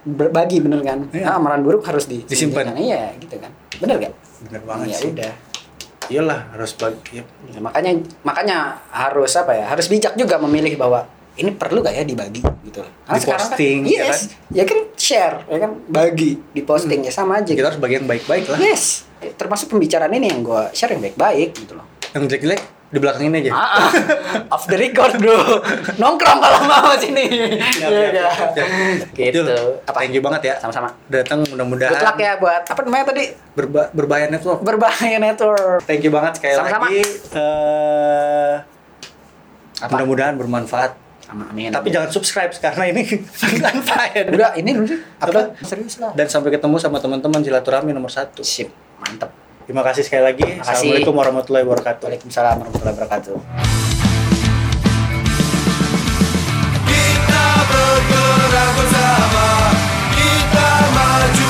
berbagi 0.02 0.58
bener 0.58 0.80
kan? 0.82 0.98
Iya. 1.14 1.24
Ah, 1.30 1.34
amalan 1.38 1.62
buruk 1.62 1.86
harus 1.86 2.10
di 2.10 2.26
Disimpan. 2.26 2.74
Iya, 2.74 3.14
gitu 3.22 3.38
kan. 3.38 3.50
Bener 3.78 3.96
gak? 4.02 4.12
Bener 4.50 4.62
banget 4.66 4.86
ya 4.90 4.98
sih. 4.98 5.10
udah. 5.14 5.32
Iyalah 6.10 6.40
harus 6.52 6.74
bagi. 6.74 7.22
ya. 7.22 7.24
Ya, 7.54 7.58
makanya 7.62 7.92
makanya 8.26 8.56
harus 8.90 9.32
apa 9.38 9.54
ya? 9.54 9.64
Harus 9.70 9.86
bijak 9.86 10.18
juga 10.18 10.36
memilih 10.42 10.74
bahwa 10.74 11.06
ini 11.38 11.54
perlu 11.54 11.80
gak 11.80 11.96
ya 11.96 12.04
dibagi 12.04 12.42
gitu 12.42 12.84
loh. 12.84 12.92
Di-posting, 13.08 13.88
ya 13.88 14.12
yes, 14.12 14.36
ya 14.52 14.68
kan 14.68 14.78
share, 14.92 15.48
ya 15.48 15.58
kan 15.64 15.80
bagi 15.88 16.36
di 16.52 16.60
posting 16.60 17.00
ya 17.00 17.12
sama 17.14 17.40
aja. 17.40 17.56
Kita 17.56 17.72
harus 17.72 17.80
bagian 17.80 18.04
baik-baik 18.04 18.52
lah. 18.52 18.58
Yes, 18.60 19.08
termasuk 19.40 19.72
pembicaraan 19.72 20.12
ini 20.12 20.28
yang 20.28 20.44
gue 20.44 20.62
share 20.76 20.92
yang 20.92 21.00
baik-baik 21.00 21.56
gitu 21.56 21.72
loh. 21.72 21.88
Yang 22.12 22.36
jelek-jelek 22.36 22.60
di 22.92 23.00
belakang 23.00 23.24
ini 23.24 23.40
aja. 23.40 23.52
Ah, 23.52 23.68
ah. 23.80 23.90
off 24.54 24.68
the 24.68 24.76
record 24.76 25.16
bro, 25.16 25.64
nongkrong 25.96 26.38
kalau 26.38 26.60
mau 26.62 26.92
sini. 26.94 27.24
Iya, 27.24 27.88
iya. 27.88 28.28
siap, 28.28 28.50
siap. 28.52 28.68
Gitu. 29.10 29.40
Jul, 29.40 29.48
Apa? 29.82 29.98
Thank 29.98 30.12
you 30.12 30.20
banget 30.20 30.42
ya. 30.44 30.54
Sama-sama. 30.60 30.92
Datang 31.08 31.40
mudah-mudahan. 31.48 31.88
Good 31.90 32.04
luck 32.04 32.18
ya 32.18 32.32
buat 32.36 32.62
apa 32.62 32.80
namanya 32.82 33.04
tadi 33.08 33.32
Berba 33.52 33.88
berbahaya 33.90 34.28
network. 34.28 34.60
berbahaya 34.60 35.16
network. 35.16 35.80
Thank 35.82 36.04
you 36.04 36.12
banget 36.12 36.36
sekali 36.36 36.52
Sama-sama. 36.54 36.84
lagi. 36.86 37.00
Eh, 37.32 38.54
Apa? 39.80 39.90
mudah-mudahan 39.90 40.36
bermanfaat. 40.36 40.92
Sama 41.22 41.48
amin. 41.48 41.72
Tapi 41.72 41.88
jangan 41.88 42.12
subscribe 42.12 42.52
karena 42.52 42.92
ini 42.92 43.02
unfair. 43.72 44.28
udah 44.28 44.52
ini 44.52 44.70
dulu 44.70 44.86
sih. 44.86 45.00
Apa? 45.16 45.56
Serius 45.64 45.96
lah. 45.96 46.12
Dan 46.12 46.28
sampai 46.28 46.52
ketemu 46.52 46.76
sama 46.76 47.00
teman-teman 47.00 47.40
silaturahmi 47.40 47.90
nomor 47.90 48.12
satu. 48.12 48.44
Sip, 48.44 48.68
mantep. 49.00 49.32
Terima 49.62 49.82
kasih 49.86 50.02
sekali 50.02 50.22
lagi. 50.26 50.42
Kasih. 50.42 50.62
Assalamualaikum 50.62 51.14
warahmatullahi 51.14 51.64
wabarakatuh. 51.66 52.04
Waalaikumsalam 52.10 52.56
warahmatullahi 52.60 52.94
wabarakatuh. 52.98 53.34
Kita 56.82 57.46
bergerak 57.70 58.70
bersama, 58.74 59.46
kita 60.18 60.68
maju. 60.92 61.41